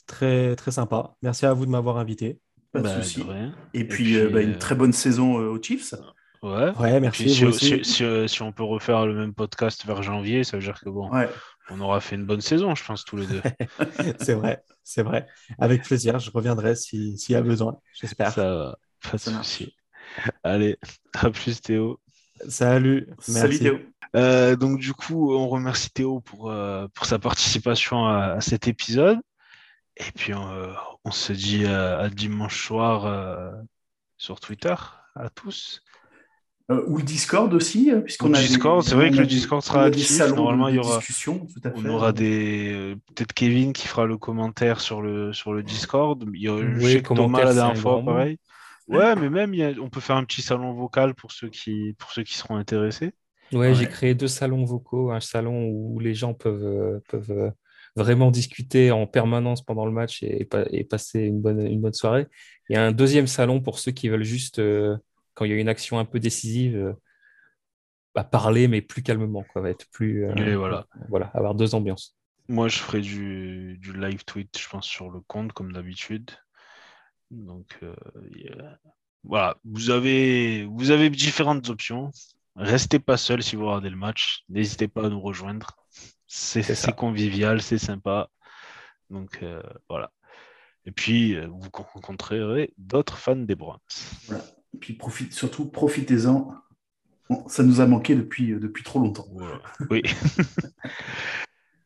très 0.08 0.56
très 0.56 0.72
sympa. 0.72 1.16
Merci 1.22 1.46
à 1.46 1.54
vous 1.54 1.66
de 1.66 1.72
m'avoir 1.72 1.98
invité. 1.98 2.40
Pas 2.72 2.80
de 2.80 2.86
bah, 2.86 3.02
souci. 3.02 3.24
et, 3.76 3.88
puis, 3.88 4.18
euh, 4.18 4.30
bah, 4.30 4.42
une 4.42 4.54
euh, 4.54 4.58
très 4.58 4.74
bonne 4.74 4.94
saison 4.94 5.36
aux 5.36 5.62
Chiefs 5.62 5.94
Ouais. 6.44 6.78
ouais 6.78 7.00
merci. 7.00 7.30
Si, 7.30 8.28
si, 8.28 8.42
on 8.42 8.52
peut 8.52 8.64
refaire 8.64 9.06
le 9.06 9.16
même 9.16 9.34
podcast 9.34 9.86
vers 9.86 10.04
janvier, 10.04 10.44
ça 10.44 10.58
veut 10.58 10.64
dire 10.64 10.80
que 10.80 10.90
bon, 10.90 11.10
on 11.70 11.80
aura 11.80 12.02
fait 12.02 12.18
une 12.18 12.26
bonne 12.26 12.42
saison, 12.42 12.76
je 12.76 12.84
pense, 12.84 13.06
tous 13.06 13.16
les 13.16 13.26
deux. 13.26 13.42
c'est 14.20 14.34
vrai, 14.34 14.62
c'est 14.84 15.04
vrai. 15.04 15.26
Avec 15.58 15.84
plaisir, 15.84 16.20
je 16.20 16.30
reviendrai 16.32 16.76
s'il 16.76 17.16
y 17.30 17.36
a 17.36 17.42
besoin, 17.42 17.78
j'espère. 17.94 18.34
Ça 18.34 18.54
va, 18.54 18.78
pas 19.02 19.18
de 19.18 19.22
souci. 19.22 19.74
Allez, 20.44 20.78
à 21.14 21.30
plus 21.30 21.62
Théo. 21.62 22.02
Salut. 22.50 23.08
Salut 23.20 23.60
Théo. 23.60 23.80
Euh, 24.16 24.58
donc 24.58 24.80
du 24.80 24.94
coup, 24.94 25.34
on 25.34 25.48
remercie 25.48 25.92
Théo 25.92 26.20
pour, 26.20 26.52
euh, 26.52 26.88
pour 26.94 27.06
sa 27.06 27.20
participation 27.20 28.06
à, 28.06 28.42
cet 28.42 28.68
épisode. 28.68 29.20
Et 29.96 30.12
puis 30.14 30.34
euh, 30.34 30.74
on 31.06 31.12
se 31.12 31.32
dit 31.32 31.66
à 31.66 32.10
dimanche 32.10 32.66
soir 32.66 33.54
sur 34.18 34.42
Twitter 34.42 34.76
à 35.16 35.30
tous. 35.30 35.82
Euh, 36.72 36.82
ou 36.88 36.98
le 36.98 37.04
Discord 37.04 37.54
aussi, 37.54 37.92
euh, 37.92 38.00
puisqu'on 38.00 38.34
a. 38.34 38.40
Discord, 38.40 38.84
c'est 38.84 38.96
vrai 38.96 39.12
que 39.12 39.18
le 39.18 39.26
Discord 39.26 39.62
sera 39.62 39.84
actif. 39.84 40.18
Normalement, 40.20 40.70
il 40.70 40.76
y 40.76 40.80
aura. 40.80 41.00
on 41.76 41.86
aura 41.86 42.14
des. 42.14 42.72
Euh, 42.72 42.96
peut-être 43.14 43.34
Kevin 43.34 43.74
qui 43.74 43.88
fera 43.88 44.06
le 44.06 44.18
commentaire 44.18 44.80
sur 44.80 45.02
le, 45.02 45.34
sur 45.34 45.54
le 45.54 45.62
Discord. 45.62 46.24
Il 46.34 46.42
y 46.42 46.48
a... 46.48 46.58
je 46.58 46.88
sais 46.88 47.02
que 47.02 47.14
Thomas 47.14 47.44
la 47.44 47.54
dernière 47.54 47.78
fois, 47.78 48.02
pareil. 48.04 48.38
Ouais, 48.88 49.16
mais 49.16 49.30
même, 49.30 49.54
on 49.82 49.90
peut 49.90 50.00
faire 50.00 50.16
un 50.16 50.24
petit 50.24 50.42
salon 50.42 50.74
vocal 50.74 51.16
pour 51.16 51.32
ceux 51.32 51.50
qui, 51.50 51.96
pour 51.98 52.12
ceux 52.12 52.24
qui 52.24 52.36
seront 52.36 52.56
intéressés. 52.56 53.12
Ouais, 53.52 53.76
j'ai 53.76 53.88
créé 53.88 54.16
deux 54.16 54.28
salons 54.28 54.64
vocaux. 54.64 55.12
Un 55.12 55.20
salon 55.20 55.68
où 55.68 56.00
les 56.00 56.14
gens 56.14 56.34
peuvent, 56.34 57.02
peuvent 57.10 57.52
vraiment 57.98 58.32
discuter 58.32 58.92
en 58.92 59.06
permanence 59.06 59.62
pendant 59.62 59.86
le 59.86 59.92
match 59.92 60.24
et, 60.24 60.48
et, 60.72 60.84
passer 60.86 61.20
une 61.20 61.42
bonne, 61.42 61.68
une 61.68 61.82
bonne 61.82 61.94
soirée. 61.94 62.28
Et 62.70 62.78
un 62.78 62.94
deuxième 62.94 63.28
salon 63.28 63.60
pour 63.60 63.80
ceux 63.80 63.92
qui 63.92 64.08
veulent 64.08 64.24
juste 64.24 64.62
quand 65.34 65.46
il 65.46 65.52
y 65.52 65.54
a 65.54 65.58
une 65.58 65.70
action 65.70 66.00
un 66.00 66.06
peu 66.06 66.20
décisive, 66.20 66.76
euh, 66.78 66.94
bah, 68.16 68.24
parler, 68.24 68.68
mais 68.68 68.82
plus 68.82 69.04
calmement, 69.04 69.44
quoi, 69.52 69.62
va 69.62 69.70
être 69.70 69.88
plus. 69.92 70.26
Euh, 70.26 70.58
voilà. 70.58 70.88
voilà, 71.10 71.28
avoir 71.34 71.56
deux 71.56 71.76
ambiances. 71.76 72.16
Moi, 72.48 72.68
je 72.68 72.80
ferai 72.80 73.02
du, 73.02 73.80
live 73.96 74.26
tweet, 74.26 74.58
je 74.58 74.68
pense, 74.68 74.86
sur 74.86 75.10
le 75.10 75.22
compte, 75.22 75.54
comme 75.54 75.72
d'habitude. 75.72 76.32
Donc, 77.32 77.80
euh, 77.82 77.96
voilà, 79.24 79.58
vous 79.64 79.90
avez, 79.90 80.66
vous 80.66 80.92
avez 80.92 81.10
différentes 81.10 81.70
options. 81.70 82.12
Restez 82.56 83.00
pas 83.00 83.18
seul 83.18 83.42
si 83.42 83.56
vous 83.56 83.66
regardez 83.66 83.90
le 83.90 83.96
match. 83.96 84.44
N'hésitez 84.50 84.88
pas 84.88 85.06
à 85.06 85.10
nous 85.10 85.22
rejoindre. 85.22 85.72
C'est 86.28 86.96
convivial, 86.96 87.62
c'est 87.62 87.80
sympa. 87.80 88.30
Donc, 89.10 89.44
voilà. 89.90 90.12
Et 90.86 90.92
puis, 90.92 91.40
vous 91.48 91.70
rencontrerez 91.74 92.74
d'autres 92.78 93.18
fans 93.18 93.36
des 93.36 93.56
Browns. 93.56 93.80
Voilà. 94.28 94.44
Et 94.74 94.78
puis 94.78 94.94
profite, 94.94 95.34
surtout, 95.34 95.66
profitez-en. 95.66 96.54
ça 97.48 97.64
nous 97.64 97.82
a 97.82 97.88
manqué 97.88 98.16
depuis, 98.16 98.52
euh, 98.52 98.60
depuis 98.60 98.84
trop 98.84 99.00
longtemps. 99.00 99.28
Oui. 99.90 100.02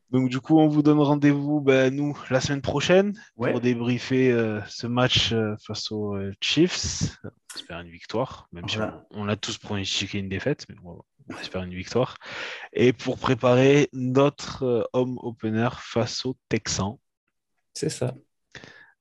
Donc 0.10 0.30
du 0.30 0.40
coup, 0.40 0.58
on 0.58 0.70
vous 0.70 0.84
donne 0.84 1.02
rendez-vous, 1.02 1.60
ben, 1.60 1.94
nous, 1.94 2.18
la 2.30 2.40
semaine 2.40 2.62
prochaine 2.62 3.14
pour 3.36 3.60
débriefer 3.60 4.32
euh, 4.32 4.62
ce 4.70 4.88
match 4.88 5.34
euh, 5.34 5.56
face 5.66 5.92
aux 5.92 6.18
Chiefs. 6.40 7.18
On 7.26 7.56
espère 7.58 7.82
une 7.82 7.90
victoire, 7.90 8.48
même 8.54 8.70
si 8.70 8.78
on, 9.12 9.28
a 9.28 9.36
tous 9.36 9.58
pronostiqué 9.58 10.20
une 10.20 10.30
défaite, 10.30 10.66
mais 10.70 10.76
on 10.86 11.38
espère 11.42 11.64
une 11.64 11.74
victoire. 11.74 12.16
Et 12.72 12.94
pour 12.94 13.18
préparer 13.18 13.90
notre 13.92 14.90
home 14.94 15.20
opener 15.22 15.70
face 15.78 16.26
aux 16.26 16.38
Texans. 16.48 16.98
C'est 17.74 17.90
ça. 17.90 18.16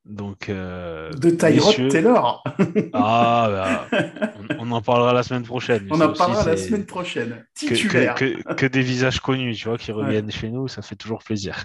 Donc, 0.07 0.49
euh, 0.49 1.11
de 1.15 1.31
Tyrod 1.31 1.89
Taylor. 1.89 2.45
ah, 2.93 3.87
bah, 3.91 4.09
on, 4.61 4.71
en 4.71 4.81
parlera 4.81 5.13
la 5.13 5.25
semaine 5.25 5.43
prochaine. 5.43 5.89
On 5.91 6.01
en 6.01 6.13
parlera 6.13 6.45
la 6.45 6.57
semaine 6.57 6.87
prochaine. 6.87 7.45
Titulaire. 7.55 8.15
Que, 8.15 8.67
des 8.67 8.83
visages 8.83 9.21
connus, 9.21 9.57
tu 9.57 9.69
vois, 9.69 9.79
qui 9.79 9.91
reviennent 9.91 10.31
chez 10.31 10.51
nous, 10.51 10.69
ça 10.69 10.83
fait 10.83 10.95
toujours 10.95 11.25
plaisir. 11.25 11.65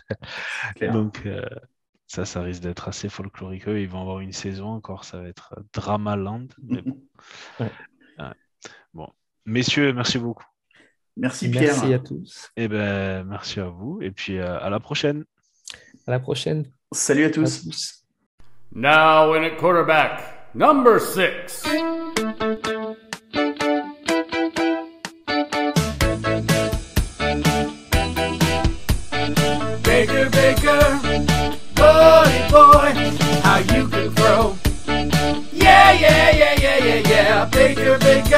Donc, 0.82 1.22
euh, 1.28 1.46
ça, 2.08 2.26
ça 2.26 2.42
risque 2.42 2.64
d'être 2.64 2.88
assez 2.88 3.10
folklorique. 3.10 3.64
Ils 3.68 3.88
vont 3.88 4.02
avoir 4.02 4.20
une 4.20 4.34
saison 4.34 4.70
encore, 4.70 5.06
ça 5.06 5.22
va 5.22 5.28
être 5.28 5.54
Dramaland. 5.74 6.48
Mais 6.64 6.82
bon. 6.82 7.00
bon. 8.94 9.08
Messieurs, 9.46 9.94
merci 9.94 10.18
beaucoup. 10.18 10.46
Merci 11.16 11.50
Pierre. 11.50 11.76
Merci 11.76 11.94
à 11.94 12.00
tous. 12.00 12.52
Et 12.58 12.64
eh 12.64 12.68
ben, 12.68 13.24
merci 13.24 13.60
à 13.60 13.68
vous. 13.68 14.00
Et 14.02 14.12
puis, 14.12 14.40
euh, 14.40 14.60
à 14.60 14.70
la 14.72 14.80
prochaine. 14.80 15.26
À 16.08 16.12
la 16.12 16.20
prochaine. 16.20 16.66
Salut 16.92 17.26
à 17.26 17.30
tous. 17.30 18.01
Now 18.74 19.34
in 19.34 19.44
at 19.44 19.58
quarterback, 19.58 20.56
number 20.56 20.98
six. 20.98 21.62
Baker, 29.84 30.30
Baker, 30.30 31.00
buddy 31.76 32.50
boy, 32.50 32.94
how 33.44 33.58
you 33.58 33.90
can 33.90 34.10
throw. 34.12 34.56
Yeah, 35.52 35.92
yeah, 35.92 36.30
yeah, 36.32 36.56
yeah, 36.58 36.78
yeah, 36.78 37.10
yeah. 37.10 37.46
Baker, 37.46 37.98
Baker, 38.00 38.31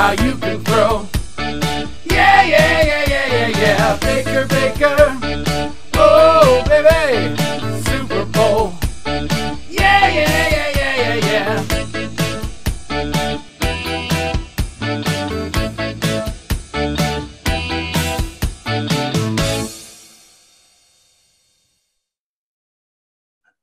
how 0.00 0.12
you 0.12 0.34
can 0.36 0.58
throw. 0.64 1.06
Yeah, 2.06 2.42
yeah, 2.52 2.82
yeah, 2.90 3.04
yeah, 3.12 3.26
yeah, 3.36 3.48
yeah. 3.64 3.96
Baker, 4.00 4.46
Baker, 4.54 4.96
oh 5.94 6.64
baby, 6.70 7.36
Super 7.84 8.24
Bowl. 8.24 8.72
Yeah, 9.68 10.08
yeah, 10.08 10.48
yeah, 10.56 10.68
yeah, 10.80 10.94
yeah, 11.02 11.16
yeah. 11.30 11.64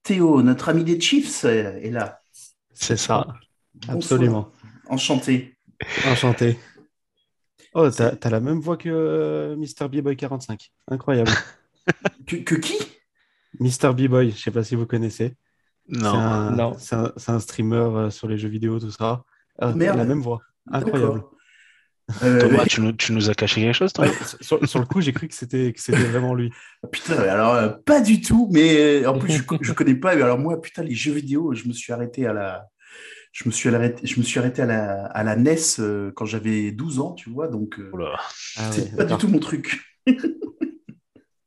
Théo, 0.04 0.44
notre 0.44 0.70
ami 0.70 0.84
des 0.84 1.00
Chiefs, 1.02 1.46
euh, 1.46 1.82
est 1.82 1.90
là. 1.90 2.22
C'est 2.74 2.96
ça. 2.96 3.26
Bonsoir. 3.74 3.98
Absolument. 3.98 4.52
Enchanté. 4.88 5.57
Enchanté. 6.08 6.58
Oh, 7.74 7.90
t'as 7.90 8.16
t'as 8.16 8.30
la 8.30 8.40
même 8.40 8.60
voix 8.60 8.78
que 8.78 8.90
euh, 8.90 9.56
Mr. 9.56 9.88
B-Boy 9.90 10.16
45. 10.18 10.72
Incroyable. 10.90 11.32
que, 12.28 12.38
que 12.38 12.56
qui? 12.56 12.78
Mr. 13.60 13.94
B-Boy, 13.94 14.32
je 14.32 14.38
sais 14.38 14.52
pas 14.52 14.64
si 14.64 14.76
vous 14.76 14.86
connaissez. 14.86 15.36
Non. 15.88 16.12
C'est 16.12 16.18
un, 16.18 16.52
Non. 16.52 16.74
c'est 16.78 16.96
un- 16.96 17.14
c'est 17.18 17.32
un 17.32 17.40
streamer 17.40 17.76
euh, 17.78 18.10
sur 18.10 18.28
les 18.28 18.38
jeux 18.38 18.50
vidéo, 18.50 18.80
tout 18.80 18.92
ça. 18.92 19.24
Ah, 19.60 19.74
Merde. 19.74 19.98
La 19.98 20.06
même 20.06 20.22
voix. 20.22 20.42
Incroyable. 20.72 21.24
Euh, 22.24 22.40
Thomas, 22.40 22.66
tu 22.66 22.80
nous, 22.82 22.94
tu 22.94 23.12
nous 23.12 23.30
as 23.30 23.34
caché 23.34 23.62
quelque 23.62 23.74
chose, 23.76 23.92
toi 23.92 24.06
Ouais, 24.06 24.14
sur, 24.40 24.66
sur 24.68 24.80
le 24.80 24.86
coup, 24.86 25.02
j'ai 25.02 25.12
cru 25.12 25.28
que 25.28 25.34
c'était 25.36 25.74
que 25.74 25.82
c'était 25.82 26.04
vraiment 26.06 26.34
lui. 26.34 26.52
Putain, 26.92 27.18
alors 27.20 27.54
euh, 27.56 27.70
pas 27.70 28.00
du 28.00 28.22
tout, 28.22 28.48
mais 28.52 29.02
euh, 29.04 29.10
en 29.10 29.20
plus 29.20 29.34
je, 29.34 29.44
je 29.62 29.74
connais 29.74 29.96
pas. 29.96 30.16
mais 30.16 30.22
Alors 30.22 30.40
moi, 30.40 30.62
putain, 30.62 30.84
les 30.84 30.96
jeux 30.96 31.12
vidéo, 31.12 31.54
je 31.54 31.68
me 31.68 31.74
suis 31.74 31.92
arrêté 31.92 32.26
à 32.26 32.32
la, 32.32 32.66
je 33.38 33.48
me 33.48 33.52
suis 33.52 33.70
arrêté, 33.70 34.08
je 34.08 34.20
me 34.20 34.26
suis 34.26 34.40
arrêté 34.40 34.64
à 34.64 34.66
la, 34.66 35.06
à 35.06 35.24
la 35.24 35.36
NES 35.36 35.56
euh, 35.80 36.12
quand 36.16 36.26
j'avais 36.26 36.72
12 36.72 36.98
ans, 37.00 37.14
tu 37.14 37.30
vois, 37.30 37.48
donc 37.48 37.78
euh, 37.80 37.92
Oula. 37.94 38.16
Ah, 38.58 38.72
c'est 38.72 38.90
ouais, 38.92 38.96
pas 38.98 39.06
du 39.06 39.16
tout 39.18 39.28
mon 39.28 39.38
truc. 39.38 39.80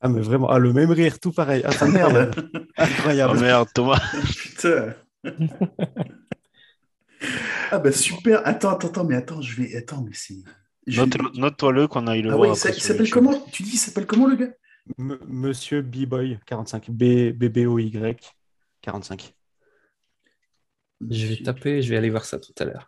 Ah, 0.01 0.09
mais 0.09 0.21
vraiment, 0.21 0.49
ah, 0.51 0.61
le 0.61 0.73
même 0.73 0.93
rire, 0.93 1.19
tout 1.19 1.33
pareil. 1.33 1.63
Ah, 1.67 1.71
Ah, 1.81 1.87
merde. 1.89 2.33
incroyable. 2.77 3.35
Oh 3.37 3.41
merde, 3.41 3.69
Thomas. 3.75 4.01
Putain. 4.39 4.95
ah 7.73 7.79
bah 7.81 7.91
super. 7.93 8.47
Attends, 8.47 8.71
attends, 8.71 8.89
attends, 8.89 9.05
mais 9.05 9.17
attends, 9.17 9.43
je 9.43 9.61
vais, 9.61 9.77
attends, 9.77 10.03
mais 10.03 10.13
c'est. 10.15 10.37
je- 10.87 11.01
Note- 11.03 11.35
Note-toi-le 11.37 11.89
qu'on 11.89 12.07
aille 12.07 12.23
le 12.23 12.31
Ah 12.31 12.37
voir. 12.37 12.53
après 12.53 12.71
il 12.77 12.81
s'appelle 12.81 13.11
comment? 13.11 13.35
Tu 13.53 13.63
dis, 13.65 13.73
il 13.75 13.79
s'appelle 13.79 14.07
comment 14.07 14.27
le 14.29 14.37
gars? 14.37 14.51
M- 14.99 15.19
Monsieur 15.29 15.83
B-Boy 15.83 16.39
45. 16.47 16.91
B 16.91 17.33
B-B-O-Y 17.33 18.17
45. 18.81 19.35
Je 21.09 21.27
vais 21.27 21.43
taper, 21.43 21.83
je 21.83 21.91
vais 21.91 21.97
aller 21.97 22.11
voir 22.11 22.25
ça 22.25 22.39
tout 22.39 22.53
à 22.59 22.65
l'heure. 22.65 22.87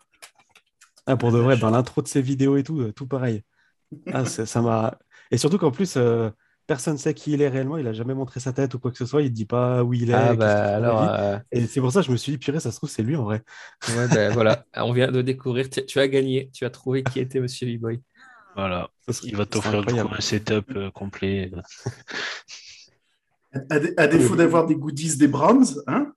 Ah, 1.06 1.16
pour 1.16 1.32
de 1.32 1.38
vrai, 1.38 1.56
dans 1.56 1.70
l'intro 1.70 2.02
de 2.02 2.08
ses 2.08 2.22
vidéos 2.22 2.56
et 2.56 2.62
tout, 2.62 2.80
euh, 2.80 2.92
tout 2.92 3.06
pareil. 3.06 3.42
Ah, 4.12 4.24
ça 4.26 4.60
m'a. 4.62 4.98
Et 5.30 5.38
surtout 5.38 5.58
qu'en 5.58 5.70
plus, 5.70 5.94
euh, 5.96 6.30
personne 6.66 6.94
ne 6.94 6.98
sait 6.98 7.14
qui 7.14 7.32
il 7.32 7.42
est 7.42 7.48
réellement. 7.48 7.76
Il 7.78 7.86
a 7.86 7.92
jamais 7.92 8.14
montré 8.14 8.38
sa 8.38 8.52
tête 8.52 8.74
ou 8.74 8.78
quoi 8.78 8.90
que 8.90 8.98
ce 8.98 9.06
soit. 9.06 9.22
Il 9.22 9.30
ne 9.30 9.34
dit 9.34 9.46
pas 9.46 9.82
où 9.82 9.94
il 9.94 10.10
est. 10.10 10.14
Ah 10.14 10.34
bah 10.34 10.76
alors, 10.76 11.02
euh, 11.02 11.38
Et 11.50 11.66
c'est 11.66 11.80
pour 11.80 11.90
ça 11.90 12.00
que 12.00 12.06
je 12.06 12.12
me 12.12 12.16
suis 12.16 12.32
dit, 12.32 12.38
purée, 12.38 12.60
ça 12.60 12.70
se 12.70 12.76
trouve, 12.76 12.90
c'est 12.90 13.02
lui 13.02 13.16
en 13.16 13.24
vrai. 13.24 13.42
ouais, 13.96 14.08
ben 14.08 14.30
voilà, 14.34 14.64
on 14.76 14.92
vient 14.92 15.10
de 15.10 15.22
découvrir. 15.22 15.68
Tu, 15.70 15.84
tu 15.84 15.98
as 15.98 16.08
gagné, 16.08 16.50
tu 16.52 16.64
as 16.64 16.70
trouvé 16.70 17.02
qui 17.02 17.18
était 17.18 17.40
Monsieur 17.40 17.66
B-Boy. 17.66 18.00
Voilà. 18.54 18.90
Il 19.24 19.36
va 19.36 19.46
t'offrir 19.46 19.84
un 19.88 20.20
setup 20.20 20.70
euh, 20.76 20.90
complet. 20.90 21.50
à, 23.70 23.78
dé- 23.80 23.94
à 23.96 24.06
défaut 24.06 24.36
d'avoir 24.36 24.66
des 24.66 24.76
goodies 24.76 25.16
des 25.16 25.28
Browns, 25.28 25.64
hein 25.86 26.12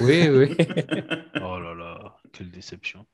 Oui, 0.00 0.28
oui. 0.28 0.56
Oh 1.44 1.58
là 1.58 1.74
là, 1.74 2.16
quelle 2.32 2.50
déception. 2.50 3.06